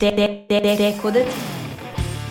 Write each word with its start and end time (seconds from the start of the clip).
Dekodet. 0.00 1.26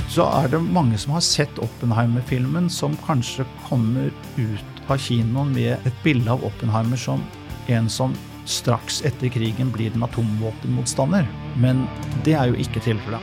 så 0.10 0.26
er 0.26 0.48
det 0.50 0.60
mange 0.74 0.98
som 0.98 1.14
har 1.14 1.22
sett 1.22 1.60
Oppenheimer-filmen, 1.62 2.66
som 2.70 2.96
kanskje 3.06 3.46
kommer 3.68 4.10
ut 4.40 4.80
av 4.90 4.98
kinoen 4.98 5.52
med 5.54 5.86
et 5.86 6.00
bilde 6.04 6.32
av 6.34 6.42
Oppenheimer 6.48 6.98
som 6.98 7.22
en 7.70 7.90
som 7.90 8.16
straks 8.50 9.04
etter 9.06 9.30
krigen 9.30 9.70
blir 9.70 9.94
en 9.94 10.08
atomvåpenmotstander. 10.08 11.28
Men 11.62 11.84
det 12.26 12.34
er 12.34 12.50
jo 12.50 12.58
ikke 12.58 12.82
tilfellet. 12.82 13.22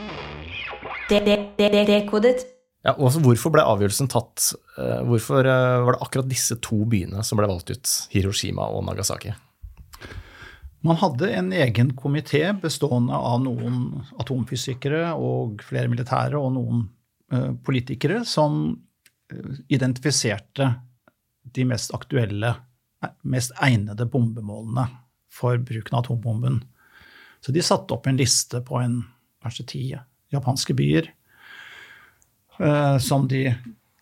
Dekodet. 1.09 2.45
Ja, 2.87 2.93
også 2.95 3.19
hvorfor 3.25 3.51
ble 3.51 3.65
avgjørelsen 3.67 4.07
tatt? 4.07 4.53
eh, 4.79 5.01
Hvorfor 5.03 5.43
eh, 5.43 5.83
var 5.83 5.97
det 5.97 6.05
akkurat 6.07 6.31
disse 6.31 6.55
to 6.63 6.85
byene 6.87 7.19
som 7.27 7.35
ble 7.35 7.49
valgt 7.51 7.73
ut? 7.73 7.95
Hiroshima 8.15 8.69
og 8.71 8.85
Nagasaki? 8.87 9.33
Man 10.85 10.95
hadde 10.95 11.31
en 11.33 11.53
egen 11.53 11.93
komité 11.97 12.53
bestående 12.61 13.15
av 13.15 13.41
noen 13.41 14.03
atomfysikere 14.21 15.09
og 15.17 15.63
flere 15.65 15.89
militære 15.89 16.37
og 16.37 16.53
noen 16.53 16.83
eh, 17.33 17.53
politikere 17.65 18.21
som 18.27 18.69
eh, 19.33 19.55
identifiserte 19.73 20.69
de 21.57 21.65
mest 21.65 21.95
aktuelle, 21.97 22.53
eh, 23.01 23.15
mest 23.25 23.55
egnede 23.65 24.05
bombemålene 24.05 24.85
for 25.33 25.57
bruken 25.57 25.97
av 25.97 26.05
atombomben. 26.05 26.61
Så 27.41 27.53
de 27.55 27.65
satte 27.65 27.97
opp 27.97 28.05
en 28.09 28.19
liste 28.21 28.61
på 28.65 28.77
en, 28.81 29.01
kanskje 29.41 29.67
ti 29.69 29.81
japanske 30.33 30.73
byer 30.73 31.11
som 32.99 33.27
de 33.29 33.43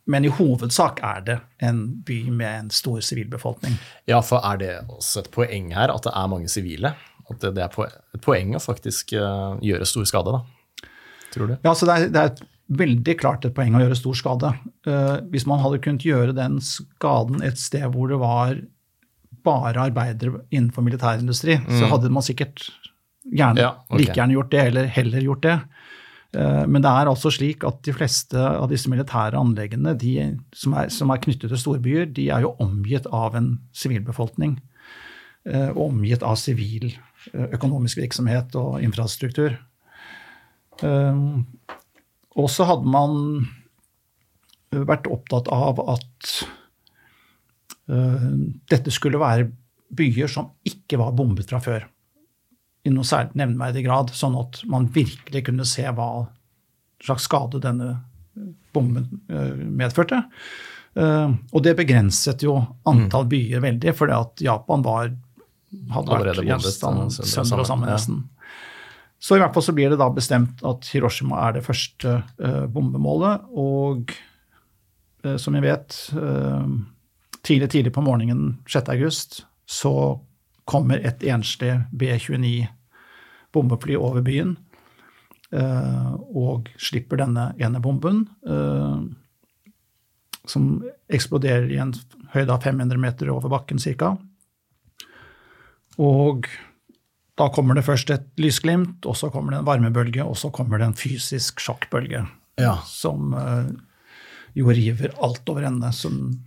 Men 0.07 0.25
i 0.25 0.31
hovedsak 0.31 1.01
er 1.03 1.23
det 1.27 1.37
en 1.67 1.81
by 2.07 2.21
med 2.31 2.61
en 2.61 2.69
stor 2.71 3.01
sivilbefolkning. 3.03 3.75
Ja, 4.07 4.21
for 4.23 4.45
er 4.47 4.61
det 4.61 4.73
også 4.87 5.25
et 5.25 5.31
poeng 5.35 5.73
her 5.75 5.91
at 5.91 6.07
det 6.07 6.13
er 6.15 6.29
mange 6.31 6.51
sivile? 6.53 6.95
At 7.27 7.43
det, 7.43 7.59
er 7.59 7.73
et 8.15 8.23
poeng 8.23 8.55
å 8.55 8.63
faktisk 8.63 9.17
eh, 9.19 9.57
gjøre 9.67 9.89
stor 9.89 10.07
skade, 10.07 10.37
da? 10.37 10.91
Tror 11.35 11.51
du? 11.51 11.57
Ja, 11.67 11.75
så 11.75 11.89
det 11.89 11.97
er, 11.97 12.13
det 12.15 12.23
er 12.23 12.47
veldig 12.85 13.17
klart 13.19 13.45
et 13.49 13.55
poeng 13.57 13.75
å 13.75 13.83
gjøre 13.83 13.99
stor 13.99 14.19
skade. 14.19 14.53
Eh, 14.87 15.17
hvis 15.33 15.47
man 15.51 15.63
hadde 15.65 15.83
kunnet 15.83 16.07
gjøre 16.07 16.37
den 16.37 16.61
skaden 16.63 17.43
et 17.47 17.59
sted 17.59 17.87
hvor 17.91 18.11
det 18.13 18.21
var 18.23 18.61
bare 19.47 19.89
arbeidere 19.89 20.45
innenfor 20.51 20.83
militærindustri, 20.87 21.61
så 21.71 21.87
hadde 21.93 22.11
man 22.11 22.25
sikkert 22.27 22.65
gjerne, 23.27 23.63
Ja, 23.63 23.69
okay. 23.87 24.01
like 24.01 24.17
gjerne 24.19 24.35
gjort 24.35 24.51
det, 24.51 24.63
eller 24.73 24.89
heller 24.91 25.23
gjort 25.23 25.43
det. 25.45 25.57
Eh, 26.35 26.65
men 26.67 26.83
det 26.83 26.91
er 26.91 27.11
altså 27.11 27.31
slik 27.33 27.65
at 27.67 27.83
de 27.87 27.95
fleste 27.95 28.41
av 28.41 28.69
disse 28.73 28.91
militære 28.91 29.39
anleggene 29.39 29.95
de, 29.99 30.15
som, 30.57 30.75
er, 30.79 30.91
som 30.93 31.13
er 31.13 31.23
knyttet 31.23 31.53
til 31.53 31.61
storbyer, 31.61 32.09
de 32.17 32.29
er 32.35 32.47
jo 32.47 32.57
omgitt 32.63 33.07
av 33.15 33.37
en 33.39 33.53
sivilbefolkning. 33.77 34.59
eh, 35.47 35.71
Og 35.71 35.91
omgitt 35.91 36.27
av 36.27 36.39
sivil 36.41 36.91
eh, 36.93 37.49
økonomisk 37.53 38.03
virksomhet 38.03 38.57
og 38.59 38.83
infrastruktur. 38.83 39.59
Og 42.37 42.51
så 42.53 42.67
hadde 42.69 42.91
man 42.93 43.47
vært 44.69 45.07
opptatt 45.09 45.47
av 45.49 45.79
at 45.89 46.33
dette 48.69 48.93
skulle 48.93 49.17
være 49.23 49.47
byer 49.97 50.29
som 50.29 50.51
ikke 50.69 50.99
var 51.01 51.15
bombet 51.17 51.49
fra 51.49 51.63
før. 51.65 51.87
I 52.87 52.93
noe 52.95 53.07
særlig 53.07 53.41
nevneverdig 53.41 53.83
grad, 53.87 54.13
sånn 54.15 54.37
at 54.39 54.61
man 54.71 54.87
virkelig 54.95 55.43
kunne 55.49 55.67
se 55.67 55.85
hva 55.91 56.11
slags 57.03 57.27
skade 57.29 57.61
denne 57.63 57.97
bomben 58.77 59.09
eh, 59.29 59.55
medførte. 59.57 60.23
Eh, 60.95 61.31
og 61.53 61.65
det 61.65 61.77
begrenset 61.79 62.45
jo 62.47 62.59
antall 62.89 63.29
byer 63.31 63.65
veldig, 63.65 63.95
fordi 63.97 64.17
at 64.17 64.45
Japan 64.45 64.85
var, 64.87 65.11
hadde 65.93 66.15
Allerede 66.15 66.45
vært 66.45 66.53
gjenstand 66.55 67.05
og 67.07 67.17
sønder 67.17 67.65
og 67.65 67.69
sammen 67.69 67.93
nesten. 67.93 68.23
Så 69.19 69.39
i 69.39 69.41
hvert 69.41 69.57
fall 69.57 69.65
så 69.65 69.73
blir 69.77 69.91
det 69.91 69.99
da 70.01 70.11
bestemt 70.13 70.61
at 70.69 70.89
Hiroshima 70.93 71.41
er 71.47 71.57
det 71.57 71.65
første 71.67 72.19
eh, 72.21 72.65
bombemålet. 72.71 73.49
Og 73.57 74.17
som 75.43 75.57
vi 75.57 75.61
vet, 75.65 75.91
tidlig, 77.43 77.67
tidlig 77.73 77.91
på 77.91 78.03
morgenen 78.05 78.61
6. 78.71 78.93
august 78.93 79.41
så 79.67 79.91
kommer 80.67 81.01
et 81.07 81.23
enslig 81.27 81.73
B-29 81.95 82.67
bombefly 83.55 83.97
over 83.97 84.25
byen 84.27 84.57
eh, 85.55 86.13
og 86.37 86.69
slipper 86.83 87.21
denne 87.23 87.53
ene 87.63 87.81
bomben, 87.81 88.25
eh, 88.47 89.73
som 90.47 90.67
eksploderer 91.11 91.71
i 91.73 91.79
en 91.83 91.95
høyde 92.35 92.53
av 92.55 92.67
500 92.67 93.01
meter 93.03 93.31
over 93.33 93.51
bakken 93.51 93.81
ca. 93.83 94.13
Og 96.03 96.47
da 97.37 97.49
kommer 97.53 97.77
det 97.77 97.87
først 97.87 98.11
et 98.13 98.29
lysglimt, 98.41 99.07
og 99.07 99.17
så 99.19 99.31
kommer 99.33 99.53
det 99.55 99.61
en 99.63 99.69
varmebølge, 99.69 100.25
og 100.25 100.37
så 100.41 100.51
kommer 100.55 100.81
det 100.81 100.91
en 100.91 100.99
fysisk 100.99 101.61
sjokkbølge 101.63 102.27
Ja. 102.61 102.79
som 102.89 103.35
eh, 103.37 103.73
jo 104.57 104.71
river 104.73 105.13
alt 105.23 105.49
over 105.53 105.67
ende, 105.69 105.93
som 105.93 106.41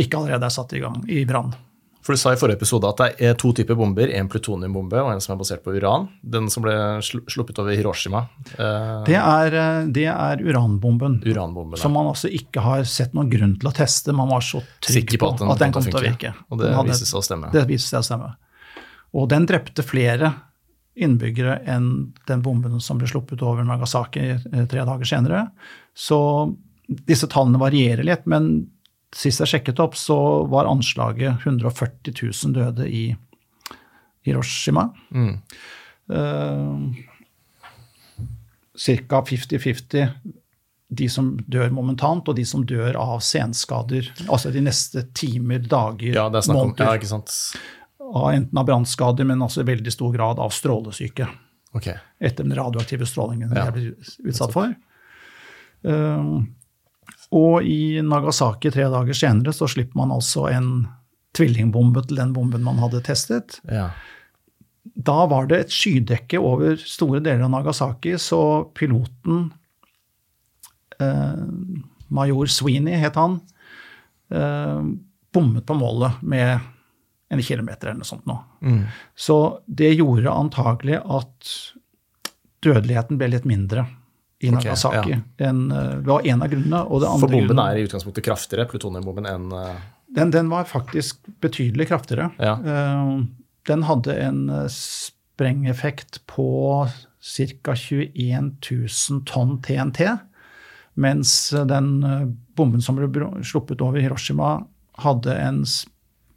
ikke 0.00 0.16
allerede 0.20 0.46
er 0.48 0.54
satt 0.54 0.72
i 0.72 0.80
gang 0.80 1.02
i 1.10 1.24
brann. 1.28 1.52
For 2.00 2.16
du 2.16 2.20
sa 2.20 2.32
i 2.32 2.38
forrige 2.40 2.56
episode 2.56 2.88
at 2.88 3.00
det 3.00 3.08
er 3.28 3.34
to 3.36 3.50
typer 3.52 3.76
bomber, 3.76 4.08
en 4.16 4.28
plutoniumbombe 4.32 4.96
og 5.02 5.10
en 5.12 5.20
som 5.20 5.34
er 5.34 5.40
basert 5.42 5.62
på 5.64 5.74
uran. 5.76 6.06
Den 6.24 6.48
som 6.52 6.64
ble 6.64 6.72
sluppet 7.04 7.58
over 7.60 7.76
Hiroshima, 7.76 8.22
eh, 8.56 9.04
Det 9.04 9.18
er, 9.20 9.54
eh, 9.54 9.86
det 9.92 10.06
er 10.08 10.40
uranbomben, 10.40 11.20
uranbomben. 11.26 11.76
som 11.78 11.92
man 11.92 12.06
altså 12.06 12.32
ikke 12.32 12.60
har 12.64 12.84
sett 12.84 13.12
noen 13.12 13.28
grunn 13.30 13.58
til 13.60 13.68
å 13.68 13.74
teste. 13.74 14.14
Man 14.16 14.28
var 14.28 14.40
så 14.40 14.62
trygg 14.80 15.18
på 15.18 15.32
at 15.52 15.58
den 15.58 15.72
kom 15.72 15.82
til 15.82 15.92
å 15.92 16.06
virke. 16.06 16.34
Og 16.50 16.58
det 16.58 16.68
Den 16.68 16.74
hadde- 16.74 16.88
viste 16.88 17.06
seg 17.06 17.20
å 17.20 17.24
stemme. 17.24 17.52
Det 17.52 17.66
viste 17.68 17.90
seg 17.90 18.00
å 18.00 18.04
stemme. 18.08 18.36
Og 19.12 19.28
den 19.28 19.46
drepte 19.46 19.82
flere 19.84 20.34
innbyggere 20.96 21.60
enn 21.66 22.12
den 22.26 22.42
bomben 22.42 22.80
som 22.80 22.98
ble 22.98 23.06
sluppet 23.08 23.42
over 23.42 23.62
Nagasaki 23.64 24.20
eh, 24.30 24.66
tre 24.66 24.84
dager 24.84 25.04
senere. 25.04 25.50
Så 25.94 26.56
disse 27.06 27.28
tallene 27.28 27.58
varierer 27.58 28.04
litt, 28.04 28.26
men 28.26 28.68
sist 29.16 29.40
jeg 29.42 29.48
sjekket 29.54 29.80
opp, 29.82 29.96
så 29.98 30.16
var 30.50 30.68
anslaget 30.70 31.42
140 31.46 32.14
000 32.14 32.54
døde 32.54 32.86
i 32.88 33.04
Hiroshima. 34.26 34.88
Mm. 35.10 35.38
Ca. 38.80 39.22
50-50 39.26 40.08
de 40.90 41.06
som 41.08 41.36
dør 41.46 41.70
momentant, 41.70 42.26
og 42.28 42.34
de 42.34 42.42
som 42.48 42.64
dør 42.66 42.96
av 42.98 43.20
senskader. 43.22 44.08
Altså 44.26 44.50
de 44.50 44.62
neste 44.64 45.04
timer, 45.14 45.60
dager, 45.62 46.16
Ja, 46.16 46.24
det 46.28 46.40
er 46.42 46.50
om 46.50 46.56
måneder. 46.56 46.88
Ja, 46.88 46.96
ikke 46.98 47.10
sant. 47.12 47.30
av 48.10 48.32
enten 48.34 48.58
av 48.58 48.66
brannskader, 48.66 49.24
men 49.28 49.38
også 49.46 49.62
i 49.62 49.68
veldig 49.68 49.92
stor 49.94 50.10
grad 50.16 50.38
av 50.42 50.50
strålesyke 50.50 51.28
Okay. 51.76 51.94
etter 52.20 52.42
den 52.42 52.56
radioaktive 52.58 53.06
strålingen 53.06 53.52
Ja. 53.54 53.70
de 53.70 53.92
ble 53.92 54.30
utsatt 54.32 54.50
for. 54.50 54.74
Um, 55.84 56.48
og 57.30 57.66
i 57.66 58.00
Nagasaki 58.02 58.72
tre 58.74 58.88
dager 58.90 59.16
senere 59.16 59.54
så 59.54 59.68
slipper 59.70 60.00
man 60.00 60.14
altså 60.14 60.48
en 60.50 60.70
tvillingbombe 61.36 62.02
til 62.08 62.18
den 62.18 62.32
bomben 62.34 62.64
man 62.66 62.80
hadde 62.82 63.02
testet. 63.06 63.60
Ja. 63.70 63.90
Da 64.82 65.26
var 65.30 65.46
det 65.50 65.60
et 65.60 65.74
skydekke 65.74 66.40
over 66.42 66.80
store 66.82 67.20
deler 67.22 67.46
av 67.46 67.52
Nagasaki, 67.54 68.16
så 68.18 68.40
piloten 68.74 69.52
eh, 70.98 71.46
Major 72.10 72.50
Sweeney 72.50 72.98
het 72.98 73.18
han. 73.20 73.38
Eh, 74.34 74.82
bommet 75.30 75.66
på 75.66 75.78
målet 75.78 76.18
med 76.26 76.58
en 77.30 77.42
kilometer 77.46 77.92
eller 77.92 78.02
noe 78.02 78.08
sånt 78.08 78.26
nå. 78.26 78.40
Mm. 78.66 78.82
Så 79.14 79.36
det 79.70 79.92
gjorde 79.94 80.34
antagelig 80.34 80.98
at 80.98 81.54
dødeligheten 82.66 83.20
ble 83.20 83.30
litt 83.30 83.46
mindre 83.46 83.86
i 84.40 84.50
Nagasaki. 84.50 85.10
ja. 85.12 85.48
enn, 85.48 85.70
eh, 85.70 85.96
det 86.00 86.08
var 86.08 86.26
en 86.26 86.42
av 86.42 86.48
grunnene. 86.52 86.80
Og 86.88 87.02
det 87.02 87.08
andre 87.08 87.20
For 87.20 87.34
bomben 87.34 87.48
grunnen- 87.52 87.72
er 87.72 87.80
i 87.80 87.84
utgangspunktet 87.88 88.24
kraftigere, 88.24 88.68
plutoniumbomben, 88.70 89.28
enn 89.28 89.52
uh... 89.52 89.76
den, 90.16 90.32
den 90.32 90.48
var 90.48 90.64
faktisk 90.64 91.20
betydelig 91.44 91.90
kraftigere. 91.92 92.30
Ja. 92.38 92.56
Uh, 92.64 93.20
Den 93.68 93.82
hadde 93.84 94.14
en 94.16 94.48
sprengeffekt 94.72 96.22
på 96.26 96.88
ca. 97.20 97.74
21 97.76 98.56
000 98.70 99.20
tonn 99.28 99.58
TNT, 99.62 100.00
mens 100.94 101.50
den 101.68 101.90
bomben 102.56 102.80
som 102.80 102.96
ble 102.96 103.28
sluppet 103.44 103.84
over 103.84 104.00
Hiroshima, 104.00 104.62
hadde 105.04 105.36
en 105.36 105.60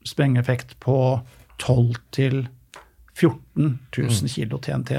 sprengeffekt 0.04 0.76
på 0.84 1.22
12 1.64 1.96
000 2.20 2.48
14 3.16 3.80
000 3.98 4.30
kilo 4.30 4.58
TNT. 4.58 4.92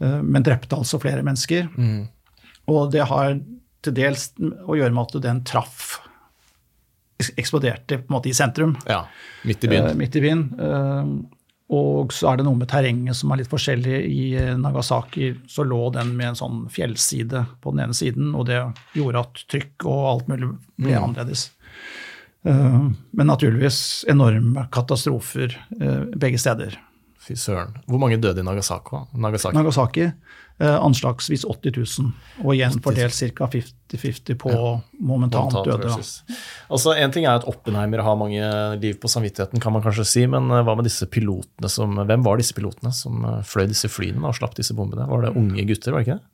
Eh, 0.00 0.20
Men 0.22 0.42
drepte 0.46 0.76
altså 0.76 1.00
flere 1.02 1.22
mennesker. 1.26 1.68
Og 2.70 2.92
det 2.92 3.04
har 3.10 3.40
til 3.84 3.96
dels 3.96 4.30
å 4.40 4.76
gjøre 4.76 4.92
med 4.92 5.08
at 5.08 5.22
den 5.24 5.42
traff 5.48 5.98
eksploderte 7.36 7.98
på 8.00 8.08
en 8.08 8.14
måte 8.16 8.30
i 8.30 8.36
sentrum, 8.36 8.76
Ja, 8.88 9.04
midt 9.44 9.64
i 9.64 9.68
byen. 9.68 9.84
byen. 9.90 9.98
midt 9.98 10.16
i 10.16 10.20
byen. 10.24 10.42
Uh, 10.56 11.36
og 11.70 12.12
så 12.12 12.32
er 12.32 12.36
det 12.38 12.46
noe 12.46 12.56
med 12.58 12.68
terrenget 12.68 13.14
som 13.14 13.30
er 13.30 13.36
litt 13.42 13.50
forskjellig. 13.50 13.98
I 14.10 14.56
Nagasaki 14.58 15.34
så 15.46 15.62
lå 15.62 15.92
den 15.94 16.16
med 16.16 16.32
en 16.32 16.38
sånn 16.40 16.62
fjellside 16.72 17.44
på 17.60 17.70
den 17.70 17.84
ene 17.84 17.94
siden, 17.94 18.34
og 18.34 18.46
det 18.48 18.58
gjorde 18.96 19.20
at 19.22 19.44
trykk 19.52 19.84
og 19.86 20.00
alt 20.14 20.28
mulig 20.32 20.48
ble 20.80 20.96
annerledes. 20.98 21.50
Uh, 22.44 22.88
men 23.12 23.28
naturligvis 23.28 24.04
enorme 24.08 24.66
katastrofer 24.72 25.54
begge 26.16 26.40
steder. 26.40 26.78
Fy 27.30 27.38
søren. 27.38 27.76
Hvor 27.86 28.00
mange 28.02 28.18
døde 28.18 28.42
i 28.42 28.46
Nagasaki? 28.46 29.04
Nagasaki? 29.14 29.54
Nagasaki 29.54 30.06
eh, 30.60 30.76
anslagsvis 30.76 31.44
80 31.46 31.76
000, 32.00 32.10
og 32.42 32.54
igjen 32.56 32.80
fordelt 32.82 33.14
ca. 33.14 33.46
50-50 33.52 34.38
på 34.40 34.50
momentant 34.50 35.54
Momentant 35.54 35.68
døde. 35.68 35.92
Da. 35.92 36.34
Altså, 36.70 36.96
En 36.98 37.14
ting 37.14 37.26
er 37.26 37.38
at 37.38 37.46
Oppenheimer 37.48 38.02
har 38.02 38.18
mange 38.18 38.50
liv 38.82 38.98
på 39.00 39.08
samvittigheten, 39.08 39.62
kan 39.62 39.72
man 39.72 39.84
kanskje 39.86 40.08
si, 40.08 40.26
men 40.26 40.50
eh, 40.50 40.64
hva 40.66 40.76
med 40.76 40.88
disse 40.88 41.06
pilotene 41.06 41.70
som 41.70 41.96
Hvem 42.00 42.26
var 42.26 42.40
disse 42.40 42.56
pilotene 42.56 42.92
som 42.96 43.24
eh, 43.24 43.40
fløy 43.46 43.68
disse 43.70 43.88
flyene 43.92 44.26
og 44.26 44.36
slapp 44.36 44.58
disse 44.58 44.76
bombene? 44.76 45.08
Var 45.08 45.26
det 45.26 45.34
unge 45.38 45.66
gutter, 45.70 45.94
var 45.94 46.02
det 46.02 46.08
ikke 46.08 46.20
det? 46.20 46.26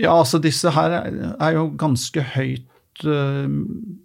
Ja, 0.00 0.16
altså 0.16 0.40
disse 0.40 0.72
her 0.72 1.02
er 1.04 1.50
jo 1.52 1.66
ganske 1.76 2.24
høyt 2.34 3.04
eh, 3.04 3.56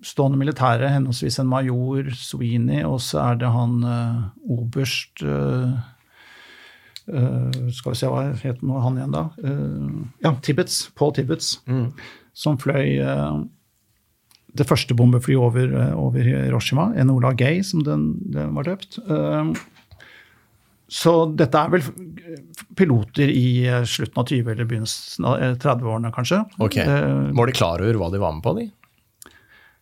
stående 0.05 0.39
militære, 0.39 0.91
henholdsvis 0.91 1.39
en 1.39 1.51
major 1.51 2.11
Sweeney, 2.15 2.83
og 2.83 2.99
så 3.01 3.23
er 3.29 3.39
det 3.39 3.53
han 3.53 3.79
uh, 3.87 4.25
oberst 4.57 5.23
eh, 5.23 5.77
eh, 7.07 7.59
Skal 7.71 7.93
vi 7.93 7.99
se 7.99 8.09
hva 8.11 8.25
het 8.43 8.63
nå 8.65 8.79
han 8.83 8.97
igjen, 8.99 9.13
da? 9.15 9.25
Uh, 9.43 10.07
ja, 10.23 10.33
Tibbets. 10.43 10.89
Paul 10.95 11.13
Tibbets. 11.15 11.57
Som 12.37 12.57
fløy 12.61 12.99
uh, 13.01 13.39
det 14.57 14.65
første 14.67 14.95
bombeflyet 14.97 15.37
over, 15.41 15.73
over 15.95 16.23
Hiroshima. 16.25 16.91
Enola 16.97 17.33
Gay, 17.37 17.61
som 17.63 17.83
den, 17.85 18.07
den 18.33 18.55
var 18.57 18.65
døpt. 18.65 18.99
Så 20.87 21.11
dette 21.35 21.59
er 21.59 21.71
vel 21.73 21.83
piloter 22.79 23.27
i 23.27 23.67
slutten 23.83 24.21
av 24.21 24.29
20- 24.29 24.51
eller 24.53 24.67
begynnelsen 24.69 25.25
av 25.27 25.41
eh, 25.43 25.55
30-årene, 25.59 26.11
kanskje. 26.15 26.39
Ok. 26.63 26.77
Var 26.79 27.49
de 27.51 27.55
klar 27.57 27.83
over 27.83 27.99
hva 27.99 28.07
de 28.13 28.21
var 28.23 28.37
med 28.37 28.45
på, 28.45 28.53
de? 28.61 28.69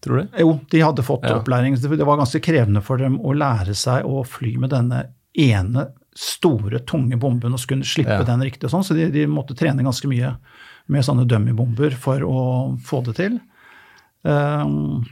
Tror 0.05 0.21
du? 0.21 0.33
jo, 0.41 0.55
de 0.69 0.81
hadde 0.81 1.05
fått 1.05 1.23
Ja. 1.29 1.37
opplæring. 1.39 1.77
Det 1.81 1.97
det 1.97 2.05
var 2.05 2.17
ganske 2.17 2.41
krevende 2.41 2.81
for 2.85 2.97
dem 3.01 3.19
å 3.21 3.33
lære 3.37 3.73
seg 3.77 4.05
å 4.05 4.25
fly 4.25 4.55
med 4.61 4.69
denne 4.73 5.03
ene 5.37 5.87
store, 6.15 6.79
tunge 6.87 7.17
bomben 7.19 7.53
og 7.53 7.59
skulle 7.59 7.83
slippe 7.87 8.21
Ja. 8.21 8.23
den 8.23 8.41
riktig 8.45 8.69
og 8.69 8.71
sånn, 8.71 8.85
så 8.87 8.95
de, 8.95 9.09
de 9.11 9.25
måtte 9.27 9.55
trene 9.57 9.83
ganske 9.83 10.07
mye 10.07 10.35
med 10.87 11.03
sånne 11.03 11.25
dummybomber 11.27 11.95
for 11.99 12.23
å 12.23 12.39
få 12.79 13.01
det 13.03 13.15
til. 13.17 13.39
Um, 14.23 15.03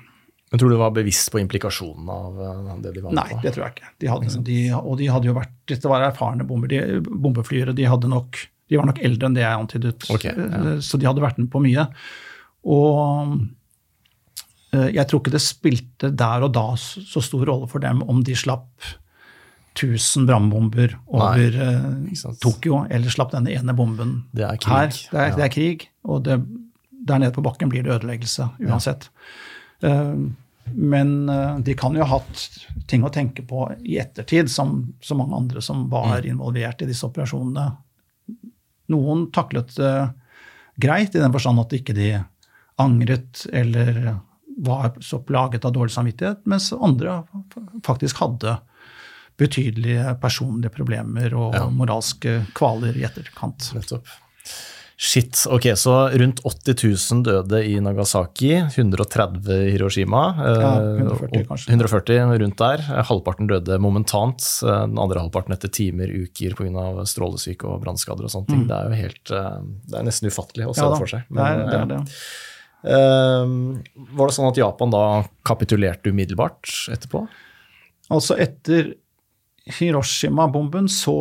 Men 0.51 0.59
tror 0.61 0.69
du 0.69 0.75
de 0.75 0.79
var 0.79 0.93
bevisst 0.95 1.31
på 1.33 1.41
implikasjonen 1.41 2.07
av 2.13 2.81
det 2.81 2.93
de 2.95 3.01
var 3.01 3.11
med 3.11 3.17
Nei, 3.19 3.27
på? 3.33 3.41
det 3.43 3.53
tror 3.55 3.65
jeg 3.65 3.75
ikke. 3.75 3.91
De 3.99 4.07
hadde, 4.11 4.43
de, 4.47 4.57
og 4.79 4.97
de 5.01 5.09
hadde 5.09 5.29
jo 5.29 5.35
vært 5.37 5.53
Dette 5.73 5.89
var 5.91 6.05
erfarne 6.07 6.45
bomber, 6.47 6.69
de, 6.71 7.01
bombeflyere. 7.09 7.73
De, 7.75 7.85
hadde 7.89 8.09
nok, 8.11 8.37
de 8.69 8.77
var 8.79 8.85
nok 8.89 9.01
eldre 9.03 9.27
enn 9.29 9.35
det 9.37 9.43
jeg 9.43 9.59
antydet, 9.59 10.07
okay, 10.13 10.33
ja. 10.37 10.61
Eh, 10.75 10.79
så 10.85 10.97
de 11.01 11.09
hadde 11.09 11.23
vært 11.25 11.41
med 11.41 11.49
på 11.53 11.61
mye. 11.63 11.87
Og 12.69 13.33
eh, 14.73 14.89
jeg 14.95 15.07
tror 15.09 15.21
ikke 15.23 15.33
det 15.35 15.43
spilte 15.43 16.13
der 16.15 16.45
og 16.47 16.53
da 16.55 16.67
så 16.79 17.01
så 17.03 17.21
stor 17.23 17.45
rolle 17.49 17.67
for 17.71 17.83
dem 17.83 18.03
om 18.07 18.21
de 18.23 18.35
slapp 18.37 18.93
1000 19.73 20.27
brannbomber 20.29 20.95
over 21.07 21.57
Nei. 21.57 22.13
Tokyo, 22.41 22.83
eller 22.89 23.09
slapp 23.09 23.31
denne 23.33 23.51
ene 23.53 23.73
bomben 23.73 24.23
Det 24.31 24.43
er 24.45 24.57
krig. 24.61 24.69
her. 24.73 24.87
Det 25.11 25.19
er, 25.23 25.35
det 25.37 25.43
er 25.47 25.53
krig, 25.53 25.87
og 26.05 26.23
det, 26.27 26.39
der 27.07 27.19
nede 27.19 27.33
på 27.35 27.41
bakken 27.43 27.69
blir 27.73 27.83
det 27.83 27.95
ødeleggelse 27.97 28.49
uansett. 28.67 29.09
Ja. 29.81 30.13
men 30.73 31.29
eh, 31.29 31.57
de 31.59 31.73
kan 31.75 31.95
jo 31.97 32.05
ha 32.05 32.17
hatt 32.19 32.43
ting 32.87 33.03
å 33.03 33.09
tenke 33.11 33.43
på 33.43 33.65
i 33.83 33.97
ettertid, 33.99 34.47
som 34.49 34.93
så 35.03 35.15
mange 35.19 35.35
andre 35.35 35.61
som 35.61 35.89
var 35.91 36.21
Mm. 36.21 36.29
involvert 36.37 36.81
i 36.81 36.85
disse 36.87 37.03
operasjonene. 37.05 37.65
Noen 38.89 39.25
taklet 39.31 39.73
det 39.75 40.13
greit, 40.79 41.15
i 41.15 41.19
den 41.19 41.31
forstand 41.33 41.59
at 41.59 41.73
ikke 41.75 41.93
de 41.97 42.23
angret 42.79 43.45
eller 43.53 44.19
var 44.63 44.93
så 45.01 45.19
plaget 45.25 45.65
av 45.65 45.73
dårlig 45.73 45.91
samvittighet, 45.91 46.45
mens 46.45 46.71
andre 46.73 47.23
faktisk 47.85 48.17
hadde 48.21 48.55
betydelige 49.37 50.19
personlige 50.21 50.71
problemer 50.73 51.33
og 51.33 51.53
Ja. 51.55 51.65
moralske 51.69 52.45
kvaler 52.53 52.95
i 52.95 53.03
etterkant. 53.07 53.71
Nettopp. 53.73 54.05
Shit. 54.95 55.47
Ok, 55.49 55.63
så 55.75 56.13
rundt 56.13 56.39
80 56.45 57.11
000 57.11 57.23
døde 57.25 57.63
i 57.65 57.79
Nagasaki, 57.81 58.51
130 58.69 59.49
i 59.67 59.71
Hiroshima. 59.73 60.21
eh, 60.37 60.61
Ja, 60.61 60.69
140 61.01 61.47
kanskje. 61.49 61.73
140 61.73 62.37
rundt 62.39 62.57
der. 62.57 62.77
Halvparten 63.03 63.47
døde 63.49 63.79
momentant, 63.81 64.39
eh, 64.63 64.85
den 64.85 64.97
andre 65.01 65.19
halvparten 65.19 65.51
etter 65.51 65.67
timer, 65.73 66.07
uker 66.07 66.53
pga. 66.55 67.03
strålesyke 67.09 67.65
og 67.65 67.81
brannskader 67.83 68.23
og 68.23 68.29
sånne 68.31 68.47
ting. 68.47 68.67
Det 68.67 68.77
er 68.77 68.89
jo 68.89 68.95
helt, 69.01 69.31
eh, 69.31 69.59
det 69.89 69.99
er 69.99 70.03
nesten 70.03 70.29
ufattelig 70.29 70.67
å 70.69 70.75
se 70.75 70.81
Mm. 70.81 70.85
Ja 70.85 70.89
det 70.93 70.99
for 70.99 71.07
seg. 71.07 71.23
det 71.27 71.39
er, 71.39 71.57
Men, 71.57 71.67
det 71.67 71.79
er 71.81 71.85
det. 71.97 72.07
Var 74.13 74.27
det 74.27 74.35
sånn 74.35 74.49
at 74.51 74.57
Japan 74.59 74.89
da 74.93 75.03
kapitulerte 75.45 76.11
umiddelbart 76.13 76.69
etterpå? 76.93 77.27
Altså 78.11 78.37
etter 78.37 78.93
Hiroshima-bomben 79.69 80.89
så 80.91 81.15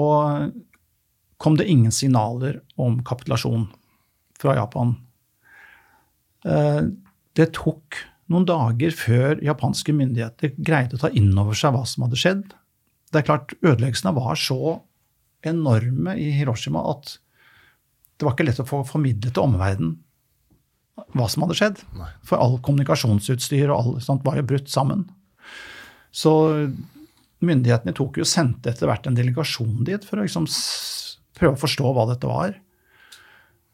kom 1.43 1.57
det 1.59 1.69
ingen 1.71 1.93
signaler 1.95 2.61
om 2.81 3.01
kapitulasjon 3.07 3.69
fra 4.39 4.57
Japan. 4.59 4.97
Eh, 6.45 6.83
Det 7.35 7.47
tok 7.57 7.97
noen 8.29 8.45
dager 8.45 8.93
før 8.93 9.39
japanske 9.41 9.93
myndigheter 9.97 10.53
greide 10.59 10.99
å 10.99 11.01
ta 11.01 11.09
inn 11.17 11.31
over 11.39 11.57
seg 11.57 11.73
hva 11.73 11.87
som 11.89 12.05
hadde 12.05 12.19
skjedd. 12.21 12.43
Det 13.13 13.23
er 13.23 13.29
klart, 13.29 13.55
Ødeleggelsene 13.63 14.13
var 14.17 14.37
så 14.37 14.81
enorme 15.49 16.13
i 16.21 16.31
Hiroshima 16.37 16.83
at 16.91 17.17
det 18.19 18.27
var 18.27 18.35
ikke 18.37 18.47
lett 18.51 18.61
å 18.63 18.69
få 18.69 18.83
formidlet 18.87 19.33
til 19.35 19.43
omverdenen 19.47 19.97
hva 21.17 21.27
som 21.29 21.43
hadde 21.47 21.57
skjedd. 21.57 21.81
For 22.23 22.37
all 22.37 22.59
kommunikasjonsutstyr 22.61 23.73
og 23.73 23.79
alt 23.79 24.05
sånt 24.05 24.25
var 24.29 24.37
jo 24.37 24.45
brutt 24.53 24.69
sammen. 24.69 25.07
Så 26.13 26.33
myndighetene 27.47 27.93
i 27.95 27.97
Tokyo 27.99 28.27
sendte 28.29 28.73
etter 28.73 28.89
hvert 28.91 29.07
en 29.09 29.17
delegasjon 29.19 29.83
dit 29.87 30.05
for 30.07 30.21
å 30.21 30.27
liksom 30.27 30.47
prøve 31.39 31.57
å 31.57 31.63
forstå 31.63 31.95
hva 31.95 32.07
dette 32.11 32.29
var. 32.31 32.55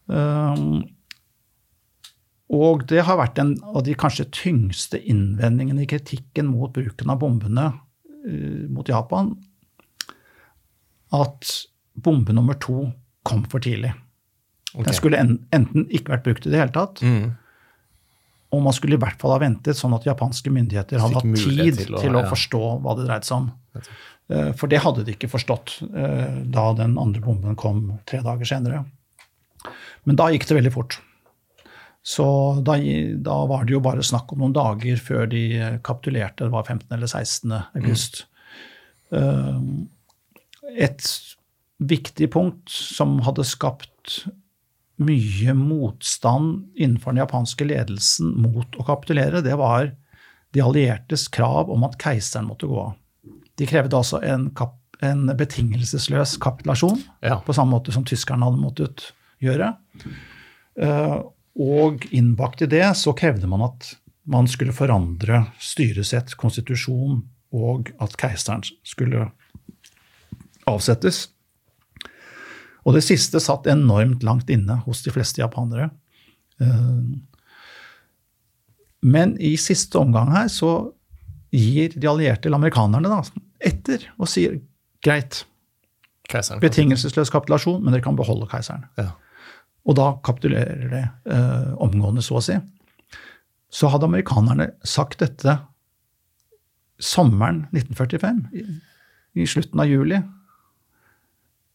Um, 0.09 0.87
og 2.49 2.87
det 2.89 3.03
har 3.05 3.19
vært 3.21 3.41
en 3.43 3.53
av 3.75 3.83
de 3.85 3.97
kanskje 3.99 4.29
tyngste 4.33 5.01
innvendingene 5.05 5.85
i 5.85 5.91
kritikken 5.91 6.49
mot 6.49 6.73
bruken 6.73 7.13
av 7.13 7.21
bombene 7.21 7.67
eh, 8.25 8.65
mot 8.73 8.89
Japan, 8.89 9.35
at 11.13 11.53
bombe 11.99 12.33
nummer 12.33 12.57
to 12.61 12.87
kom 13.29 13.45
for 13.53 13.61
tidlig. 13.65 13.93
Okay. 14.73 14.87
Den 14.89 14.97
skulle 14.97 15.21
en, 15.21 15.35
enten 15.53 15.85
ikke 15.93 16.15
vært 16.15 16.25
brukt 16.25 16.49
i 16.49 16.55
det 16.55 16.63
hele 16.63 16.75
tatt, 16.75 17.05
Mm. 17.05 17.37
Og 18.51 18.63
man 18.65 18.73
skulle 18.73 18.97
i 18.97 19.01
hvert 19.03 19.19
fall 19.21 19.35
ha 19.35 19.39
ventet 19.43 19.77
sånn 19.77 19.93
at 19.97 20.07
japanske 20.09 20.51
myndigheter 20.53 21.01
hadde 21.03 21.19
hatt 21.21 21.35
tid 21.37 21.77
til 21.83 21.95
å- 21.97 22.01
til 22.01 22.15
å 22.17 22.23
ja. 22.25 22.29
forstå 22.31 22.61
hva 22.83 22.95
det 22.97 23.05
dreide 23.09 23.25
seg 23.29 23.37
om. 23.43 23.51
Eh, 24.31 24.53
For 24.53 24.67
det 24.69 24.81
hadde 24.85 25.05
de 25.05 25.13
ikke 25.13 25.29
forstått 25.29 25.75
eh, 25.89 26.39
da 26.49 26.73
den 26.77 26.97
andre 26.99 27.21
bomben 27.21 27.57
kom 27.57 27.99
tre 28.07 28.21
dager 28.25 28.45
senere. 28.49 28.85
Men 30.07 30.17
da 30.17 30.31
gikk 30.33 30.47
det 30.49 30.57
veldig 30.63 30.73
fort. 30.73 30.99
Så 32.03 32.25
da, 32.65 32.79
da 33.21 33.39
var 33.51 33.65
det 33.67 33.73
jo 33.75 33.81
bare 33.85 34.01
snakk 34.07 34.33
om 34.33 34.39
noen 34.41 34.55
dager 34.57 34.97
før 34.97 35.27
de 35.29 35.43
eh, 35.59 35.79
kapitulerte. 35.85 36.47
Det 36.47 36.51
var 36.55 36.65
15. 36.65 36.87
eller 36.97 37.07
16. 37.07 37.53
august. 37.77 38.25
Mm. 39.13 39.89
Et 40.77 41.05
viktig 41.81 42.31
punkt 42.33 42.69
som 42.71 43.19
hadde 43.25 43.45
skapt 43.47 44.23
mye 44.99 45.55
motstand 45.55 46.73
innenfor 46.77 47.13
den 47.15 47.23
japanske 47.23 47.67
ledelsen 47.69 48.33
mot 48.43 48.77
å 48.79 48.87
kapitulere, 48.87 49.43
det 49.45 49.55
var 49.59 49.93
de 50.57 50.63
alliertes 50.65 51.29
krav 51.33 51.71
om 51.71 51.85
at 51.87 51.99
keiseren 52.03 52.49
måtte 52.49 52.67
gå 52.71 52.79
av. 52.83 52.95
De 53.59 53.67
krevde 53.69 53.97
altså 53.99 54.21
en, 54.25 54.49
kap, 54.57 54.77
en 55.05 55.27
betingelsesløs 55.39 56.37
kapitulasjon, 56.43 57.01
Ja. 57.23 57.41
på 57.45 57.55
samme 57.55 57.77
måte 57.77 57.93
som 57.95 58.05
tyskerne 58.05 58.45
hadde 58.47 58.63
måttet 58.63 59.13
gjøre. 59.43 59.77
Eh, 60.81 61.19
Og 61.59 62.05
innbakt 62.15 62.63
i 62.63 62.67
det 62.71 62.85
så 62.95 63.11
krevde 63.19 63.49
man 63.51 63.63
at 63.67 63.97
man 64.31 64.47
skulle 64.47 64.71
forandre 64.73 65.47
styresett, 65.59 66.37
konstitusjon, 66.39 67.25
og 67.53 67.91
at 67.99 68.15
keiseren 68.21 68.63
skulle 68.87 69.31
avsettes. 70.69 71.29
Og 72.89 72.97
det 72.97 73.05
siste 73.05 73.41
satt 73.45 73.69
enormt 73.69 74.23
langt 74.25 74.49
inne 74.51 74.79
hos 74.87 75.03
de 75.05 75.13
fleste 75.13 75.43
japanere. 75.43 75.91
Eh, 76.63 77.03
Men 79.05 79.37
i 79.39 79.53
siste 79.61 79.99
omgang 80.01 80.33
her 80.35 80.49
så 80.51 80.71
gir 81.55 81.93
de 81.95 82.09
allierte, 82.11 82.49
eller 82.49 82.59
amerikanerne, 82.59 83.09
da, 83.13 83.45
etter 83.61 84.03
og 84.19 84.27
sier 84.29 84.57
greit, 85.05 85.45
Keiseren. 86.29 86.61
betingelsesløs 86.61 87.31
kapitulasjon, 87.33 87.79
men 87.85 87.95
dere 87.95 88.05
kan 88.05 88.19
beholde 88.19 88.49
keiseren. 88.51 88.83
Ja. 88.99 89.13
Og 89.89 89.97
da 89.97 90.09
kapitulerer 90.27 90.91
det 90.91 91.05
eh, 91.33 91.71
omgående, 91.81 92.25
så 92.27 92.41
å 92.41 92.43
si. 92.45 92.59
Så 93.73 93.89
hadde 93.93 94.11
amerikanerne 94.11 94.73
sagt 94.85 95.23
dette 95.23 95.55
sommeren 97.01 97.63
1945, 97.71 98.43
i, 98.59 98.67
i 99.39 99.47
slutten 99.49 99.81
av 99.81 99.89
juli, 99.89 100.19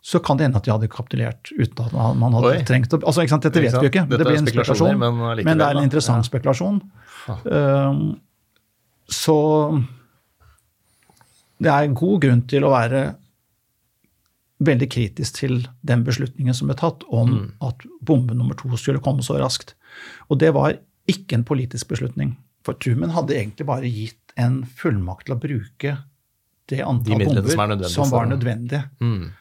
så 0.03 0.19
kan 0.19 0.35
det 0.37 0.43
hende 0.49 0.59
at 0.59 0.65
de 0.67 0.71
hadde 0.73 0.89
kapitulert 0.91 1.47
uten 1.55 1.85
at 1.85 1.93
man 2.19 2.33
hadde 2.35 2.49
Oi. 2.57 2.63
trengt 2.67 2.91
å 2.91 2.99
altså, 3.07 3.23
Dette 3.23 3.61
vet 3.63 3.71
vi 3.71 3.87
jo 3.87 3.91
ikke. 3.91 4.03
Dette 4.09 4.19
det 4.19 4.27
blir 4.27 4.39
en 4.41 4.49
spekulasjon. 4.49 4.97
men 4.99 5.45
Men, 5.47 5.57
det 5.61 5.67
er 5.69 5.77
en 5.77 5.83
interessant 5.87 6.25
Ja. 6.25 6.27
spekulasjon. 6.27 6.81
Um, 7.47 8.19
så 9.07 9.37
det 11.63 11.71
er 11.71 11.93
god 11.95 12.21
grunn 12.25 12.41
til 12.51 12.65
å 12.67 12.71
være 12.73 13.15
veldig 14.63 14.89
kritisk 14.91 15.39
til 15.39 15.61
den 15.87 16.03
beslutningen 16.03 16.55
som 16.55 16.67
ble 16.67 16.75
tatt 16.79 17.03
om 17.09 17.29
Mm. 17.29 17.51
at 17.61 17.85
bombe 18.03 18.35
nummer 18.35 18.55
to 18.55 18.75
skulle 18.77 18.99
komme 18.99 19.23
så 19.23 19.39
raskt. 19.39 19.73
Og 20.29 20.39
det 20.39 20.53
var 20.53 20.77
ikke 21.07 21.33
en 21.33 21.43
politisk 21.43 21.87
beslutning. 21.87 22.35
For 22.63 22.73
Truman 22.73 23.09
hadde 23.11 23.35
egentlig 23.35 23.65
bare 23.65 23.83
gitt 23.91 24.33
en 24.37 24.63
fullmakt 24.63 25.25
til 25.27 25.35
å 25.35 25.39
bruke 25.39 25.97
det 26.67 26.79
antall 26.81 27.19
De 27.19 27.25
bomber 27.25 27.83
som 27.87 28.05
som 28.05 28.11
var 28.11 28.25
nødvendig. 28.25 28.83
Mm. 29.01 29.31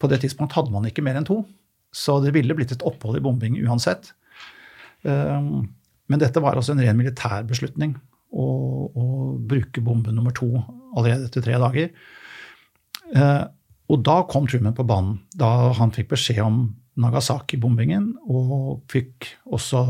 På 0.00 0.08
det 0.08 0.22
tidspunkt 0.22 0.56
hadde 0.56 0.72
man 0.72 0.88
ikke 0.88 1.04
mer 1.04 1.18
enn 1.20 1.28
to, 1.28 1.42
så 1.92 2.16
det 2.24 2.32
ville 2.36 2.56
blitt 2.56 2.72
et 2.72 2.84
opphold 2.86 3.18
i 3.18 3.22
bombing 3.24 3.58
uansett. 3.66 4.12
Um, 5.04 5.68
Men 6.10 6.18
dette 6.18 6.40
var 6.42 6.56
altså 6.58 6.72
en 6.74 6.82
ren 6.82 6.96
militær 6.98 7.44
beslutning 7.46 7.92
å, 8.34 8.46
å 8.90 9.04
bruke 9.38 9.82
bombe 9.84 10.10
nummer 10.10 10.34
to 10.34 10.48
allerede 10.96 11.28
etter 11.28 11.44
tre 11.44 11.54
dager. 11.62 11.92
Eh, 13.14 13.44
Og 13.90 14.02
da 14.06 14.20
kom 14.30 14.46
Truman 14.46 14.74
på 14.74 14.86
banen, 14.86 15.20
da 15.34 15.72
han 15.74 15.90
fikk 15.90 16.12
beskjed 16.12 16.42
om 16.44 16.58
Nagasaki-bombingen, 17.00 18.12
og 18.30 18.82
fikk 18.90 19.32
også 19.50 19.80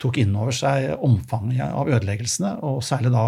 tok 0.00 0.20
inn 0.20 0.36
over 0.36 0.52
seg 0.52 0.94
omfanget 1.04 1.64
av 1.66 1.88
ødeleggelsene, 1.88 2.54
og 2.64 2.82
særlig 2.84 3.12
da 3.12 3.24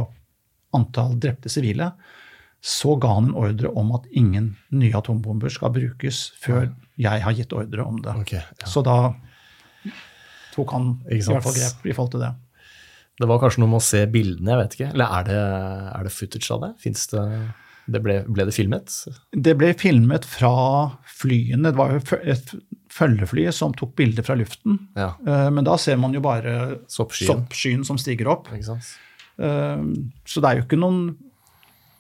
antall 0.76 1.16
drepte 1.21 1.52
sivile, 1.52 1.90
så 2.66 2.96
ga 2.99 3.12
han 3.14 3.28
en 3.30 3.37
ordre 3.38 3.70
om 3.78 3.92
at 3.94 4.08
ingen 4.18 4.49
nye 4.75 4.96
atombomber 4.99 5.52
skal 5.54 5.70
brukes 5.76 6.25
før 6.42 6.73
jeg 6.99 7.23
har 7.23 7.37
gitt 7.37 7.52
ordre 7.54 7.85
om 7.87 8.00
det. 8.02 8.14
Okay, 8.25 8.40
ja. 8.42 8.66
Så 8.66 8.82
da 8.87 8.96
tok 10.56 10.73
han 10.75 10.88
i 11.12 11.20
hvert 11.20 11.44
fall 11.44 11.54
grep 11.56 11.87
i 11.87 11.94
forhold 11.94 12.16
til 12.16 12.25
det. 12.25 12.32
Det 13.16 13.28
var 13.30 13.38
kanskje 13.40 13.62
noe 13.62 13.70
med 13.73 13.80
å 13.80 13.87
se 13.87 14.02
bildene, 14.12 14.50
jeg 14.52 14.61
vet 14.62 14.75
ikke. 14.76 14.88
Eller 14.96 15.14
er 15.20 15.28
det, 15.28 15.38
er 16.00 16.08
det 16.08 16.12
footage 16.12 16.50
av 16.52 16.64
det? 16.66 16.73
Det 16.82 17.28
det 17.87 18.00
ble, 18.02 18.16
ble 18.26 18.44
det 18.49 18.54
filmet? 18.56 18.90
Det 19.30 19.52
ble 19.56 19.68
filmet 19.78 20.25
fra 20.26 20.50
flyene. 21.20 21.70
Det 21.70 21.78
var 21.78 21.92
jo 21.94 22.00
et 22.35 22.50
følgefly 22.90 23.44
som 23.54 23.76
tok 23.78 23.92
bilder 23.99 24.26
fra 24.26 24.35
luften. 24.40 24.80
Ja. 24.99 25.12
Eh, 25.23 25.50
Men 25.54 25.68
da 25.68 25.76
ser 25.78 26.00
man 26.02 26.12
jo 26.16 26.20
bare 26.25 26.80
Soppskyen. 26.90 27.28
soppskyen 27.30 27.85
som 27.87 28.00
stiger 28.02 28.26
opp. 28.32 28.50
Eh, 28.50 29.85
Så 30.26 30.42
det 30.42 30.50
er 30.50 30.58
jo 30.58 30.66
ikke 30.66 30.80
noen 30.82 31.14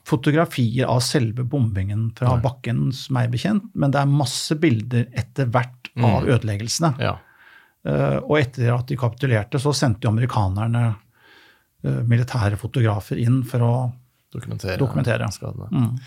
fotografier 0.06 0.86
av 0.86 1.00
selve 1.02 1.42
bombingen 1.44 2.08
fra 2.16 2.36
Nei. 2.36 2.42
bakken, 2.44 2.84
er 3.18 3.30
bekjent, 3.32 3.64
men 3.74 3.90
det 3.94 4.00
er 4.04 4.06
masse 4.10 4.54
bilder 4.62 5.08
etter 5.18 5.48
hvert 5.50 5.90
av 5.96 6.22
Mm. 6.22 6.28
ødeleggelsene. 6.36 6.92
Ja. 7.00 7.16
Uh, 7.86 8.18
Og 8.28 8.38
etter 8.38 8.72
at 8.74 8.86
de 8.90 8.96
kapitulerte, 8.98 9.58
så 9.62 9.72
sendte 9.74 10.04
jo 10.06 10.10
amerikanerne 10.10 10.96
uh, 11.84 12.02
militære 12.06 12.56
fotografer 12.58 13.18
inn 13.22 13.42
for 13.44 13.58
å 13.62 13.72
Dokumentere, 14.32 14.76
Dokumentere. 14.78 15.28
skadene. 15.32 15.68
mm. 15.70 15.98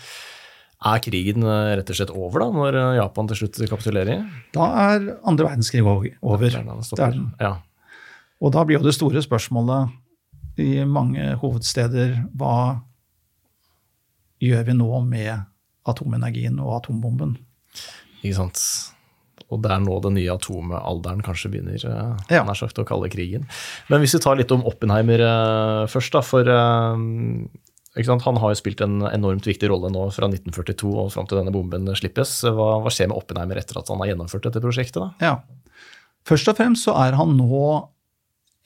Er 0.86 0.98
krigen 1.04 1.42
eh, 1.44 1.76
rett 1.76 1.90
og 1.90 1.96
slett 1.96 2.10
over, 2.14 2.40
da, 2.40 2.46
når 2.56 2.76
Japan 2.96 3.26
til 3.28 3.36
slutt 3.36 3.58
kapitulerer? 3.68 4.22
Da 4.54 4.68
er 4.94 5.18
andre 5.28 5.48
verdenskrig 5.50 5.82
over. 5.84 6.06
Er 6.48 6.62
Det 6.96 7.04
er 7.04 7.10
den. 7.10 7.34
Ja. 7.40 7.50
Og 8.40 8.52
da 8.52 8.62
blir 8.64 8.78
jo 8.78 8.84
det 8.86 8.94
store 8.94 9.20
spørsmålet 9.20 9.90
i 10.56 10.84
mange 10.88 11.34
hovedsteder 11.42 12.14
hva 12.36 12.80
gjør 14.40 14.64
vi 14.66 14.76
nå 14.78 14.88
med 15.06 15.44
atomenergien 15.90 16.58
og 16.62 16.78
atombomben? 16.80 17.36
Ikke 18.22 18.36
sant. 18.36 18.60
Og 19.50 19.62
det 19.64 19.70
er 19.74 19.80
nå 19.82 19.96
den 20.04 20.14
nye 20.14 20.30
atomalderen 20.34 21.22
kanskje 21.26 21.50
begynner, 21.50 21.80
eh, 21.82 22.36
Ja. 22.36 22.44
nær 22.44 22.54
sagt, 22.58 22.78
å 22.78 22.84
kalle 22.86 23.08
krigen. 23.10 23.46
Men 23.88 24.00
hvis 24.00 24.14
vi 24.14 24.20
tar 24.20 24.36
litt 24.36 24.52
om 24.52 24.62
Oppenheimer 24.64 25.20
eh, 25.20 25.86
først, 25.90 26.12
da. 26.12 26.20
For 26.20 26.46
eh, 26.46 26.96
han 27.96 28.36
har 28.36 28.52
jo 28.54 28.60
spilt 28.60 28.80
en 28.80 29.00
enormt 29.02 29.42
viktig 29.48 29.68
rolle 29.68 29.90
nå 29.90 30.12
fra 30.14 30.28
1942 30.28 30.92
og 30.94 31.10
fram 31.12 31.26
til 31.26 31.38
denne 31.40 31.52
bomben 31.52 31.88
slippes. 31.96 32.42
Hva, 32.44 32.80
hva 32.84 32.90
skjer 32.92 33.08
med 33.10 33.18
Oppenheimer 33.18 33.58
etter 33.58 33.80
at 33.80 33.88
han 33.88 33.98
har 33.98 34.12
gjennomført 34.12 34.46
dette 34.46 34.62
prosjektet? 34.62 35.00
da? 35.02 35.10
Ja. 35.20 35.40
Først 36.28 36.48
og 36.52 36.56
fremst 36.60 36.84
så 36.86 36.94
er 37.00 37.16
han 37.18 37.34
nå 37.36 37.88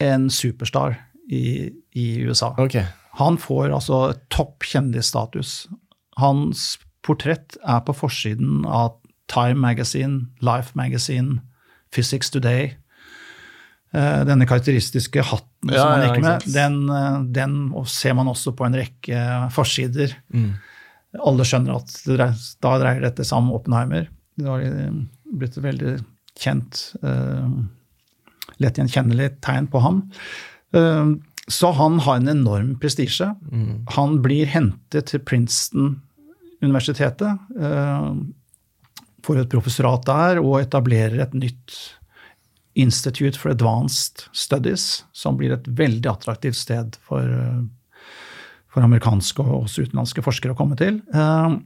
en 0.02 0.28
superstar 0.28 0.98
i, 1.30 1.70
i 1.96 2.06
USA. 2.26 2.52
Ok. 2.58 2.76
Han 3.20 3.38
får 3.38 3.70
altså 3.74 3.98
topp 4.34 4.66
kjendisstatus. 4.66 5.64
Hans 6.18 6.74
portrett 7.04 7.58
er 7.62 7.82
på 7.86 7.94
forsiden 7.96 8.64
av 8.66 8.96
Time 9.30 9.60
Magazine, 9.60 10.28
Life 10.44 10.74
Magazine, 10.78 11.40
Physics 11.94 12.30
Today. 12.34 12.74
Eh, 13.94 14.20
Denne 14.26 14.46
karakteristiske 14.50 15.22
hatten 15.22 15.72
Ja, 15.72 15.80
som 15.80 15.92
han 15.92 16.06
gikk 16.08 16.24
med, 16.24 16.46
den, 16.54 16.78
eh, 16.90 17.20
den 17.38 17.86
ser 17.86 18.16
man 18.18 18.28
også 18.28 18.54
på 18.56 18.66
en 18.66 18.74
rekke 18.74 19.50
forsider. 19.54 20.16
Mm. 20.34 20.54
Alle 21.24 21.46
skjønner 21.46 21.78
at 21.78 21.94
dreier, 22.08 22.40
da 22.60 22.74
dreier 22.82 23.06
dette 23.06 23.24
seg 23.24 23.38
om 23.38 23.52
Oppenheimer. 23.54 24.08
Det 24.34 24.50
har 24.50 24.64
eh, 24.66 24.90
blitt 25.38 25.56
et 25.58 25.64
veldig 25.64 25.94
kjent, 26.34 26.80
uh, 27.04 27.46
lett 28.58 28.78
gjenkjennelig 28.80 29.36
tegn 29.44 29.68
på 29.70 29.82
ham. 29.84 30.00
Eh, 30.74 31.12
Så 31.48 31.70
han 31.76 31.98
har 32.00 32.16
en 32.16 32.28
enorm 32.28 32.78
prestisje. 32.80 33.34
Mm. 33.52 33.86
Han 33.96 34.22
blir 34.24 34.46
hentet 34.48 35.06
til 35.10 35.20
Princeton-universitetet, 35.20 37.38
eh, 37.60 38.14
får 39.24 39.38
et 39.40 39.50
professorat 39.52 40.06
der 40.08 40.40
og 40.40 40.60
etablerer 40.62 41.20
et 41.24 41.34
nytt 41.36 41.70
Institute 42.74 43.38
for 43.38 43.50
Advanced 43.54 44.24
Studies, 44.32 45.04
som 45.12 45.36
blir 45.38 45.52
et 45.54 45.68
veldig 45.68 46.10
attraktivt 46.10 46.56
sted 46.58 46.96
for, 47.00 47.22
eh, 47.22 47.62
for 48.68 48.82
amerikanske 48.82 49.42
og 49.44 49.64
også 49.64 49.82
utenlandske 49.86 50.22
forskere 50.24 50.52
å 50.54 50.56
komme 50.56 50.76
til. 50.76 51.02
Eh, 51.12 51.56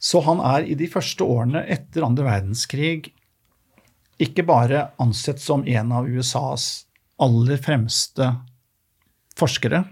Så 0.00 0.20
han 0.24 0.40
er 0.40 0.64
i 0.64 0.74
de 0.74 0.88
første 0.88 1.20
årene 1.20 1.68
etter 1.68 2.02
andre 2.02 2.24
verdenskrig 2.24 3.12
ikke 4.18 4.46
bare 4.46 4.90
ansett 4.98 5.38
som 5.38 5.64
en 5.68 5.92
av 5.92 6.08
USAs 6.08 6.86
aller 7.20 7.56
fremste 7.56 8.36
forskere, 9.40 9.84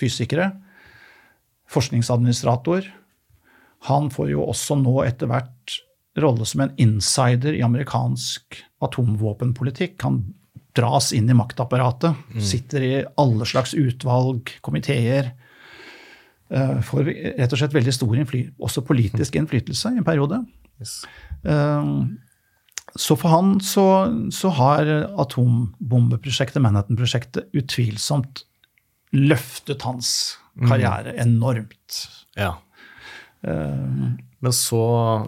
fysikere, 0.00 0.50
forskningsadministrator. 1.72 2.86
Han 3.88 4.10
får 4.14 4.30
jo 4.34 4.44
også 4.46 4.76
nå 4.80 5.00
etter 5.06 5.30
hvert 5.30 5.80
rolle 6.22 6.44
som 6.46 6.60
en 6.66 6.74
insider 6.80 7.56
i 7.56 7.64
amerikansk 7.64 8.60
atomvåpenpolitikk. 8.84 9.96
Han 10.04 10.22
dras 10.76 11.10
inn 11.16 11.28
i 11.28 11.36
maktapparatet, 11.36 12.16
sitter 12.40 12.84
i 12.84 12.92
alle 13.20 13.48
slags 13.48 13.74
utvalg, 13.76 14.54
komiteer. 14.64 15.32
eh, 16.50 16.80
Får 16.84 17.08
rett 17.38 17.52
og 17.52 17.58
slett 17.60 17.74
veldig 17.76 17.94
stor 17.96 18.16
også 18.60 18.84
politisk 18.84 19.36
innflytelse 19.40 19.94
i 19.94 20.00
en 20.00 20.08
periode. 20.08 20.44
Yes. 20.80 21.04
Eh, 21.44 21.92
Så 22.92 23.16
for 23.16 23.32
han 23.32 23.54
så, 23.64 23.84
så 24.28 24.50
har 24.52 24.84
atombombeprosjektet, 25.16 26.60
Manhattan-prosjektet, 26.60 27.48
utvilsomt 27.56 28.44
løftet 29.12 29.84
hans 29.86 30.12
karriere 30.68 31.14
enormt. 31.20 32.02
Ja. 32.36 32.54
Uh, 33.42 34.12
Men 34.42 34.54
så 34.54 34.82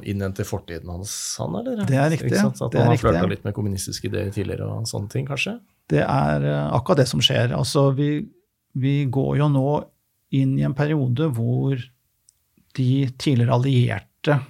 innhenter 0.06 0.46
fortiden 0.46 0.90
hans 0.90 1.36
han, 1.38 1.54
eller? 1.60 1.84
Det 1.86 1.98
er 1.98 2.10
riktig? 2.10 2.34
At 2.34 2.60
han 2.62 2.90
har 2.90 2.98
flørta 2.98 3.26
litt 3.30 3.44
med 3.46 3.54
kommunistiske 3.56 4.10
ideer 4.10 4.32
tidligere 4.34 4.66
og 4.66 4.88
sånne 4.90 5.10
ting, 5.12 5.26
kanskje? 5.28 5.58
Det 5.90 6.00
er 6.02 6.46
eh, 6.48 6.72
akkurat 6.74 7.02
det 7.02 7.08
som 7.10 7.20
skjer. 7.22 7.52
Altså, 7.54 7.90
vi, 7.94 8.24
vi 8.74 9.04
går 9.12 9.36
jo 9.42 9.50
nå 9.52 9.68
inn 10.34 10.56
i 10.58 10.64
en 10.66 10.74
periode 10.74 11.28
hvor 11.36 11.78
de 12.74 12.88
tidligere 13.20 13.54
allierte 13.54 14.40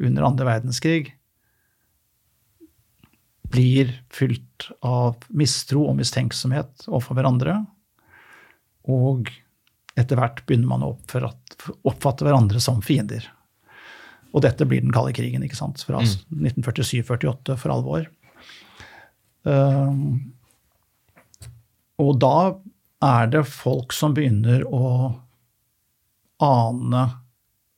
under 0.00 0.24
andre 0.24 0.46
verdenskrig 0.48 1.10
blir 3.52 3.92
fylt 4.14 4.70
av 4.80 5.20
mistro 5.28 5.84
og 5.90 5.98
mistenksomhet 5.98 6.88
overfor 6.88 7.18
hverandre. 7.18 7.58
Og 8.90 9.30
etter 9.98 10.18
hvert 10.18 10.42
begynner 10.46 10.70
man 10.70 10.84
å 10.86 10.92
oppfatte 11.86 12.26
hverandre 12.26 12.60
som 12.62 12.82
fiender. 12.84 13.26
Og 14.34 14.42
dette 14.42 14.66
blir 14.66 14.82
den 14.82 14.92
kalde 14.94 15.14
krigen, 15.14 15.44
ikke 15.46 15.58
sant? 15.58 15.82
fra 15.86 16.02
mm. 16.02 16.14
1947-48 16.50 17.58
for 17.60 17.74
alvor. 17.74 18.08
Um, 19.44 20.32
og 22.02 22.16
da 22.18 22.36
er 23.04 23.30
det 23.30 23.44
folk 23.46 23.94
som 23.94 24.16
begynner 24.16 24.64
å 24.66 24.88
ane 26.42 27.04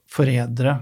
forrædere 0.08 0.78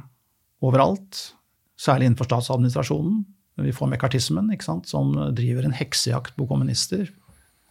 overalt, 0.65 1.35
særlig 1.81 2.09
innenfor 2.09 2.29
statsadministrasjonen. 2.31 3.25
Vi 3.65 3.75
får 3.75 3.91
mekartismen, 3.91 4.53
ikke 4.55 4.69
sant, 4.69 4.89
som 4.91 5.11
driver 5.35 5.67
en 5.67 5.75
heksejakt 5.75 6.37
på 6.39 6.47
kommunister. 6.51 7.09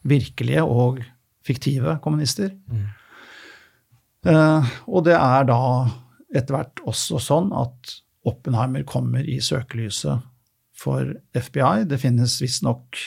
Virkelige 0.08 0.66
og 0.68 1.00
fiktive 1.44 1.98
kommunister. 2.04 2.54
Mm. 2.72 2.86
Uh, 4.24 4.70
og 4.88 5.04
det 5.08 5.18
er 5.18 5.50
da 5.50 5.60
etter 6.34 6.56
hvert 6.56 6.84
også 6.88 7.20
sånn 7.22 7.52
at 7.56 7.98
Oppenheimer 8.24 8.86
kommer 8.88 9.26
i 9.28 9.42
søkelyset 9.44 10.24
for 10.80 11.10
FBI. 11.36 11.84
Det 11.92 12.00
finnes 12.00 12.38
visstnok 12.40 13.02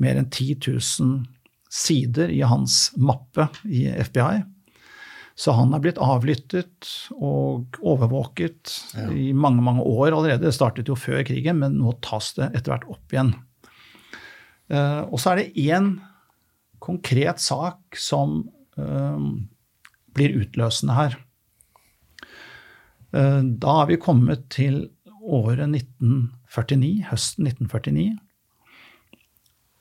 mer 0.00 0.20
enn 0.20 0.30
10 0.30 0.60
000 0.70 1.24
sider 1.70 2.30
i 2.30 2.40
hans 2.46 2.92
mappe 2.98 3.48
i 3.66 3.88
FBI. 3.90 4.44
Så 5.40 5.54
han 5.56 5.72
er 5.74 5.82
blitt 5.82 5.98
avlyttet 6.02 6.88
og 7.16 7.78
overvåket 7.80 8.74
ja. 8.94 9.06
i 9.08 9.30
mange 9.32 9.62
mange 9.64 9.82
år 9.86 10.12
allerede. 10.12 10.44
Det 10.44 10.54
startet 10.54 10.90
jo 10.90 10.98
før 10.98 11.22
krigen, 11.26 11.62
men 11.62 11.78
nå 11.80 11.94
tas 12.04 12.34
det 12.36 12.50
etter 12.52 12.74
hvert 12.74 12.88
opp 12.92 13.14
igjen. 13.14 13.32
Uh, 14.70 15.08
og 15.08 15.18
så 15.18 15.32
er 15.32 15.40
det 15.40 15.66
én 15.66 15.94
konkret 16.80 17.42
sak 17.42 17.98
som 17.98 18.42
uh, 18.78 19.18
blir 20.16 20.38
utløsende 20.40 20.96
her. 20.96 21.18
Uh, 23.14 23.42
da 23.42 23.76
er 23.82 23.90
vi 23.92 24.00
kommet 24.00 24.48
til 24.52 24.88
året 25.20 25.66
1949, 25.68 27.10
høsten 27.10 27.50
1949. 27.50 28.16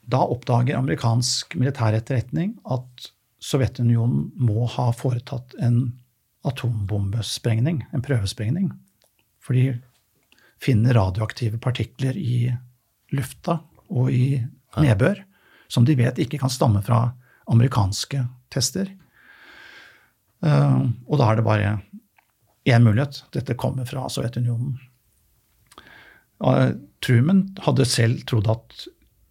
Da 0.09 0.25
oppdager 0.25 0.79
amerikansk 0.79 1.55
militær 1.59 1.95
etterretning 1.97 2.57
at 2.69 3.09
Sovjetunionen 3.39 4.33
må 4.35 4.65
ha 4.67 4.89
foretatt 4.91 5.53
en 5.63 5.93
atombombesprengning, 6.47 7.85
en 7.95 8.03
prøvesprengning. 8.03 8.73
For 9.39 9.55
de 9.55 9.77
finner 10.59 10.97
radioaktive 10.97 11.59
partikler 11.63 12.17
i 12.19 12.49
lufta 13.15 13.61
og 13.87 14.11
i 14.11 14.41
nedbør 14.75 15.23
som 15.69 15.85
de 15.85 15.95
vet 15.99 16.19
ikke 16.21 16.41
kan 16.41 16.51
stamme 16.51 16.81
fra 16.85 17.11
amerikanske 17.49 18.23
tester. 18.53 18.89
Eh, 20.45 20.81
og 21.07 21.21
da 21.21 21.29
er 21.29 21.39
det 21.39 21.47
bare 21.47 21.73
én 22.69 22.85
mulighet. 22.85 23.23
Dette 23.33 23.57
kommer 23.59 23.87
fra 23.89 24.07
Sovjetunionen. 24.11 24.77
Truman 27.03 27.41
hadde 27.65 27.87
selv 27.87 28.21
trodd 28.29 28.47
at 28.51 28.85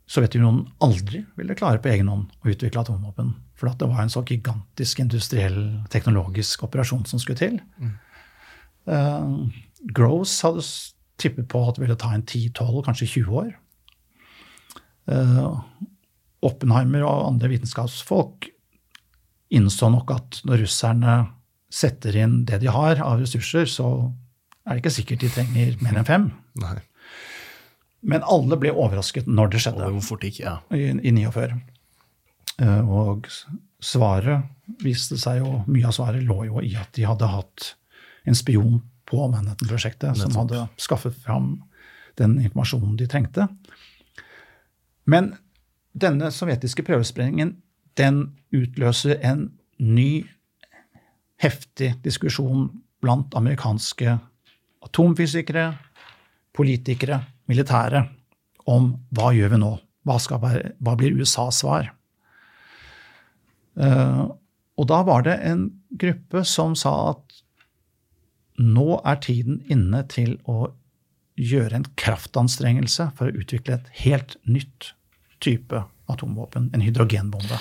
Sovjetunionen 0.08 0.66
aldri 0.84 1.22
ville 1.36 1.56
klare 1.56 1.80
på 1.84 1.90
egen 1.92 2.08
hånd 2.08 2.28
å 2.40 2.52
utvikle 2.52 2.80
atomvåpen. 2.80 3.34
For 3.58 3.68
det 3.68 3.88
var 3.90 4.00
en 4.04 4.12
så 4.12 4.22
gigantisk 4.24 5.02
industriell, 5.02 5.82
teknologisk 5.92 6.62
operasjon 6.64 7.04
som 7.10 7.20
skulle 7.20 7.40
til. 7.40 7.58
Mm. 7.76 7.96
Uh, 8.88 9.58
Gross 9.92 10.38
hadde 10.46 10.64
tippet 11.20 11.48
på 11.50 11.60
at 11.66 11.76
det 11.76 11.84
ville 11.84 11.98
ta 11.98 12.12
en 12.14 12.24
10-12, 12.24 12.78
kanskje 12.86 13.10
20 13.18 13.40
år. 13.42 13.50
Uh, 15.10 15.60
Oppenheimer 16.46 17.02
og 17.06 17.26
andre 17.32 17.50
vitenskapsfolk 17.54 18.50
innså 19.54 19.88
nok 19.90 20.12
at 20.14 20.40
når 20.46 20.62
russerne 20.66 21.14
setter 21.72 22.16
inn 22.16 22.42
det 22.48 22.60
de 22.62 22.70
har 22.72 23.00
av 23.04 23.20
ressurser, 23.20 23.68
så 23.68 24.10
er 24.64 24.76
det 24.76 24.82
ikke 24.82 24.94
sikkert 24.98 25.24
de 25.24 25.32
trenger 25.32 25.80
mer 25.84 25.98
enn 25.98 26.08
fem. 26.08 26.28
Nei. 26.60 26.76
Men 28.08 28.24
alle 28.28 28.58
ble 28.60 28.70
overrasket 28.70 29.26
når 29.26 29.52
det 29.52 29.62
skjedde. 29.64 29.88
Og 29.88 29.98
hvor 29.98 30.06
fort 30.12 30.26
gikk, 30.26 30.42
ja. 30.44 30.58
I, 30.70 30.92
i 30.92 31.12
49. 31.16 31.58
Eh, 32.62 32.90
og 32.90 33.26
svaret 33.84 34.46
viste 34.82 35.16
seg 35.20 35.40
jo 35.40 35.60
Mye 35.70 35.86
av 35.88 35.94
svaret 35.96 36.24
lå 36.26 36.42
jo 36.48 36.62
i 36.64 36.72
at 36.78 36.90
de 36.96 37.06
hadde 37.06 37.28
hatt 37.30 37.72
en 38.28 38.36
spion 38.36 38.80
på 39.08 39.28
Manhattan-prosjektet 39.32 40.18
som 40.20 40.34
hadde 40.36 40.66
skaffet 40.80 41.14
fram 41.24 41.54
den 42.20 42.36
informasjonen 42.42 42.96
de 42.98 43.06
trengte. 43.08 43.46
Men 45.08 45.32
denne 46.00 46.30
sovjetiske 46.34 46.84
prøvesprengningen 46.86 47.56
den 47.98 48.22
utløser 48.54 49.18
en 49.26 49.48
ny, 49.78 50.26
heftig 51.38 51.92
diskusjon 52.02 52.68
blant 53.02 53.34
amerikanske 53.38 54.16
atomfysikere, 54.82 55.72
politikere, 56.54 57.20
militære, 57.50 58.04
om 58.68 58.90
hva 59.14 59.30
gjør 59.36 59.54
vi 59.54 59.60
nå? 59.62 59.70
Hva, 60.08 60.18
være, 60.42 60.72
hva 60.82 60.94
blir 60.98 61.16
USAs 61.18 61.62
svar? 61.62 61.92
Uh, 63.78 64.26
og 64.78 64.88
da 64.90 65.02
var 65.06 65.24
det 65.26 65.36
en 65.46 65.68
gruppe 66.00 66.42
som 66.46 66.74
sa 66.78 66.94
at 67.12 67.40
nå 68.58 68.98
er 69.06 69.20
tiden 69.22 69.60
inne 69.70 70.02
til 70.10 70.36
å 70.50 70.72
gjøre 71.38 71.78
en 71.78 71.86
kraftanstrengelse 71.98 73.12
for 73.18 73.30
å 73.30 73.42
utvikle 73.42 73.78
et 73.78 73.90
helt 74.02 74.34
nytt 74.48 74.92
type 75.42 75.82
atomvåpen, 76.08 76.70
en 76.74 76.84
hydrogenbombe. 76.84 77.60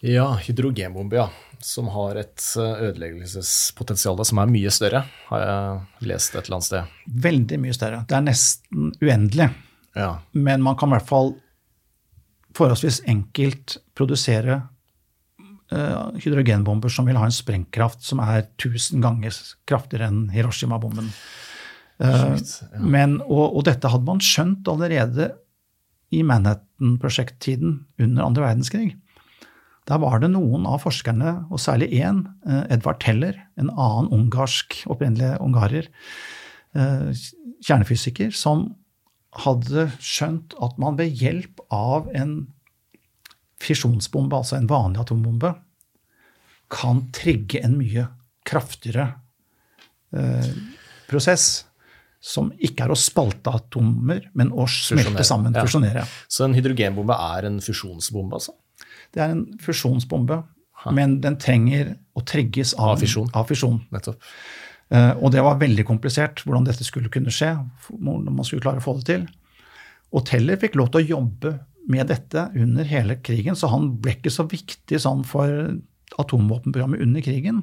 Ja, 0.00 0.34
hydrogenbombe, 0.42 1.16
ja. 1.16 1.28
Som 1.58 1.88
har 1.90 2.20
et 2.20 2.44
eh, 2.56 2.82
ødeleggelsespotensial 2.88 4.20
som 4.24 4.38
er 4.38 4.50
mye 4.52 4.70
større, 4.70 5.02
har 5.30 5.42
jeg 5.42 6.10
lest 6.12 6.36
et 6.36 6.44
eller 6.44 6.58
annet 6.60 6.68
sted. 6.68 6.96
Veldig 7.26 7.58
mye 7.64 7.74
større. 7.74 8.04
Det 8.06 8.18
er 8.18 8.26
nesten 8.28 8.92
uendelig. 9.02 9.48
Ja. 9.98 10.12
Men 10.38 10.62
man 10.62 10.78
kan 10.78 10.92
i 10.92 10.96
hvert 10.96 11.08
fall 11.08 11.32
forholdsvis 12.58 13.02
enkelt 13.10 13.78
produsere 13.98 14.60
uh, 15.72 16.14
hydrogenbomber 16.22 16.92
som 16.92 17.08
vil 17.08 17.18
ha 17.18 17.26
en 17.26 17.34
sprengkraft 17.34 18.06
som 18.06 18.22
er 18.24 18.46
1000 18.46 19.02
ganger 19.04 19.34
kraftigere 19.68 20.10
enn 20.12 20.28
Hiroshima-bomben. 20.34 21.10
Uh, 21.98 22.08
ja. 22.38 22.38
Men, 22.78 23.18
og, 23.26 23.44
og, 23.50 23.64
dette 23.66 23.90
hadde 23.90 24.06
man 24.06 24.22
skjønt 24.22 24.70
allerede 24.70 25.32
i 26.14 26.22
Manhattan-prosjekttiden 26.24 27.84
under 27.98 28.24
andre 28.24 28.46
verdenskrig. 28.46 28.96
Der 29.88 30.00
var 30.02 30.20
det 30.20 30.30
noen 30.34 30.66
av 30.68 30.82
forskerne, 30.84 31.46
og 31.48 31.60
særlig 31.60 31.90
én, 31.96 32.26
eh, 32.46 32.64
Edvard 32.74 33.00
Teller, 33.00 33.34
en 33.56 33.70
annen 33.70 34.10
ungarsk, 34.12 34.84
opprinnelig 34.86 35.40
ungarer, 35.40 35.88
eh, 36.74 37.12
kjernefysiker, 37.64 38.32
som 38.32 38.76
hadde 39.32 39.88
skjønt 39.98 40.54
at 40.62 40.78
man 40.78 40.96
ved 40.96 41.16
hjelp 41.16 41.60
av 41.70 42.08
en 42.14 42.48
fisjonsbombe, 43.60 44.36
altså 44.36 44.56
en 44.56 44.68
vanlig 44.68 45.00
atombombe, 45.00 45.54
kan 46.70 47.10
trigge 47.12 47.62
en 47.64 47.78
mye 47.78 48.08
kraftigere 48.44 49.14
eh, 50.12 50.52
prosess 51.08 51.64
som 52.18 52.50
ikke 52.58 52.86
er 52.86 52.92
å 52.92 52.98
spalte 52.98 53.52
atomer, 53.54 54.24
men 54.38 54.50
å 54.50 54.66
smelte 54.70 55.24
sammen, 55.26 55.54
ja. 55.54 55.62
fusjonere. 55.66 56.04
Så 56.26 56.46
en 56.46 56.56
hydrogenbombe 56.56 57.14
er 57.14 57.46
en 57.46 57.60
fusjonsbombe, 57.62 58.40
altså? 58.40 58.56
Det 59.14 59.22
er 59.22 59.34
en 59.34 59.44
fusjonsbombe, 59.62 60.40
ha. 60.82 60.94
men 60.94 61.18
den 61.22 61.38
trenger 61.40 61.94
å 62.18 62.24
trigges 62.26 62.74
av, 62.76 62.96
av 62.96 63.04
fisjon. 63.04 63.30
Av 63.38 63.46
fisjon. 63.48 63.78
Uh, 63.94 65.14
og 65.20 65.30
det 65.34 65.44
var 65.44 65.60
veldig 65.60 65.84
komplisert 65.86 66.42
hvordan 66.44 66.66
dette 66.66 66.86
skulle 66.86 67.12
kunne 67.12 67.32
skje. 67.34 67.54
når 67.94 68.30
man 68.32 68.46
skulle 68.46 68.64
klare 68.64 68.82
å 68.82 68.84
få 68.84 68.98
det 68.98 69.08
til. 69.12 69.26
Og 70.16 70.26
Teller 70.26 70.58
fikk 70.60 70.78
lov 70.80 70.90
til 70.92 71.04
å 71.04 71.10
jobbe 71.18 71.58
med 71.88 72.10
dette 72.10 72.50
under 72.56 72.84
hele 72.84 73.18
krigen, 73.24 73.56
så 73.56 73.70
han 73.72 73.90
ble 74.02 74.18
ikke 74.18 74.32
så 74.32 74.44
viktig 74.48 74.98
sånn 75.00 75.22
for 75.24 75.78
atomvåpenprogrammet 76.20 77.04
under 77.04 77.24
krigen. 77.24 77.62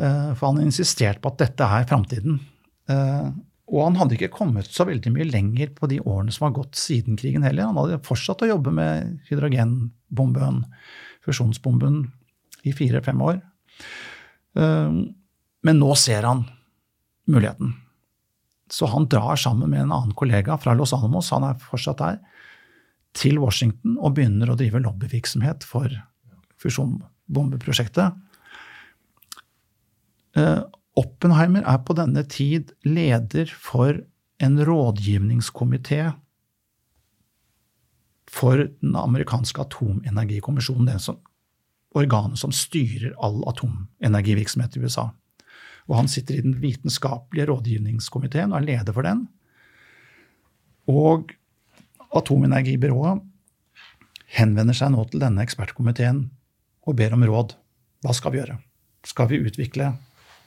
Uh, 0.00 0.32
for 0.38 0.52
han 0.52 0.62
insisterte 0.62 1.20
på 1.20 1.34
at 1.34 1.42
dette 1.42 1.66
er 1.66 1.88
framtiden. 1.90 2.38
Eh, 2.90 3.28
og 3.72 3.84
han 3.86 3.98
hadde 4.00 4.16
ikke 4.18 4.32
kommet 4.34 4.68
så 4.68 4.84
veldig 4.88 5.12
mye 5.14 5.28
lenger 5.28 5.70
på 5.76 5.88
de 5.88 6.00
årene 6.02 6.32
som 6.34 6.48
har 6.48 6.56
gått 6.56 6.78
siden 6.80 7.16
krigen 7.20 7.46
heller. 7.46 7.70
Han 7.70 7.78
hadde 7.80 8.02
fortsatt 8.04 8.42
å 8.44 8.50
jobbe 8.50 8.74
med 8.74 9.22
hydrogenbomben, 9.30 10.64
fusjonsbomben, 11.24 12.04
i 12.62 12.74
fire-fem 12.76 13.22
år. 13.24 13.40
Eh, 14.58 14.98
men 15.62 15.78
nå 15.78 15.94
ser 15.98 16.26
han 16.28 16.44
muligheten. 17.30 17.72
Så 18.72 18.88
han 18.88 19.08
drar 19.10 19.36
sammen 19.36 19.70
med 19.70 19.84
en 19.84 19.92
annen 19.92 20.14
kollega 20.16 20.56
fra 20.58 20.74
Los 20.74 20.94
Alamos, 20.96 21.30
han 21.34 21.44
er 21.44 21.58
fortsatt 21.60 22.00
der, 22.00 22.20
til 23.12 23.36
Washington 23.42 23.98
og 24.00 24.14
begynner 24.16 24.48
å 24.48 24.56
drive 24.56 24.80
lobbyvirksomhet 24.80 25.66
for 25.68 25.92
fusjonbombeprosjektet. 26.62 28.16
Oppenheimer 30.98 31.64
er 31.64 31.80
på 31.86 31.96
denne 31.96 32.24
tid 32.28 32.74
leder 32.84 33.48
for 33.48 34.02
en 34.42 34.58
rådgivningskomité 34.60 36.12
for 38.32 38.64
den 38.80 38.96
amerikanske 38.96 39.60
atomenergikommisjonen, 39.60 40.88
det 40.88 41.00
som, 41.04 41.18
organet 41.96 42.40
som 42.40 42.52
styrer 42.52 43.12
all 43.20 43.42
atomenergivirksomhet 43.48 44.76
i 44.76 44.84
USA. 44.84 45.10
Og 45.88 45.98
han 45.98 46.08
sitter 46.08 46.38
i 46.38 46.44
den 46.44 46.56
vitenskapelige 46.62 47.48
rådgivningskomiteen 47.50 48.52
og 48.52 48.60
er 48.60 48.68
leder 48.68 48.96
for 48.96 49.06
den. 49.06 49.26
Og 50.88 51.32
Atomenergibyrået 52.12 53.22
henvender 54.36 54.76
seg 54.76 54.92
nå 54.92 55.04
til 55.08 55.22
denne 55.22 55.44
ekspertkomiteen 55.44 56.26
og 56.84 56.96
ber 56.98 57.14
om 57.16 57.24
råd. 57.24 57.54
Hva 58.04 58.12
skal 58.16 58.34
vi 58.34 58.40
gjøre? 58.42 58.58
Skal 59.06 59.30
vi 59.30 59.40
utvikle 59.40 59.94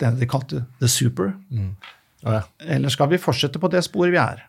det 0.02 0.12
de 0.20 0.28
kalte 0.30 0.66
the 0.82 0.90
super? 0.92 1.34
Mm. 1.50 1.76
Ja. 2.26 2.42
Eller 2.60 2.94
skal 2.94 3.10
vi 3.12 3.22
fortsette 3.22 3.62
på 3.62 3.70
det 3.72 3.84
sporet 3.86 4.14
vi 4.16 4.22
er? 4.22 4.46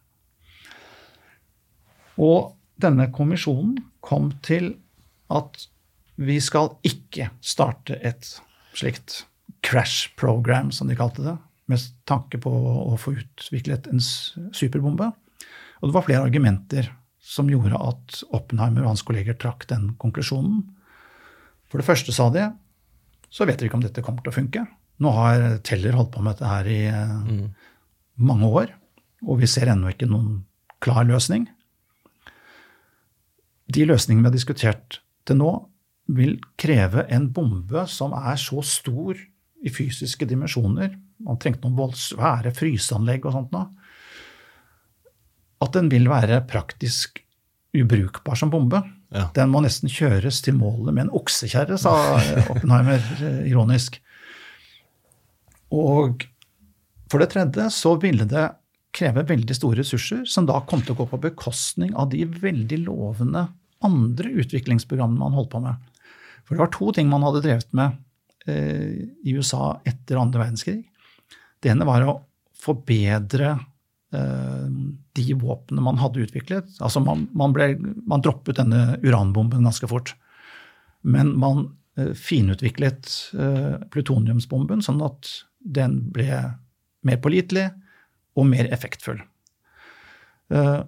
Og 2.16 2.54
denne 2.80 3.08
kommisjonen 3.12 3.78
kom 4.04 4.30
til 4.44 4.74
at 5.32 5.66
vi 6.16 6.38
skal 6.40 6.72
ikke 6.86 7.28
starte 7.44 7.98
et 8.00 8.28
slikt 8.76 9.24
crash 9.66 10.14
program, 10.16 10.70
som 10.72 10.88
de 10.88 10.96
kalte 10.96 11.24
det, 11.24 11.36
med 11.66 11.82
tanke 12.08 12.38
på 12.40 12.52
å 12.52 12.96
få 13.00 13.16
utviklet 13.18 13.88
en 13.90 14.00
superbombe. 14.54 15.10
Og 15.80 15.90
det 15.90 15.96
var 15.96 16.06
flere 16.06 16.24
argumenter 16.28 16.88
som 17.26 17.50
gjorde 17.50 17.78
at 17.82 18.22
Oppenheimer 18.36 18.84
og 18.84 18.94
hans 18.94 19.04
kolleger 19.04 19.36
trakk 19.36 19.66
den 19.68 19.90
konklusjonen. 20.00 20.62
For 21.66 21.82
det 21.82 21.88
første, 21.88 22.14
sa 22.14 22.28
de, 22.32 22.46
så 23.28 23.48
vet 23.48 23.60
vi 23.60 23.68
ikke 23.68 23.80
om 23.80 23.84
dette 23.84 24.04
kommer 24.04 24.22
til 24.22 24.32
å 24.32 24.36
funke. 24.36 24.62
Nå 25.02 25.12
har 25.12 25.46
Teller 25.66 25.96
holdt 25.98 26.14
på 26.14 26.24
med 26.24 26.36
dette 26.36 26.50
her 26.50 26.68
i 26.72 26.80
mm. 26.88 27.44
mange 28.28 28.48
år, 28.48 28.72
og 29.26 29.40
vi 29.42 29.48
ser 29.50 29.70
ennå 29.72 29.92
ikke 29.92 30.08
noen 30.08 30.44
klar 30.82 31.04
løsning. 31.08 31.46
De 33.72 33.86
løsningene 33.88 34.26
vi 34.26 34.30
har 34.30 34.36
diskutert 34.36 35.00
til 35.26 35.40
nå, 35.40 35.54
vil 36.06 36.36
kreve 36.60 37.02
en 37.10 37.32
bombe 37.34 37.82
som 37.90 38.12
er 38.14 38.38
så 38.38 38.62
stor 38.62 39.18
i 39.66 39.72
fysiske 39.74 40.28
dimensjoner, 40.28 40.92
man 41.26 41.38
trengte 41.40 41.64
noen 41.64 41.78
voldsvære 41.78 42.52
fryseanlegg 42.54 43.24
og 43.26 43.34
sånt 43.34 43.54
noe, 43.56 43.70
at 45.64 45.72
den 45.74 45.88
vil 45.90 46.06
være 46.12 46.42
praktisk 46.48 47.22
ubrukbar 47.76 48.36
som 48.38 48.52
bombe. 48.52 48.82
Ja. 49.14 49.28
Den 49.36 49.50
må 49.52 49.62
nesten 49.64 49.90
kjøres 49.92 50.42
til 50.44 50.58
målet 50.58 50.92
med 50.92 51.06
en 51.06 51.14
oksekjerre, 51.16 51.78
sa 51.80 51.94
Oppenheimer 52.52 53.00
eh, 53.16 53.46
ironisk. 53.50 53.98
Og 55.74 56.26
for 57.10 57.22
det 57.22 57.30
tredje 57.32 57.68
så 57.74 57.94
ville 58.02 58.26
det 58.28 58.48
kreve 58.96 59.26
veldig 59.28 59.54
store 59.56 59.82
ressurser, 59.82 60.24
som 60.24 60.46
da 60.48 60.58
kom 60.68 60.82
til 60.82 60.94
å 60.94 61.00
gå 61.02 61.08
på 61.10 61.22
bekostning 61.26 61.92
av 61.98 62.10
de 62.14 62.24
veldig 62.24 62.80
lovende 62.86 63.46
andre 63.84 64.32
utviklingsprogrammene 64.42 65.20
man 65.20 65.36
holdt 65.36 65.52
på 65.52 65.60
med. 65.62 65.76
For 66.46 66.54
det 66.54 66.62
var 66.64 66.72
to 66.74 66.90
ting 66.96 67.10
man 67.10 67.26
hadde 67.26 67.42
drevet 67.44 67.72
med 67.76 67.98
eh, 68.48 69.04
i 69.26 69.36
USA 69.36 69.76
etter 69.84 70.20
andre 70.20 70.46
verdenskrig. 70.46 70.80
Det 71.60 71.72
ene 71.72 71.88
var 71.88 72.06
å 72.06 72.20
forbedre 72.56 73.56
Eh, 74.16 74.68
de 75.12 75.34
våpnene 75.34 75.82
man 75.82 75.98
hadde 75.98 76.22
utviklet. 76.26 76.68
Altså 76.78 77.00
man, 77.02 77.26
man, 77.34 77.54
ble, 77.56 77.72
man, 78.06 78.22
droppet 78.22 78.60
denne 78.60 78.98
uranbomben 79.02 79.66
ganske 79.66 79.88
fort. 79.90 80.12
Men 81.02 81.32
man 81.40 81.64
eh, 81.98 82.12
finutviklet 82.14 83.10
uh, 83.38 83.82
plutoniumsbomben 83.94 84.84
sånn 84.84 85.00
at 85.06 85.30
den 85.66 85.98
ble 86.14 86.40
mer 87.06 87.20
pålitelig 87.22 87.68
og 88.36 88.48
mer 88.50 88.68
effektfull. 88.74 89.20
Uh, 90.52 90.86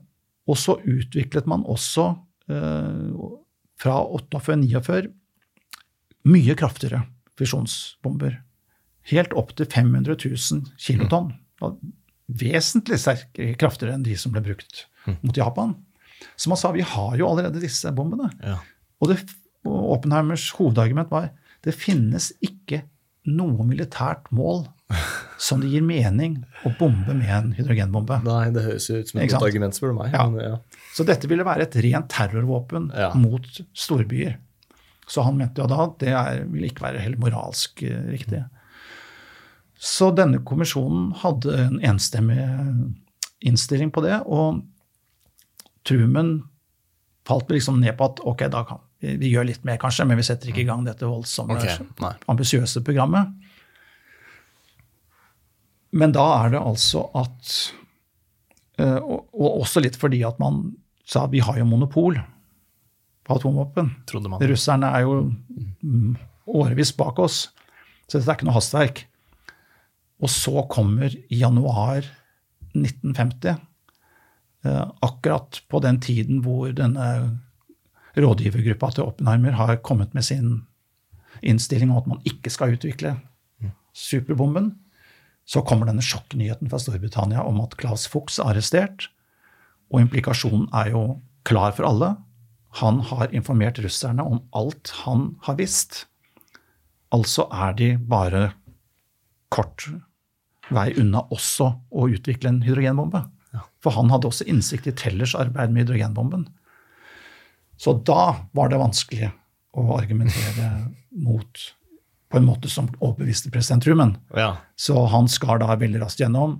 og 0.48 0.56
så 0.56 0.78
utviklet 0.86 1.48
man 1.50 1.66
også 1.68 2.14
fra 2.48 3.94
48-49 4.16 5.10
mye 6.32 6.54
kraftigere 6.56 7.02
fisjonsbomber. 7.36 8.38
Helt 9.12 9.34
opp 9.36 9.52
til 9.58 9.68
500 9.68 10.16
000 10.16 10.70
kilotonn 10.80 11.34
vesentlig 12.28 12.98
sterkere, 13.00 13.56
kraftigere 13.58 13.96
enn 13.96 14.06
de 14.06 14.16
som 14.20 14.34
ble 14.34 14.42
brukt 14.44 14.84
mot 15.22 15.36
Japan. 15.36 15.74
Så 16.36 16.50
man 16.50 16.60
sa 16.60 16.72
vi 16.74 16.84
har 16.84 17.16
jo 17.18 17.28
allerede 17.28 17.62
disse 17.62 17.90
bombene. 17.96 18.30
Ja. 18.42 18.58
Og, 19.00 19.12
det, 19.12 19.22
og 19.66 19.94
Oppenheimers 19.96 20.50
hovedargument 20.58 21.10
var 21.12 21.30
det 21.64 21.74
finnes 21.76 22.30
ikke 22.44 22.82
noe 23.28 23.66
militært 23.68 24.28
mål 24.34 24.66
som 25.38 25.60
det 25.62 25.70
gir 25.70 25.84
mening 25.84 26.40
å 26.66 26.72
bombe 26.78 27.14
med 27.14 27.30
en 27.30 27.50
hydrogenbombe. 27.56 28.20
Nei, 28.26 28.48
det 28.54 28.64
høres 28.64 28.88
jo 28.88 28.98
ut 28.98 29.10
som 29.10 29.20
et 29.20 29.30
godt 29.30 29.46
argument, 29.46 29.76
spør 29.76 29.92
du 29.92 29.98
meg. 30.00 30.14
Ja. 30.16 30.26
Men, 30.32 30.56
ja. 30.56 30.84
Så 30.96 31.06
dette 31.06 31.30
ville 31.30 31.46
være 31.46 31.68
et 31.68 31.76
rent 31.84 32.08
terrorvåpen 32.12 32.90
ja. 32.96 33.12
mot 33.18 33.46
storbyer. 33.76 34.38
Så 35.08 35.24
han 35.24 35.38
mente 35.38 35.62
jo 35.62 35.68
da 35.70 35.82
at 35.86 35.98
det 36.02 36.12
er, 36.12 36.42
ville 36.50 36.72
ikke 36.72 36.84
være 36.84 37.04
helt 37.04 37.20
moralsk 37.22 37.84
uh, 37.86 38.08
riktig. 38.10 38.42
Så 39.78 40.10
denne 40.16 40.42
kommisjonen 40.44 41.12
hadde 41.22 41.54
en 41.68 41.78
enstemmig 41.86 42.40
innstilling 43.46 43.92
på 43.94 44.02
det. 44.02 44.18
Og 44.26 44.64
Truman 45.86 46.40
falt 47.28 47.52
liksom 47.52 47.78
ned 47.80 47.94
på 47.98 48.08
at 48.10 48.22
ok, 48.26 48.48
da 48.50 48.64
kan 48.66 48.82
vi, 49.02 49.14
vi 49.20 49.30
gjør 49.32 49.48
litt 49.50 49.66
mer, 49.66 49.78
kanskje, 49.80 50.06
men 50.08 50.18
vi 50.18 50.26
setter 50.26 50.50
ikke 50.50 50.64
i 50.64 50.68
gang 50.68 50.86
dette 50.86 51.06
voldsomme, 51.06 51.58
okay. 51.58 52.16
ambisiøse 52.30 52.82
programmet. 52.86 53.30
Men 55.98 56.12
da 56.12 56.24
er 56.42 56.52
det 56.52 56.60
altså 56.60 57.06
at 57.16 57.52
eh, 58.76 58.98
Og 59.00 59.62
også 59.62 59.80
litt 59.80 59.96
fordi 59.96 60.20
at 60.26 60.36
man 60.42 60.66
sa 61.08 61.24
at 61.24 61.32
vi 61.32 61.40
har 61.40 61.56
jo 61.56 61.64
monopol 61.64 62.18
på 63.24 63.36
atomvåpen. 63.38 63.88
Russerne 64.50 64.90
er 64.92 65.06
jo 65.06 65.14
årevis 66.48 66.92
bak 66.96 67.18
oss, 67.20 67.46
så 68.08 68.18
dette 68.18 68.28
er 68.28 68.36
ikke 68.36 68.48
noe 68.48 68.56
hastverk. 68.56 69.02
Og 70.20 70.32
så 70.32 70.64
kommer 70.68 71.12
i 71.12 71.40
januar 71.40 72.04
1950, 72.76 73.56
eh, 74.68 74.84
akkurat 75.04 75.62
på 75.68 75.80
den 75.84 76.00
tiden 76.04 76.42
hvor 76.44 76.72
denne 76.76 77.08
rådgivergruppa 78.16 78.92
til 78.94 79.08
Oppenheimer 79.08 79.56
har 79.58 79.80
kommet 79.84 80.14
med 80.16 80.24
sin 80.24 80.62
innstilling 81.42 81.90
om 81.92 82.00
at 82.00 82.08
man 82.10 82.22
ikke 82.28 82.50
skal 82.50 82.74
utvikle 82.74 83.16
superbomben, 83.98 84.72
så 85.48 85.62
kommer 85.64 85.88
denne 85.88 86.04
sjokknyheten 86.04 86.68
fra 86.70 86.80
Storbritannia 86.82 87.42
om 87.48 87.60
at 87.62 87.76
Claes 87.80 88.06
Fuchs 88.10 88.36
er 88.38 88.52
arrestert. 88.52 89.08
Og 89.88 90.02
implikasjonen 90.04 90.66
er 90.76 90.92
jo 90.92 91.02
klar 91.48 91.72
for 91.76 91.88
alle. 91.88 92.10
Han 92.82 93.00
har 93.08 93.32
informert 93.32 93.80
russerne 93.80 94.24
om 94.24 94.42
alt 94.56 94.92
han 95.06 95.30
har 95.46 95.56
visst. 95.60 96.04
Altså 97.14 97.46
er 97.48 97.72
de 97.78 97.94
bare 97.96 98.50
kort 99.48 99.86
vei 100.68 100.90
unna 101.00 101.24
også 101.32 101.70
å 101.88 102.08
utvikle 102.12 102.52
en 102.52 102.62
hydrogenbombe. 102.66 103.24
Ja. 103.56 103.64
For 103.80 103.96
han 103.96 104.12
hadde 104.12 104.28
også 104.28 104.44
innsikt 104.52 104.90
i 104.90 104.92
Tellers 104.92 105.32
arbeid 105.38 105.72
med 105.72 105.86
hydrogenbomben. 105.86 106.44
Så 107.78 107.94
da 108.06 108.34
var 108.56 108.72
det 108.72 108.80
vanskelig 108.80 109.30
å 109.78 109.84
argumentere 109.96 110.70
mot 111.10 111.66
på 112.28 112.36
en 112.36 112.44
måte 112.44 112.68
som 112.68 112.88
overbeviste 112.98 113.50
president 113.50 113.84
Truman. 113.84 114.16
Ja. 114.36 114.56
Så 114.76 115.06
han 115.08 115.28
skar 115.32 115.62
da 115.62 115.76
veldig 115.78 116.02
raskt 116.02 116.20
gjennom 116.20 116.58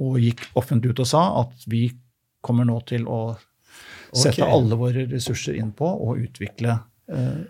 og 0.00 0.20
gikk 0.22 0.46
offentlig 0.56 0.94
ut 0.94 1.02
og 1.04 1.08
sa 1.10 1.24
at 1.42 1.66
vi 1.68 1.90
kommer 2.40 2.64
nå 2.64 2.78
til 2.88 3.04
å 3.04 3.36
sette 4.10 4.40
okay. 4.40 4.48
alle 4.48 4.78
våre 4.80 5.04
ressurser 5.10 5.58
inn 5.60 5.74
på 5.76 5.86
å 5.86 6.14
utvikle 6.18 6.78
eh, 7.12 7.42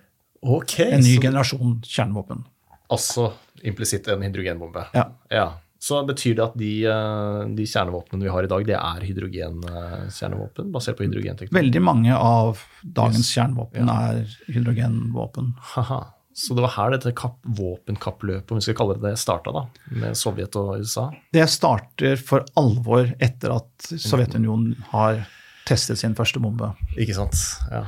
okay, 0.43 0.91
en 0.97 1.05
ny 1.05 1.15
så... 1.15 1.23
generasjon 1.23 1.77
kjernevåpen. 1.87 2.43
Altså 2.91 3.31
implisitt 3.63 4.09
en 4.11 4.25
hydrogenbombe. 4.27 4.89
Ja. 4.97 5.07
ja. 5.31 5.47
Så 5.81 6.03
betyr 6.05 6.37
det 6.37 6.45
at 6.45 6.57
de, 6.61 6.71
eh, 6.85 7.43
de 7.57 7.65
kjernevåpnene 7.65 8.27
vi 8.27 8.33
har 8.35 8.45
i 8.45 8.51
dag, 8.53 8.65
det 8.69 8.77
er 8.77 9.05
hydrogenkjernevåpen? 9.09 10.69
basert 10.75 10.99
på 10.99 11.07
hydrogenteknologi? 11.07 11.57
Veldig 11.57 11.83
mange 11.83 12.17
av 12.17 12.61
dagens 12.85 13.25
yes. 13.25 13.35
kjernevåpen 13.39 13.89
ja. 13.89 13.97
er 14.11 14.53
hydrogenvåpen. 14.53 15.55
Haha. 15.73 16.03
Så 16.37 16.55
det 16.55 16.63
var 16.63 16.75
her 16.77 16.93
dette 16.95 17.13
våpenkappløpet 17.57 18.53
om 18.53 18.61
vi 18.61 18.65
skal 18.65 18.77
kalle 18.79 18.99
det 19.01 19.09
det, 19.09 19.17
starta, 19.19 19.53
da, 19.57 19.65
med 19.97 20.17
Sovjet 20.17 20.55
og 20.61 20.85
USA? 20.85 21.09
Det 21.35 21.49
starter 21.51 22.21
for 22.21 22.45
alvor 22.61 23.11
etter 23.19 23.57
at 23.57 23.91
Sovjetunionen 23.91 24.77
har 24.93 25.25
testet 25.69 26.01
sin 26.01 26.15
første 26.19 26.41
bombe. 26.43 26.71
Ikke 27.01 27.17
sant, 27.17 27.41
ja. 27.73 27.87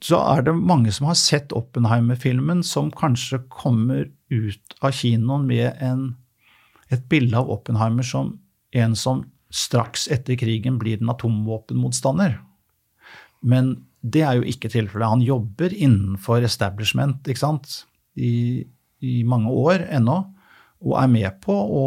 Så 0.00 0.16
er 0.16 0.46
det 0.46 0.54
mange 0.56 0.94
som 0.96 1.10
har 1.10 1.16
sett 1.18 1.52
Oppenheimer-filmen, 1.52 2.62
som 2.64 2.88
kanskje 2.94 3.42
kommer 3.52 4.06
ut 4.32 4.78
av 4.80 4.94
kinoen 4.96 5.44
med 5.50 5.74
en 5.84 6.14
et 6.92 7.06
bilde 7.10 7.38
av 7.38 7.50
Oppenheimer 7.52 8.06
som 8.06 8.34
en 8.74 8.96
som 8.98 9.24
straks 9.54 10.08
etter 10.10 10.36
krigen 10.38 10.78
blir 10.80 11.00
en 11.00 11.12
atomvåpenmotstander. 11.14 12.38
Men 13.44 13.74
det 14.04 14.24
er 14.26 14.38
jo 14.38 14.48
ikke 14.48 14.70
tilfellet. 14.72 15.08
Han 15.08 15.24
jobber 15.24 15.72
innenfor 15.72 16.44
establishment 16.44 17.28
ikke 17.28 17.44
sant? 17.44 17.84
I, 18.14 18.64
i 19.02 19.22
mange 19.26 19.50
år 19.50 19.86
ennå. 19.90 20.22
og 20.84 20.98
er 21.00 21.08
med 21.08 21.40
på 21.40 21.54
å 21.54 21.86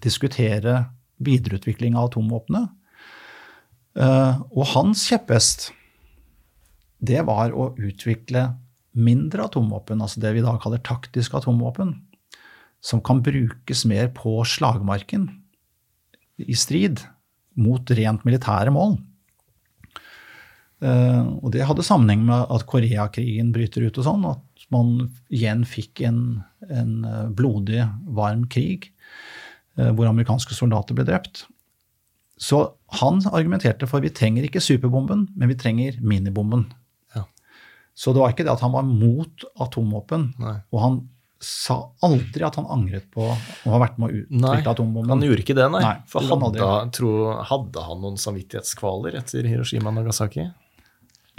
diskutere 0.00 0.84
videreutvikling 1.18 1.96
av 1.98 2.10
atomvåpenet. 2.10 2.68
Eh, 3.98 4.36
og 4.54 4.68
hans 4.76 5.02
kjepphest, 5.10 5.72
det 7.02 7.24
var 7.26 7.50
å 7.50 7.72
utvikle 7.74 8.46
mindre 8.94 9.48
atomvåpen, 9.48 10.00
altså 10.02 10.22
det 10.22 10.32
vi 10.36 10.44
da 10.44 10.54
kaller 10.62 10.82
taktiske 10.86 11.36
atomvåpen, 11.36 11.96
som 12.80 13.02
kan 13.04 13.20
brukes 13.22 13.84
mer 13.88 14.08
på 14.16 14.40
slagmarken 14.48 15.28
i 16.40 16.56
strid 16.56 17.02
mot 17.60 17.90
rent 17.96 18.24
militære 18.24 18.72
mål. 18.72 18.96
Eh, 20.80 21.24
og 21.44 21.52
det 21.52 21.66
hadde 21.68 21.84
sammenheng 21.84 22.24
med 22.28 22.48
at 22.48 22.64
Koreakrigen 22.68 23.52
bryter 23.52 23.84
ut 23.84 24.00
og 24.00 24.06
sånn, 24.06 24.24
at 24.30 24.66
man 24.72 25.10
igjen 25.28 25.66
fikk 25.68 26.00
en, 26.08 26.40
en 26.70 26.92
eh, 27.04 27.26
blodig, 27.36 27.84
varm 28.16 28.46
krig 28.52 28.88
eh, 29.76 29.90
hvor 29.90 30.08
amerikanske 30.08 30.56
soldater 30.56 30.96
ble 30.96 31.04
drept. 31.08 31.44
Så 32.40 32.62
han 33.02 33.20
argumenterte 33.28 33.88
for 33.90 34.00
vi 34.00 34.12
trenger 34.16 34.46
ikke 34.46 34.62
superbomben, 34.64 35.26
men 35.36 35.52
vi 35.52 35.58
trenger 35.60 36.00
minibomben. 36.00 36.70
Ja. 37.12 37.26
Så 37.92 38.16
det 38.16 38.22
var 38.22 38.32
ikke 38.32 38.46
det 38.48 38.54
at 38.54 38.64
han 38.64 38.72
var 38.72 38.88
mot 38.88 39.44
atomvåpen. 39.60 40.30
Nei. 40.40 40.56
Og 40.72 40.80
han 40.86 41.02
sa 41.40 41.76
aldri 42.04 42.44
at 42.44 42.58
han 42.60 42.68
angret 42.68 43.06
på 43.14 43.24
å 43.24 43.70
ha 43.72 43.78
vært 43.80 43.96
med 44.00 44.10
å 44.10 44.18
utvikle 44.20 44.74
atombomben. 44.74 45.14
Han 45.14 45.24
gjorde 45.24 45.44
ikke 45.44 45.56
det, 45.56 45.68
nei. 45.72 45.80
Nei, 45.86 45.94
For 46.10 46.26
gjorde 46.26 46.36
han 46.36 46.44
hadde, 46.44 46.92
tro, 46.96 47.12
hadde 47.48 47.84
han 47.86 48.02
noen 48.04 48.20
samvittighetskvaler 48.20 49.16
etter 49.22 49.48
Hiroshima 49.48 49.88
og 49.88 49.96
Nagasaki? 49.96 50.44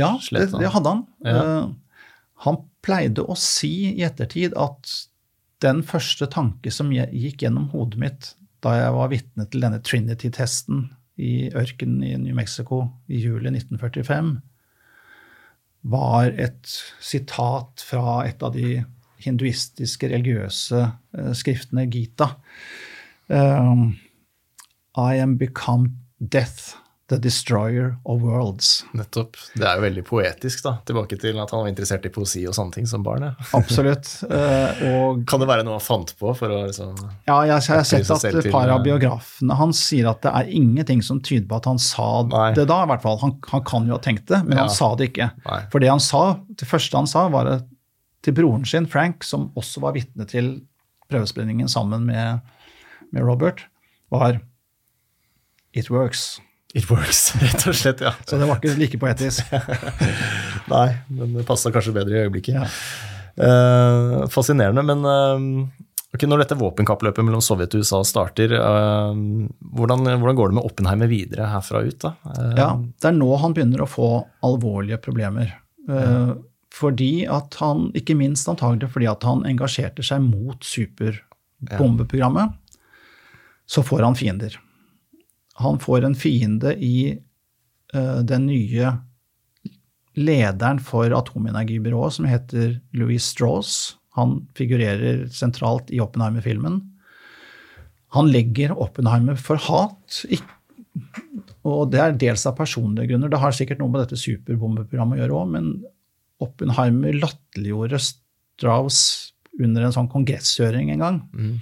Ja, 0.01 0.15
det, 0.33 0.47
det 0.55 0.71
hadde 0.73 0.95
han. 0.95 1.03
Ja. 1.27 1.43
Uh, 1.45 2.07
han 2.47 2.63
pleide 2.81 3.27
å 3.29 3.37
si 3.37 3.91
i 3.91 4.05
ettertid 4.07 4.55
at 4.57 4.89
den 5.61 5.83
første 5.85 6.25
tanke 6.31 6.73
som 6.73 6.89
gikk 6.89 7.45
gjennom 7.45 7.69
hodet 7.75 8.01
mitt 8.01 8.31
da 8.65 8.73
jeg 8.77 8.95
var 8.95 9.11
vitne 9.11 9.45
til 9.49 9.63
denne 9.65 9.81
Trinity-testen 9.85 10.87
i 11.21 11.51
ørkenen 11.53 12.01
i 12.05 12.15
New 12.23 12.37
Mexico 12.37 12.83
i 13.09 13.21
juli 13.21 13.51
1945, 13.53 14.33
var 15.93 16.33
et 16.41 16.73
sitat 17.01 17.81
fra 17.85 18.21
et 18.25 18.41
av 18.45 18.53
de 18.53 18.81
hinduistiske 19.23 20.09
religiøse 20.11 20.83
eh, 21.17 21.31
skriftene, 21.37 21.87
Gita. 21.91 22.33
Um, 23.29 23.95
I 24.97 25.15
am 25.21 25.37
become 25.37 25.89
death, 26.19 26.75
the 27.07 27.17
destroyer 27.19 27.97
of 28.05 28.21
worlds. 28.23 28.85
Nettopp. 28.95 29.35
Det 29.55 29.63
er 29.67 29.79
jo 29.79 29.83
veldig 29.83 30.03
poetisk, 30.07 30.61
da. 30.63 30.73
Tilbake 30.87 31.17
til 31.19 31.39
at 31.43 31.51
han 31.51 31.63
var 31.63 31.69
interessert 31.71 32.05
i 32.07 32.11
poesi 32.13 32.43
og 32.47 32.55
sånne 32.55 32.75
ting 32.75 32.87
som 32.87 33.03
barn. 33.03 33.23
ja. 33.29 33.31
Absolutt. 33.59 34.07
Uh, 34.27 34.83
og 34.91 35.23
Kan 35.31 35.43
det 35.43 35.47
være 35.49 35.65
noe 35.67 35.75
han 35.79 35.83
fant 35.83 36.13
på 36.19 36.31
for 36.39 36.51
å 36.55 36.61
liksom 36.69 36.93
ja, 37.27 37.37
jeg, 37.47 37.57
jeg 37.67 37.81
har 37.81 37.87
sett 37.87 38.11
at 38.15 38.27
et 38.31 38.51
par 38.51 38.67
av 38.71 38.79
eh, 38.79 38.85
biografene 38.89 39.57
hans 39.59 39.79
sier 39.91 40.07
at 40.11 40.21
det 40.23 40.31
er 40.39 40.51
ingenting 40.59 41.03
som 41.03 41.19
tyder 41.23 41.47
på 41.51 41.59
at 41.59 41.67
han 41.71 41.79
sa 41.83 42.09
Nei. 42.31 42.49
det 42.59 42.67
da, 42.71 42.81
i 42.85 42.91
hvert 42.93 43.03
fall. 43.07 43.19
Han, 43.23 43.37
han 43.55 43.63
kan 43.67 43.87
jo 43.91 43.95
ha 43.95 44.03
tenkt 44.03 44.27
det, 44.31 44.43
men 44.47 44.57
Ja. 44.59 44.67
han 44.67 44.75
sa 44.75 44.91
det 44.99 45.11
ikke. 45.13 45.31
Nei. 45.47 45.61
For 45.71 45.83
det 45.83 45.91
han 45.91 46.03
sa, 46.03 46.25
det 46.59 46.67
første 46.67 46.99
han 46.99 47.07
sa, 47.11 47.27
var 47.31 47.47
det 47.47 47.59
til 48.25 48.35
broren 48.37 48.65
sin, 48.69 48.87
Frank, 48.89 49.25
som 49.25 49.49
også 49.57 49.81
var 49.83 49.95
vitne 49.97 50.27
til 50.29 50.53
prøvesprengningen 51.11 51.69
sammen 51.71 52.05
med, 52.07 52.39
med 53.11 53.25
Robert, 53.27 53.65
var 54.13 54.39
It 55.73 55.89
works. 55.89 56.39
It 56.75 56.89
works, 56.91 57.31
rett 57.43 57.65
og 57.67 57.75
slett. 57.75 58.01
ja. 58.03 58.13
Så 58.27 58.39
det 58.39 58.47
var 58.47 58.59
ikke 58.59 58.75
like 58.79 58.99
poetisk. 58.99 59.47
Nei, 60.71 60.87
men 61.11 61.37
det 61.37 61.45
passa 61.47 61.71
kanskje 61.71 61.93
bedre 61.95 62.17
i 62.19 62.25
øyeblikket. 62.25 62.55
Ja. 62.59 62.67
Uh, 63.41 64.27
fascinerende, 64.31 64.83
men 64.83 65.07
uh, 65.07 65.69
Okay, 66.11 66.27
når 66.27 66.41
dette 66.41 66.57
våpenkappløpet 66.59 67.23
mellom 67.23 67.39
Sovjet 67.39 67.71
og 67.77 67.85
USA 67.85 68.01
starter, 68.03 68.51
uh, 68.59 69.13
hvordan, 69.79 70.03
hvordan 70.19 70.35
går 70.35 70.51
det 70.51 70.57
med 70.57 70.65
Oppenheimer 70.67 71.07
videre 71.07 71.47
herfra 71.53 71.85
ut? 71.87 71.95
da? 72.03 72.11
Uh, 72.27 72.49
Ja, 72.59 72.67
det 72.75 73.07
er 73.07 73.15
nå 73.15 73.29
han 73.39 73.55
begynner 73.55 73.85
å 73.85 73.87
få 73.87 74.09
alvorlige 74.43 74.99
problemer. 75.01 75.53
Eh, 75.89 76.33
Fordi 76.71 77.25
at 77.27 77.57
han, 77.59 77.89
ikke 77.97 78.15
minst 78.15 78.47
antagelig 78.49 78.91
fordi 78.93 79.09
at 79.11 79.25
han 79.27 79.43
engasjerte 79.47 80.05
seg 80.05 80.23
mot 80.23 80.63
superbombeprogrammet, 80.63 82.55
så 83.67 83.83
får 83.83 84.05
han 84.07 84.17
fiender. 84.19 84.55
Han 85.61 85.79
får 85.79 86.07
en 86.07 86.15
fiende 86.17 86.73
i 86.79 87.11
uh, 87.95 88.19
den 88.27 88.47
nye 88.47 88.93
lederen 90.19 90.79
for 90.83 91.11
atomenergibyrået, 91.15 92.17
som 92.17 92.27
heter 92.27 92.79
Louis 92.95 93.23
Strauss. 93.23 93.97
Han 94.17 94.41
figurerer 94.57 95.27
sentralt 95.31 95.91
i 95.91 96.01
Oppenheimer-filmen. 96.03 96.81
Han 98.15 98.27
legger 98.31 98.75
Oppenheimer 98.75 99.39
for 99.39 99.59
hat. 99.69 100.23
Og 101.63 101.91
det 101.93 102.01
er 102.03 102.17
dels 102.19 102.43
av 102.49 102.57
personlige 102.57 103.13
grunner. 103.13 103.31
Det 103.31 103.39
har 103.39 103.55
sikkert 103.55 103.79
noe 103.79 103.91
med 103.93 104.03
dette 104.03 104.19
superbombeprogrammet 104.19 105.19
å 105.19 105.21
gjøre 105.21 105.37
òg, 105.39 105.53
men 105.53 105.69
Oppenheimer 106.41 107.15
latterliggjorde 107.19 107.99
Strauss 108.01 109.01
under 109.61 109.85
en 109.85 109.93
sånn 109.95 110.09
kongresshøring 110.11 110.91
en 110.93 111.03
gang. 111.03 111.19
Mm. 111.35 111.53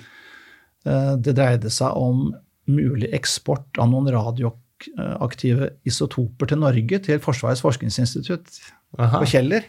Eh, 0.86 1.15
Det 1.18 1.36
dreide 1.38 1.72
seg 1.74 1.98
om 1.98 2.30
mulig 2.70 3.10
eksport 3.18 3.80
av 3.82 3.89
noen 3.89 4.12
radioaktive 4.13 5.72
isotoper 5.89 6.52
til 6.52 6.62
Norge, 6.62 7.00
til 7.06 7.22
Forsvarets 7.24 7.63
forskningsinstitutt 7.65 8.60
Aha. 9.00 9.20
på 9.20 9.30
Kjeller. 9.34 9.65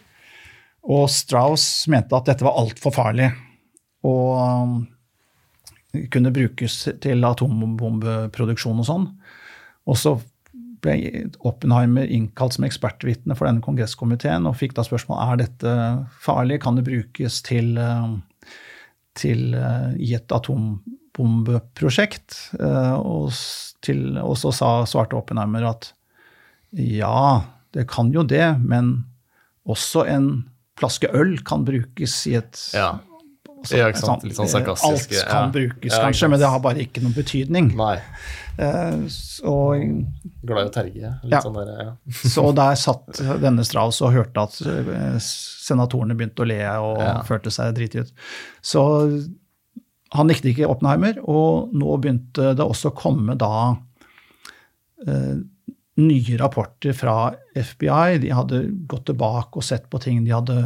Og 0.83 1.09
Strauss 1.09 1.87
mente 1.91 2.15
at 2.17 2.29
dette 2.29 2.45
var 2.45 2.57
altfor 2.61 2.93
farlig 2.93 3.31
og 4.07 4.37
um, 4.41 4.77
kunne 6.13 6.31
brukes 6.33 6.77
til 7.03 7.25
atombombeproduksjon 7.27 8.79
og 8.81 8.87
sånn. 8.87 9.07
Og 9.89 9.99
så 9.99 10.15
ble 10.81 11.29
Oppenheimer 11.47 12.05
innkalt 12.09 12.53
som 12.57 12.65
ekspertvitne 12.67 13.35
for 13.37 13.45
denne 13.47 13.61
kongresskomiteen 13.65 14.47
og 14.49 14.57
fikk 14.59 14.73
da 14.77 14.83
spørsmål 14.87 15.17
er 15.23 15.35
dette 15.43 15.71
farlig, 16.23 16.61
kan 16.63 16.75
det 16.77 16.87
brukes 16.87 17.41
til, 17.45 17.77
um, 17.77 18.23
til 19.19 19.55
uh, 19.55 19.91
i 19.97 20.13
et 20.17 20.31
atombombeprosjekt? 20.33 22.29
Uh, 22.59 22.95
Og, 22.99 23.31
til, 23.85 24.17
og 24.21 24.37
så 24.37 24.51
sa, 24.53 24.85
svarte 24.89 25.17
Oppenheimer 25.17 25.63
at 25.69 25.93
ja, 26.71 27.41
det 27.75 27.87
kan 27.91 28.11
jo 28.13 28.23
det, 28.23 28.59
men 28.63 29.05
også 29.67 30.05
en 30.09 30.49
flaske 30.79 31.07
øl 31.13 31.37
kan 31.45 31.65
brukes 31.67 32.27
i 32.29 32.35
et 32.39 32.57
Ja. 32.73 32.99
Også- 33.61 33.77
Ja, 33.77 33.91
sant? 33.93 34.23
Sånn 34.35 34.49
sarkastisk, 34.49 35.11
Alt 35.19 35.27
kan 35.29 35.51
brukes, 35.53 35.91
Ja, 35.93 36.03
kanskje, 36.05 36.29
men 36.29 36.39
det 36.39 36.49
har 36.49 36.59
bare 36.59 36.81
ikke 36.83 37.01
noen 37.03 37.13
betydning. 37.13 37.71
Nei. 37.75 37.97
Eh, 38.59 39.07
så, 39.07 39.53
Glad 40.45 40.65
i 40.65 40.69
å 40.69 40.73
terge. 40.73 41.11
Litt 41.23 41.43
sånn 41.45 41.53
der, 41.59 41.93
så 42.35 42.53
der 42.55 42.75
satt 42.75 43.21
denne 43.41 43.63
Strauss 43.65 44.01
og 44.01 44.13
hørte 44.13 44.41
at 44.43 44.57
eh, 44.65 45.19
senatorene 45.21 46.17
begynte 46.17 46.43
å 46.43 46.47
le 46.49 46.59
og 46.81 47.25
følte 47.29 47.51
seg 47.53 47.73
driti 47.77 47.99
ut. 48.01 48.11
Så 48.61 48.83
han 50.13 50.27
likte 50.27 50.49
ikke 50.51 50.67
Oppenheimer, 50.67 51.21
og 51.23 51.71
nå 51.73 51.97
begynte 52.01 52.51
det 52.57 52.65
også 52.65 52.91
å 52.91 52.95
komme 52.97 53.37
da 53.39 53.77
nye 56.01 56.37
rapporter 56.39 56.93
fra 56.93 57.33
FBI. 57.55 58.17
De 58.21 58.29
hadde 58.35 58.61
gått 58.87 59.05
tilbake 59.09 59.57
og 59.59 59.63
sett 59.65 59.89
på 59.91 59.99
ting 60.01 60.23
de 60.25 60.31
hadde 60.33 60.57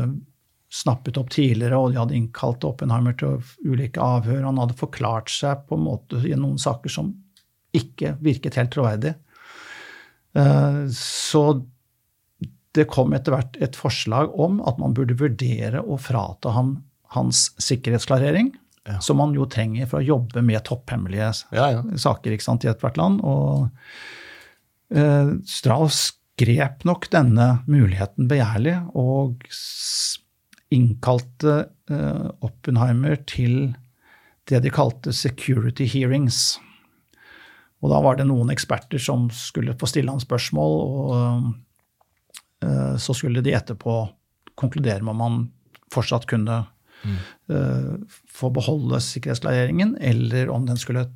snappet 0.76 1.18
opp 1.22 1.30
tidligere, 1.34 1.78
og 1.80 1.94
de 1.94 2.00
hadde 2.02 2.18
innkalt 2.18 2.66
Oppenheimer 2.68 3.16
til 3.20 3.38
ulike 3.66 4.02
avhør. 4.04 4.44
Han 4.48 4.60
hadde 4.60 4.76
forklart 4.80 5.32
seg 5.32 5.64
på 5.70 5.78
en 5.78 5.86
måte 5.88 6.20
i 6.28 6.36
noen 6.36 6.58
saker 6.62 6.92
som 6.92 7.14
ikke 7.76 8.16
virket 8.24 8.58
helt 8.60 8.74
troverdig. 8.76 9.14
Eh, 10.36 10.82
Så 10.92 11.46
det 12.76 12.90
kom 12.92 13.14
etter 13.16 13.32
hvert 13.32 13.56
et 13.64 13.76
forslag 13.80 14.34
om 14.36 14.60
at 14.68 14.78
man 14.82 14.94
burde 14.98 15.16
vurdere 15.20 15.80
å 15.80 15.96
frata 16.02 16.52
ham 16.52 16.78
hans 17.16 17.50
sikkerhetsklarering, 17.64 18.52
Ja. 18.86 19.00
som 19.00 19.18
man 19.18 19.34
jo 19.34 19.46
trenger 19.50 19.88
for 19.88 20.00
å 20.02 20.06
jobbe 20.06 20.44
med 20.44 20.62
topphemmelige 20.68 21.32
Ja, 21.56 21.70
ja. 21.72 21.82
saker 21.96 22.36
sant, 22.42 22.66
i 22.66 22.68
ethvert 22.70 22.98
land. 22.98 23.22
Og 23.24 23.70
eh, 24.92 25.32
Strauss 25.48 26.12
grep 26.38 26.84
nok 26.86 27.08
denne 27.10 27.64
muligheten 27.68 28.28
begjærlig 28.28 28.76
og 28.94 29.40
innkalte 30.74 31.66
eh, 31.92 32.28
Oppenheimer 32.46 33.20
til 33.30 33.76
det 34.50 34.62
de 34.66 34.72
kalte 34.74 35.14
security 35.16 35.88
hearings. 35.90 36.58
Og 37.82 37.92
da 37.94 38.02
var 38.02 38.18
det 38.18 38.28
noen 38.30 38.52
eksperter 38.54 39.02
som 39.02 39.28
skulle 39.34 39.76
få 39.78 39.90
stille 39.90 40.14
han 40.14 40.22
spørsmål, 40.22 40.78
og 40.86 42.66
eh, 42.66 42.96
så 43.02 43.18
skulle 43.18 43.44
de 43.46 43.54
etterpå 43.58 43.98
konkludere 44.56 45.04
med 45.04 45.16
om 45.16 45.26
han 45.26 45.44
fortsatt 45.94 46.26
kunne 46.30 46.64
eh, 47.06 47.92
få 48.32 48.50
beholde 48.54 49.02
sikkerhetsklareringen, 49.04 49.98
eller 50.02 50.50
om 50.54 50.66
den 50.70 50.80
skulle 50.82 51.10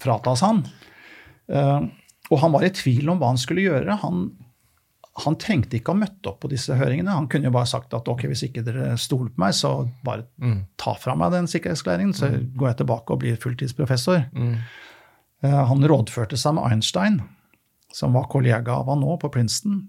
fratas 0.00 0.40
han. 0.40 0.62
Og 2.32 2.38
han 2.40 2.54
var 2.54 2.64
i 2.64 2.72
tvil 2.74 3.10
om 3.12 3.20
hva 3.20 3.28
han 3.28 3.38
skulle 3.38 3.66
gjøre. 3.66 3.98
Han, 4.02 4.22
han 5.24 5.36
trengte 5.40 5.78
ikke 5.78 5.94
å 5.94 5.96
møtte 5.96 6.28
opp 6.28 6.42
på 6.44 6.50
disse 6.52 6.74
høringene. 6.76 7.14
Han 7.16 7.28
kunne 7.32 7.48
jo 7.48 7.54
bare 7.54 7.68
sagt 7.70 7.94
at 7.96 8.08
ok, 8.12 8.26
hvis 8.28 8.42
ikke 8.48 8.64
dere 8.66 8.98
stoler 9.00 9.30
på 9.32 9.40
meg, 9.40 9.54
så 9.56 9.70
bare 10.04 10.26
ta 10.76 10.92
fra 11.00 11.14
meg 11.16 11.32
den 11.32 11.48
sikkerhetsklæringen, 11.48 12.12
så 12.16 12.28
går 12.52 12.68
jeg 12.68 12.78
tilbake 12.82 13.14
og 13.14 13.22
blir 13.22 13.38
fulltidsprofessor. 13.40 14.26
Mm. 14.36 14.58
Eh, 15.42 15.62
Han 15.70 15.84
rådførte 15.88 16.36
seg 16.36 16.58
med 16.58 16.68
Einstein, 16.68 17.20
som 17.96 18.12
var 18.12 18.28
kollega 18.28 18.76
av 18.76 18.90
han 18.92 19.00
nå 19.00 19.16
på 19.22 19.30
Princeton. 19.32 19.86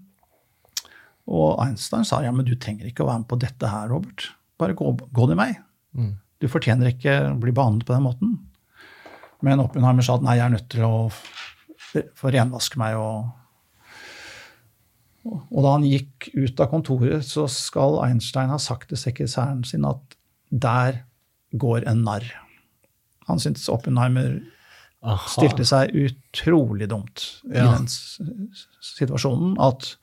Og 1.28 1.60
Einstein 1.60 2.06
sa 2.08 2.22
ja, 2.24 2.32
men 2.32 2.46
du 2.48 2.54
trenger 2.56 2.88
ikke 2.88 3.04
å 3.04 3.10
være 3.10 3.24
med 3.26 3.28
på 3.28 3.40
dette 3.42 3.68
her, 3.68 3.88
Robert. 3.92 4.30
Bare 4.58 4.72
gå, 4.78 4.94
gå 5.12 5.26
din 5.28 5.40
vei. 5.40 5.52
Mm. 5.92 6.14
Du 6.40 6.48
fortjener 6.48 6.94
ikke 6.94 7.18
å 7.34 7.36
bli 7.42 7.52
behandlet 7.52 7.84
på 7.84 7.92
den 7.92 8.06
måten. 8.06 8.38
Men 9.44 9.60
Oppenheimer 9.60 10.02
sa 10.02 10.16
at 10.16 10.24
nei, 10.24 10.38
jeg 10.38 10.46
er 10.48 10.54
nødt 10.56 10.70
til 10.72 10.86
å 10.86 11.10
få 12.16 12.32
renvaske 12.32 12.80
meg. 12.80 12.96
Og, 12.96 13.28
og 15.28 15.62
da 15.64 15.72
han 15.76 15.84
gikk 15.86 16.30
ut 16.34 16.60
av 16.60 16.70
kontoret, 16.72 17.24
så 17.26 17.44
skal 17.52 17.98
Einstein 18.06 18.48
ha 18.52 18.58
sagt 18.62 18.88
til 18.92 18.96
sekretæren 19.00 19.64
sin 19.68 19.84
at 19.88 20.16
der 20.50 21.02
går 21.56 21.86
en 21.90 22.02
narr. 22.06 22.24
Han 23.28 23.38
syntes 23.42 23.68
Oppenheimer 23.68 24.38
Aha. 25.02 25.28
stilte 25.28 25.64
seg 25.68 25.92
utrolig 25.94 26.88
dumt 26.90 27.26
i 27.50 27.58
den 27.60 27.86
situasjonen. 27.88 29.56
At 29.60 29.96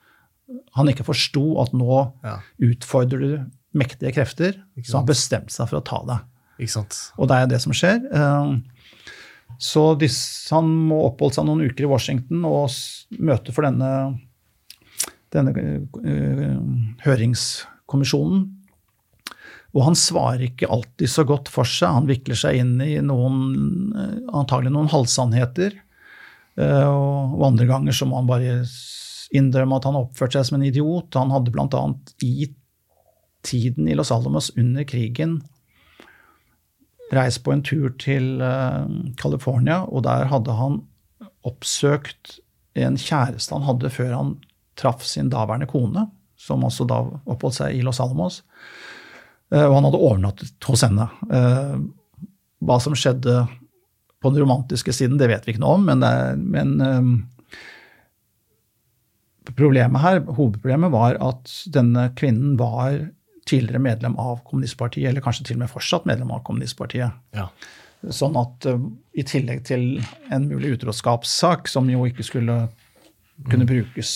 han 0.78 0.88
ikke 0.92 1.06
forsto 1.08 1.60
at 1.64 1.74
nå 1.74 2.14
Ja. 2.24 2.40
utfordrer 2.62 3.20
du 3.20 3.46
mektige 3.76 4.14
krefter, 4.14 4.62
så 4.84 4.98
han 5.02 5.06
bestemte 5.10 5.52
seg 5.52 5.68
for 5.70 5.82
å 5.82 5.84
ta 5.86 6.04
deg. 6.06 6.20
Ikke 6.60 6.72
sant. 6.78 7.12
Og 7.18 7.28
det 7.28 7.36
er 7.42 7.48
det 7.48 7.62
som 7.62 7.74
skjer. 7.74 8.06
Eh, 8.14 8.56
Så 9.60 9.96
han 10.52 10.66
må 10.90 11.06
oppholde 11.06 11.34
seg 11.36 11.46
noen 11.46 11.62
uker 11.70 11.84
i 11.86 11.88
Washington 11.88 12.44
og 12.46 12.70
møte 13.20 13.54
for 13.54 13.62
denne, 13.64 14.20
denne 15.36 15.54
eh, 15.56 16.58
høringskommisjonen. 17.06 18.46
Og 19.76 19.82
han 19.84 19.98
svarer 20.00 20.46
ikke 20.48 20.70
alltid 20.72 21.12
så 21.12 21.26
godt 21.28 21.52
for 21.52 21.68
seg. 21.68 21.92
Han 21.98 22.10
vikler 22.10 22.40
seg 22.40 22.62
inn 22.62 22.76
i 22.84 22.96
noen, 23.04 23.40
eh, 23.96 24.20
antagelig 24.36 24.74
noen 24.76 24.92
halvsannheter. 24.92 25.76
Eh, 26.56 26.86
Og, 26.88 27.42
andre 27.44 27.68
ganger 27.68 27.96
så 27.96 28.08
må 28.08 28.22
han 28.22 28.30
bare 28.30 28.62
innrømme 29.36 29.80
at 29.82 29.90
han 29.90 30.00
oppførte 30.00 30.40
seg 30.40 30.48
som 30.50 30.60
en 30.60 30.70
idiot. 30.70 31.18
Han 31.20 31.34
hadde 31.34 31.52
bl.a. 31.52 31.84
i 32.24 32.48
tiden 33.46 33.90
i 33.92 33.98
Los 33.98 34.14
Alamos 34.16 34.52
under 34.58 34.88
krigen 34.88 35.42
reist 37.14 37.44
på 37.46 37.52
en 37.54 37.62
tur 37.62 37.92
til 38.02 38.42
California, 39.22 39.84
og 39.86 40.08
der 40.08 40.26
hadde 40.32 40.56
han 40.58 40.80
oppsøkt 41.46 42.40
en 42.76 42.98
kjæreste 43.00 43.56
han 43.56 43.66
hadde 43.66 43.92
før 43.94 44.14
han 44.16 44.34
traff 44.80 45.04
sin 45.08 45.30
daværende 45.32 45.68
kone, 45.72 46.08
som 46.38 46.64
også 46.68 46.86
da 46.90 47.02
oppholdt 47.32 47.60
seg 47.62 47.78
i 47.78 47.84
Los 47.86 48.02
Alamos. 48.04 48.42
Eh, 49.54 49.64
og 49.66 49.78
han 49.78 49.88
hadde 49.88 50.02
overnattet 50.02 50.68
hos 50.70 50.84
henne. 50.86 51.08
Eh, 51.32 51.78
hva 52.66 52.80
som 52.82 52.96
skjedde 52.98 53.46
på 54.24 54.32
den 54.34 54.42
romantiske 54.44 54.94
siden, 54.96 55.20
det 55.22 55.30
vet 55.30 55.46
vi 55.46 55.54
ikke 55.56 55.64
noe 55.64 55.78
om, 55.80 55.86
men, 55.88 56.04
er- 56.04 56.36
men 56.40 56.76
eh, 56.82 57.10
problemet 59.56 60.02
her, 60.02 60.24
hovedproblemet 60.26 60.92
var 60.94 61.20
at 61.22 61.52
denne 61.72 62.10
kvinnen 62.18 62.56
var 62.60 62.98
tidligere 63.46 63.80
medlem 63.86 64.16
av 64.18 64.40
kommunistpartiet, 64.48 65.10
eller 65.12 65.22
kanskje 65.22 65.46
til 65.52 65.60
og 65.60 65.66
med 65.66 65.70
fortsatt 65.70 66.08
medlem 66.10 66.32
av 66.34 66.42
kommunistpartiet. 66.48 67.14
Ja. 67.38 67.46
Sånn 68.10 68.34
at 68.42 68.66
uh, 68.70 68.82
i 69.14 69.22
tillegg 69.26 69.62
til 69.70 70.02
en 70.34 70.48
mulig 70.50 70.72
utroskapssak, 70.80 71.70
som 71.70 71.86
jo 71.90 72.08
ikke 72.10 72.26
skulle 72.26 72.56
kunne 73.52 73.68
brukes 73.70 74.12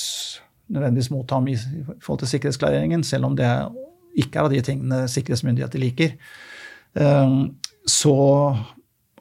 nødvendigvis 0.70 1.12
mot 1.14 1.32
ham 1.34 1.48
i 1.50 1.56
i 1.58 1.84
forhold 2.02 2.24
til 2.24 2.34
sikkerhetsklareringen, 2.34 3.04
selv 3.04 3.30
om 3.30 3.38
det 3.38 3.50
ikke 4.20 4.40
er 4.40 4.48
av 4.48 4.54
de 4.54 4.62
tingene 4.66 5.04
sikkerhetsmyndigheter 5.12 5.82
liker, 5.82 6.16
eh, 7.00 7.36
så 7.90 8.18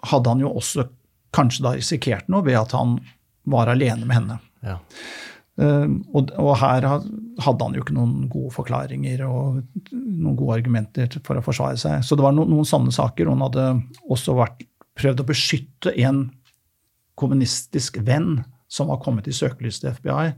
hadde 0.09 0.35
han 0.35 0.45
jo 0.45 0.53
også 0.61 0.89
kanskje 1.35 1.65
da 1.65 1.75
risikert 1.77 2.29
noe 2.33 2.45
ved 2.47 2.59
at 2.61 2.75
han 2.77 2.99
var 3.49 3.71
alene 3.73 4.07
med 4.07 4.17
henne. 4.17 4.39
Ja. 4.65 4.79
Eh, 5.59 5.87
og, 6.15 6.33
og 6.39 6.53
her 6.61 6.87
hadde 6.87 7.67
han 7.67 7.77
jo 7.77 7.85
ikke 7.85 7.97
noen 7.97 8.29
gode 8.31 8.53
forklaringer 8.55 9.25
og 9.27 9.63
noen 9.93 10.37
gode 10.39 10.61
argumenter 10.61 11.19
for 11.27 11.39
å 11.39 11.45
forsvare 11.45 11.79
seg. 11.81 12.05
Så 12.07 12.19
det 12.19 12.27
var 12.27 12.37
noen, 12.37 12.53
noen 12.53 12.69
sånne 12.69 12.95
saker. 12.95 13.31
Han 13.33 13.45
hadde 13.49 13.71
også 14.09 14.37
vært, 14.39 14.67
prøvd 14.99 15.23
å 15.23 15.29
beskytte 15.29 15.95
en 16.03 16.25
kommunistisk 17.19 18.01
venn 18.07 18.41
som 18.71 18.91
var 18.91 19.01
kommet 19.03 19.29
i 19.31 19.35
søkelyset 19.35 19.85
til 19.85 19.97
FBI, 19.97 20.33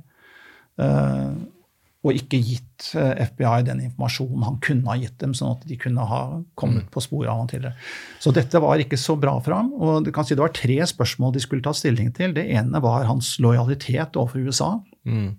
og 2.01 2.17
ikke 2.17 2.39
gitt 2.41 2.87
eh, 2.97 3.27
FBI 3.29 3.59
den 3.67 3.83
informasjonen 3.85 4.45
han 4.47 4.57
kunne 4.65 4.89
ha 4.89 4.97
gitt 4.97 5.19
dem, 5.21 5.35
sånn 5.37 5.53
at 5.59 5.67
de 5.69 5.77
kunne 5.81 6.07
ha 6.09 6.21
kommet 6.57 6.89
på 6.93 7.03
sporet 7.05 7.29
av 7.29 7.43
han 7.43 7.51
tidligere. 7.51 7.77
Så 8.25 8.33
dette 8.33 8.63
var 8.65 8.81
ikke 8.81 8.99
så 9.01 9.19
bra 9.21 9.35
for 9.45 9.59
ham. 9.59 9.69
og 9.77 10.07
du 10.07 10.11
kan 10.15 10.25
si 10.25 10.35
Det 10.35 10.41
var 10.41 10.55
tre 10.57 10.79
spørsmål 10.89 11.35
de 11.37 11.45
skulle 11.45 11.65
ta 11.67 11.75
stilling 11.77 12.09
til. 12.17 12.33
Det 12.33 12.47
ene 12.57 12.81
var 12.81 13.05
hans 13.05 13.35
lojalitet 13.39 14.17
overfor 14.17 14.49
USA. 14.49 14.71
Mm. 15.05 15.31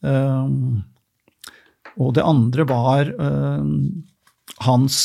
Um, 0.00 0.82
og 1.96 2.14
det 2.16 2.24
andre 2.24 2.68
var 2.68 3.08
um, 3.16 4.04
hans 4.60 4.98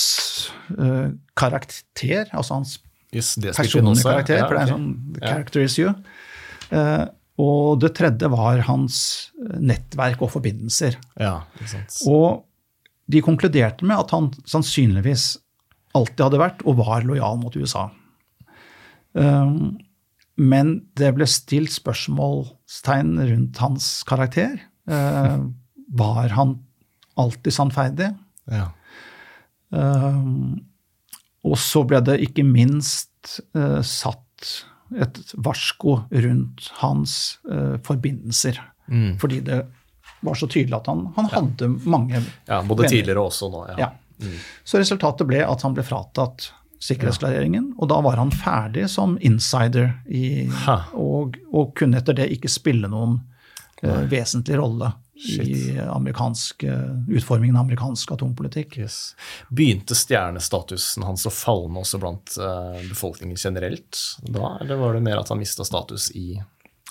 uh, 0.75 1.15
karakter, 1.36 2.28
altså 2.32 2.60
hans 2.60 2.80
Yes, 3.15 3.38
personlige 3.39 4.04
karakter, 4.04 4.41
Ja, 4.41 4.47
for 4.49 4.58
det 4.58 4.60
er 4.60 4.65
en 4.65 4.73
sånn 4.73 5.19
character 5.21 5.62
you'. 5.63 5.93
Uh, 6.67 7.06
og 7.41 7.82
det 7.84 7.91
tredje 7.98 8.30
var 8.32 8.62
hans 8.69 8.98
nettverk 9.60 10.21
og 10.24 10.32
forbindelser. 10.38 10.95
Ja. 11.19 11.41
Og 12.08 12.45
de 13.12 13.21
konkluderte 13.24 13.86
med 13.88 14.06
at 14.06 14.13
han 14.15 14.32
sannsynligvis 14.48 15.34
alltid 15.95 16.24
hadde 16.26 16.41
vært 16.41 16.63
og 16.67 16.80
var 16.80 17.06
lojal 17.08 17.39
mot 17.41 17.56
USA. 17.60 17.89
Um, 19.15 19.76
men 20.36 20.78
det 21.00 21.13
ble 21.15 21.28
stilt 21.30 21.71
spørsmålstegn 21.76 23.13
rundt 23.19 23.60
hans 23.63 23.89
karakter. 24.08 24.58
Uh, 24.89 25.52
var 26.02 26.32
han 26.36 26.58
alltid 27.19 27.56
sannferdig? 27.56 28.12
Ja. 28.52 28.69
Um, 29.76 30.63
og 31.45 31.60
så 31.62 31.84
ble 31.88 32.02
det 32.04 32.19
ikke 32.26 32.45
minst 32.48 33.39
uh, 33.56 33.82
satt 33.86 34.21
et 34.93 35.19
varsko 35.34 36.00
rundt 36.12 36.69
hans 36.82 37.39
uh, 37.52 37.78
forbindelser. 37.84 38.62
Mm. 38.88 39.15
Fordi 39.19 39.39
det 39.45 39.63
var 40.26 40.38
så 40.38 40.48
tydelig 40.48 40.78
at 40.78 40.88
han, 40.88 41.08
han 41.15 41.30
hadde 41.32 41.69
mange 41.84 42.21
ja, 42.21 42.62
både 42.62 42.86
Venner. 42.86 42.89
tidligere 42.89 43.24
og 43.24 43.32
også 43.32 43.50
nå. 43.54 43.63
Ja. 43.74 43.88
ja. 43.88 44.30
Så 44.63 44.80
resultatet 44.80 45.28
ble 45.28 45.41
at 45.45 45.65
han 45.65 45.76
ble 45.76 45.84
fratatt 45.86 46.50
sikkerhetsklareringen, 46.86 47.71
og 47.80 47.89
da 47.89 47.98
var 48.04 48.19
han 48.19 48.32
ferdig 48.36 48.86
som 48.91 49.15
insider 49.26 49.95
i, 50.06 50.45
og, 50.93 51.38
og 51.50 51.71
kunne 51.78 51.98
etter 52.02 52.17
det 52.17 52.28
ikke 52.36 52.52
spille 52.52 52.89
noen 52.91 53.17
eh, 53.82 54.04
vesentlig 54.12 54.60
rolle 54.60 54.91
i 55.15 55.80
amerikansk, 55.80 56.63
eh, 56.63 56.91
utformingen 57.08 57.56
av 57.56 57.65
amerikansk 57.65 58.12
atompolitikk. 58.12 58.78
Yes. 58.78 59.15
Begynte 59.49 59.95
stjernestatusen 59.95 61.06
hans 61.08 61.23
å 61.25 61.32
falme 61.32 61.80
også 61.80 61.99
blant 62.01 62.36
eh, 62.38 62.82
befolkningen 62.89 63.39
generelt 63.39 64.01
da, 64.28 64.58
eller 64.62 64.82
var 64.82 64.97
det 64.97 65.06
mer 65.08 65.21
at 65.21 65.32
han 65.32 65.39
mista 65.39 65.65
status 65.67 66.12
i 66.15 66.41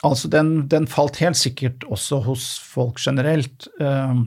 Altså, 0.04 0.28
den, 0.28 0.66
den 0.68 0.84
falt 0.90 1.16
helt 1.22 1.38
sikkert 1.38 1.84
også 1.88 2.18
hos 2.26 2.58
folk 2.60 2.98
generelt. 3.00 3.68
eh, 3.80 4.18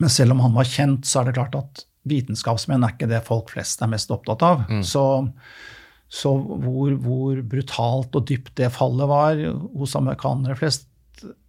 Men 0.00 0.10
selv 0.10 0.34
om 0.34 0.40
han 0.42 0.54
var 0.56 0.66
kjent, 0.66 1.06
så 1.06 1.20
er 1.20 1.28
det 1.28 1.36
klart 1.36 1.54
at 1.54 1.84
vitenskapsmenn 2.10 2.82
er 2.82 2.94
ikke 2.96 3.06
det 3.10 3.20
folk 3.26 3.52
flest 3.52 3.82
er 3.84 3.90
mest 3.92 4.10
opptatt 4.10 4.42
av. 4.42 4.64
Så, 4.82 5.04
så 6.10 6.32
hvor, 6.40 6.96
hvor 7.04 7.42
brutalt 7.46 8.16
og 8.18 8.26
dypt 8.26 8.54
det 8.58 8.72
fallet 8.74 9.06
var 9.12 9.42
hos 9.78 9.94
amerikanere 10.00 10.56
flest, 10.58 10.88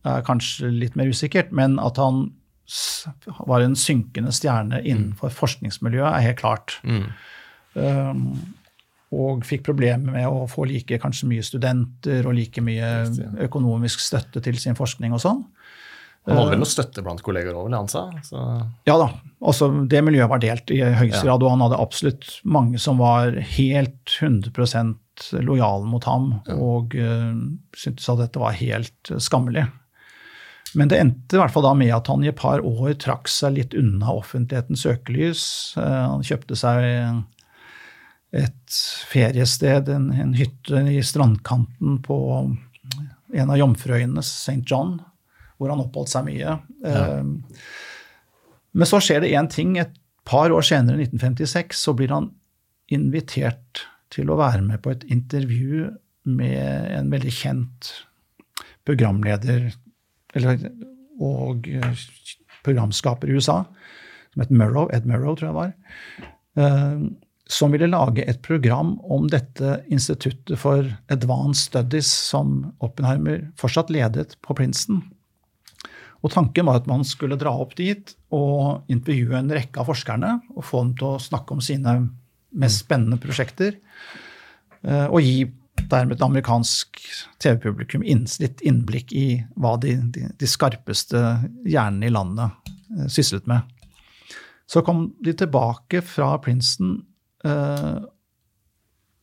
er 0.08 0.24
kanskje 0.26 0.72
litt 0.74 0.96
mer 1.00 1.12
usikkert. 1.12 1.52
Men 1.56 1.78
at 1.82 1.98
han 2.02 2.30
var 3.48 3.62
en 3.66 3.76
synkende 3.76 4.32
stjerne 4.36 4.80
innenfor 4.84 5.34
forskningsmiljøet, 5.36 6.08
er 6.14 6.28
helt 6.30 6.40
klart. 6.42 6.78
Um, 7.76 8.26
og 9.12 9.44
fikk 9.44 9.66
problemer 9.68 10.14
med 10.14 10.28
å 10.28 10.46
få 10.48 10.64
like 10.70 10.98
kanskje 11.04 11.28
mye 11.28 11.44
studenter 11.44 12.28
og 12.28 12.36
like 12.38 12.64
mye 12.64 12.92
økonomisk 13.44 14.00
støtte 14.00 14.40
til 14.44 14.60
sin 14.60 14.78
forskning 14.78 15.12
og 15.18 15.20
sånn. 15.24 15.42
Han 16.30 16.38
hadde 16.38 16.52
vel 16.54 16.62
noe 16.62 16.70
støtte 16.70 17.02
blant 17.02 17.24
kolleger 17.26 17.56
òg, 17.58 17.66
vil 17.66 17.74
jeg 17.74 17.82
anta? 17.82 18.02
Så, 18.24 18.42
Ja 18.86 18.96
da, 19.02 19.08
altså 19.42 19.72
det 19.90 20.04
miljøet 20.06 20.30
var 20.30 20.40
delt 20.44 20.70
i 20.72 20.78
høyeste 20.86 21.26
Ja. 21.26 21.32
grad, 21.32 21.44
og 21.44 21.50
han 21.56 21.64
hadde 21.66 21.80
absolutt 21.82 22.28
mange 22.46 22.80
som 22.80 23.02
var 23.02 23.34
helt 23.58 24.16
100% 24.22 24.96
lojale 25.42 25.90
mot 25.90 26.06
ham 26.06 26.30
og 26.56 26.94
uh, 26.96 27.34
syntes 27.76 28.08
at 28.14 28.22
dette 28.22 28.40
var 28.40 28.54
helt 28.54 29.12
eh, 29.12 29.18
skammelig. 29.20 29.66
Men 30.78 30.92
det 30.92 31.02
endte 31.02 31.36
i 31.36 31.42
hvert 31.42 31.52
fall 31.54 31.66
da 31.66 31.74
med 31.76 31.92
at 31.96 32.08
han 32.12 32.24
i 32.24 32.30
et 32.32 32.40
par 32.40 32.64
år 32.64 32.96
trakk 33.02 33.30
seg 33.32 33.58
litt 33.58 33.76
unna 33.78 34.14
offentlighetens 34.16 34.86
søkelys. 34.86 35.46
Eh, 35.80 36.02
han 36.14 36.26
kjøpte 36.26 36.58
seg 36.60 36.88
et 38.32 38.82
feriested, 39.12 39.90
en, 39.92 40.12
en 40.16 40.36
hytte 40.38 40.84
i 40.88 41.02
strandkanten 41.04 41.98
på 42.06 42.18
en 43.32 43.52
av 43.52 43.60
Jomfruøyene, 43.60 44.24
St. 44.24 44.62
John, 44.68 44.98
hvor 45.60 45.74
han 45.74 45.84
oppholdt 45.84 46.14
seg 46.14 46.28
mye. 46.28 46.56
Ja. 46.84 47.04
men 48.72 48.88
så 48.88 49.02
skjer 49.04 49.24
det 49.24 49.34
én 49.36 49.50
ting. 49.52 49.76
Et 49.80 49.92
par 50.28 50.54
år 50.56 50.64
senere, 50.66 51.02
i 51.02 51.10
1956, 51.10 51.84
så 51.84 51.96
blir 51.98 52.14
han 52.16 52.32
invitert 52.92 53.86
til 54.12 54.32
å 54.32 54.40
være 54.40 54.64
med 54.64 54.82
på 54.84 54.94
et 54.96 55.06
intervju 55.12 55.92
med 56.32 56.92
en 56.96 57.12
veldig 57.12 57.34
kjent 57.34 57.92
programleder 58.88 59.72
eller, 60.38 60.62
og 61.22 61.68
eh, 61.70 62.06
programskaper 62.66 63.30
i 63.30 63.38
USA, 63.38 63.64
som 64.34 64.46
het 64.46 64.54
Murrow, 64.54 64.90
Ed 64.94 65.08
Murrow, 65.10 65.36
tror 65.36 65.52
jeg 65.52 65.58
var, 65.58 65.74
eh, 66.62 67.06
som 67.52 67.74
ville 67.74 67.90
lage 67.92 68.24
et 68.30 68.40
program 68.46 68.96
om 69.12 69.28
dette 69.32 69.82
instituttet 69.92 70.56
for 70.60 70.88
advanced 71.12 71.68
studies 71.68 72.08
som 72.08 72.72
Oppenheimer 72.80 73.50
fortsatt 73.60 73.92
ledet 73.92 74.38
på 74.46 74.56
Princeton. 74.56 75.02
Og 76.22 76.32
Tanken 76.32 76.68
var 76.70 76.80
at 76.80 76.90
man 76.90 77.04
skulle 77.08 77.40
dra 77.40 77.52
opp 77.64 77.74
dit 77.80 78.14
og 78.32 78.86
intervjue 78.94 79.40
en 79.40 79.52
rekke 79.52 79.82
av 79.82 79.90
forskerne 79.90 80.36
og 80.54 80.66
få 80.68 80.84
dem 80.86 80.94
til 81.00 81.16
å 81.16 81.22
snakke 81.22 81.58
om 81.58 81.64
sine 81.66 81.96
mest 82.62 82.84
spennende 82.86 83.18
prosjekter. 83.22 83.76
Eh, 84.86 85.08
og 85.08 85.20
gi 85.26 85.50
dermed 85.90 86.18
et 86.18 86.24
amerikansk 86.26 87.02
TV-publikum 87.42 88.04
litt 88.06 88.62
innblikk 88.62 89.14
i 89.18 89.26
hva 89.56 89.76
de, 89.82 89.96
de, 90.14 90.28
de 90.38 90.50
skarpeste 90.50 91.20
hjernene 91.66 92.10
i 92.10 92.14
landet 92.14 92.74
eh, 92.98 93.08
syslet 93.12 93.50
med. 93.50 93.68
Så 94.72 94.84
kom 94.88 95.10
de 95.20 95.34
tilbake 95.36 96.04
fra 96.06 96.38
Princeton, 96.44 97.02
eh, 97.44 97.98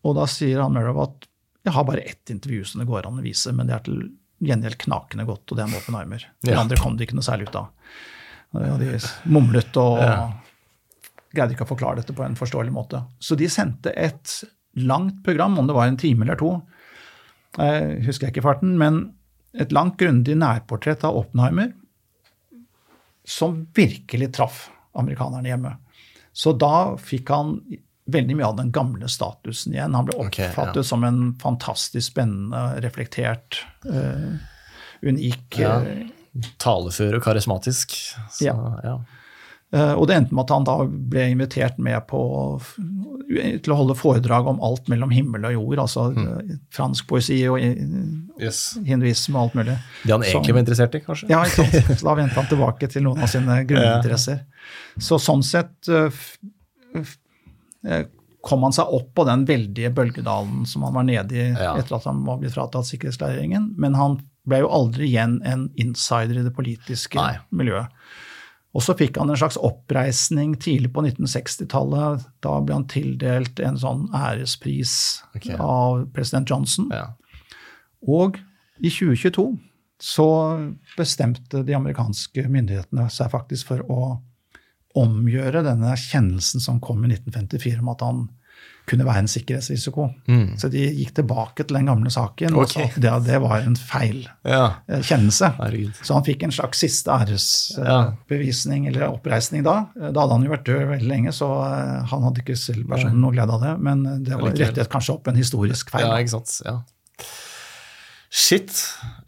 og 0.05 0.17
da 0.19 0.27
sier 0.29 0.61
han 0.61 0.75
Merrow 0.77 1.01
at 1.07 1.29
jeg 1.65 1.75
har 1.75 1.85
bare 1.85 2.05
ett 2.09 2.31
intervju 2.31 2.65
som 2.65 2.83
det 2.83 2.89
går 2.89 3.07
an 3.09 3.21
å 3.21 3.25
vise, 3.25 3.53
men 3.53 3.69
det 3.69 3.77
er 3.77 3.87
til 3.87 4.03
gjengjeld 4.45 4.79
knakende 4.81 5.27
godt, 5.29 5.51
og 5.51 5.59
det 5.59 5.65
er 5.65 5.71
med 5.73 5.81
Oppenheimer. 5.81 6.27
De 6.45 6.53
ja. 6.55 6.61
andre 6.61 6.79
kom 6.81 6.97
det 6.97 7.09
ikke 7.09 7.19
noe 7.19 7.27
særlig 7.27 7.49
ut 7.49 7.59
av. 7.59 7.73
Og 8.57 8.81
de 8.81 8.93
mumlet 9.29 9.81
og 9.81 9.99
ja. 10.01 10.13
greide 11.35 11.57
ikke 11.57 11.67
å 11.67 11.73
forklare 11.73 12.01
dette 12.01 12.15
på 12.17 12.25
en 12.25 12.39
forståelig 12.39 12.73
måte. 12.73 13.03
Så 13.21 13.37
de 13.37 13.51
sendte 13.53 13.93
et 13.93 14.39
langt 14.79 15.23
program, 15.25 15.59
om 15.59 15.67
det 15.67 15.77
var 15.77 15.89
en 15.89 16.01
time 16.01 16.27
eller 16.27 16.39
to, 16.41 16.53
jeg 17.59 18.03
husker 18.07 18.29
jeg 18.29 18.37
ikke 18.37 18.45
farten, 18.45 18.77
men 18.79 19.01
et 19.59 19.73
langt, 19.75 19.97
grundig 19.99 20.37
nærportrett 20.39 21.03
av 21.09 21.17
Oppenheimer 21.17 21.73
som 23.29 23.67
virkelig 23.75 24.31
traff 24.37 24.69
amerikanerne 24.99 25.49
hjemme. 25.49 25.75
Så 26.33 26.53
da 26.57 26.97
fikk 27.01 27.33
han 27.35 27.57
veldig 28.09 28.37
mye 28.39 28.47
av 28.47 28.57
den 28.57 28.71
gamle 28.73 29.09
statusen 29.11 29.75
igjen. 29.75 29.97
Han 29.97 30.07
ble 30.09 30.17
oppfattet 30.17 30.79
okay, 30.79 30.81
ja. 30.81 30.87
som 30.87 31.05
en 31.05 31.21
fantastisk 31.41 32.13
spennende, 32.13 32.63
reflektert, 32.85 33.61
uh, 33.89 34.39
unik 35.05 35.59
ja. 35.61 35.75
uh, 35.85 36.47
Talefør 36.63 37.19
og 37.19 37.25
karismatisk. 37.25 37.97
Så, 38.31 38.47
ja. 38.47 38.55
ja. 38.85 38.97
Eh, 39.75 39.93
og 39.93 40.07
det 40.09 40.17
endte 40.17 40.37
med 40.37 40.47
at 40.47 40.53
han 40.55 40.65
da 40.65 40.77
ble 40.89 41.27
invitert 41.35 41.77
med 41.83 42.01
på, 42.09 42.21
til 43.29 43.75
å 43.75 43.79
holde 43.83 43.97
foredrag 43.99 44.49
om 44.49 44.63
alt 44.65 44.89
mellom 44.89 45.13
himmel 45.13 45.45
og 45.51 45.57
jord. 45.57 45.83
Altså 45.85 46.07
mm. 46.15 46.53
fransk 46.75 47.09
poesi 47.11 47.41
og 47.51 47.61
yes. 47.61 48.63
hinduisme 48.87 49.37
og 49.37 49.49
alt 49.49 49.59
mulig. 49.61 49.79
Det 50.05 50.15
han 50.15 50.25
egentlig 50.25 50.57
var 50.57 50.65
interessert 50.65 50.97
i, 50.97 51.03
kanskje? 51.05 51.29
Ja, 51.33 51.43
ikke 51.45 51.67
sant. 51.69 51.91
Så 52.01 52.09
da 52.09 52.17
vendte 52.21 52.41
han 52.41 52.49
tilbake 52.53 52.89
til 52.93 53.05
noen 53.05 53.25
av 53.27 53.33
sine 53.33 53.61
grunninteresser. 53.69 54.47
Så 54.97 55.21
sånn 55.23 55.45
sett 55.47 55.93
kom 58.49 58.65
han 58.65 58.75
seg 58.75 58.91
opp 58.95 59.11
på 59.19 59.25
den 59.29 59.45
veldige 59.49 59.91
bølgedalen 59.93 60.65
som 60.69 60.87
han 60.87 60.97
var 60.97 61.05
nede 61.05 61.37
i 61.37 61.47
ja. 61.51 61.75
etter 61.77 61.99
at 61.99 62.07
han 62.09 62.23
var 62.27 62.41
blitt 62.41 62.55
fratatt 62.57 62.89
sikkerhetsklareringen. 62.89 63.75
Men 63.81 63.99
han 63.99 64.17
ble 64.49 64.63
jo 64.63 64.73
aldri 64.73 65.11
igjen 65.11 65.39
en 65.45 65.69
insider 65.77 66.41
i 66.41 66.47
det 66.47 66.55
politiske 66.57 67.21
Nei. 67.21 67.37
miljøet. 67.53 67.93
Og 68.77 68.85
så 68.85 68.95
fikk 68.99 69.17
han 69.17 69.31
en 69.33 69.39
slags 69.41 69.57
oppreisning 69.65 70.53
tidlig 70.61 70.91
på 70.93 71.03
1960-tallet. 71.07 72.27
Da 72.45 72.59
ble 72.61 72.77
han 72.77 72.89
tildelt 72.91 73.61
en 73.65 73.79
sånn 73.81 74.05
ærespris 74.15 74.93
okay. 75.33 75.57
av 75.57 76.05
president 76.15 76.53
Johnson. 76.53 76.91
Ja. 76.93 77.15
Og 78.05 78.37
i 78.79 78.91
2022 78.93 79.49
så 79.99 80.29
bestemte 80.95 81.65
de 81.67 81.75
amerikanske 81.75 82.45
myndighetene 82.47 83.09
seg 83.11 83.33
faktisk 83.33 83.73
for 83.73 83.83
å 83.91 84.03
omgjøre 84.99 85.65
denne 85.67 85.95
kjennelsen 85.99 86.63
som 86.63 86.79
kom 86.83 87.03
i 87.05 87.11
1954 87.11 87.83
om 87.83 87.91
at 87.93 88.05
han 88.05 88.23
kunne 88.89 89.07
være 89.07 89.25
en 89.25 89.31
sikkerhetsrisiko. 89.31 90.07
Mm. 90.31 90.57
Så 90.61 90.71
de 90.73 90.87
gikk 90.97 91.13
tilbake 91.19 91.65
til 91.65 91.77
den 91.77 91.91
gamle 91.91 92.13
saken 92.13 92.57
okay. 92.57 92.63
og 92.63 92.71
sa 92.73 92.87
at 92.87 92.99
det, 93.05 93.15
det, 93.29 93.41
var 93.45 93.65
en 93.67 93.77
feil 93.77 94.23
ja. 94.49 94.63
Eh, 94.89 95.03
kjennelse. 95.05 95.53
Herregud. 95.59 96.01
Så 96.01 96.17
han 96.17 96.27
fikk 96.27 96.47
en 96.47 96.55
slags 96.55 96.83
siste 96.85 97.13
æresbevisning 97.13 98.87
ja. 98.87 98.93
eller 98.93 99.09
oppreisning 99.11 99.67
da. 99.67 99.77
Da 99.99 100.15
hadde 100.15 100.39
han 100.39 100.47
jo 100.47 100.55
vært 100.55 100.69
død 100.69 100.85
veldig 100.95 101.11
lenge, 101.11 101.35
så 101.37 101.51
eh, 101.69 101.97
han 102.13 102.29
hadde 102.29 102.45
ikke 102.45 102.59
selv 102.59 102.89
personen 102.89 103.21
noe 103.23 103.37
glede 103.37 103.59
av 103.59 103.67
det. 103.67 103.75
Men 103.85 104.07
det 104.25 104.39
var 104.41 104.57
rettet 104.57 104.93
kanskje 104.93 105.19
opp 105.19 105.29
en 105.29 105.41
historisk 105.41 105.93
feil. 105.95 106.09
Ja, 106.09 106.17
ikke 106.23 106.39
sant. 106.39 106.61
Ja. 106.65 106.81
Shit. 108.29 108.73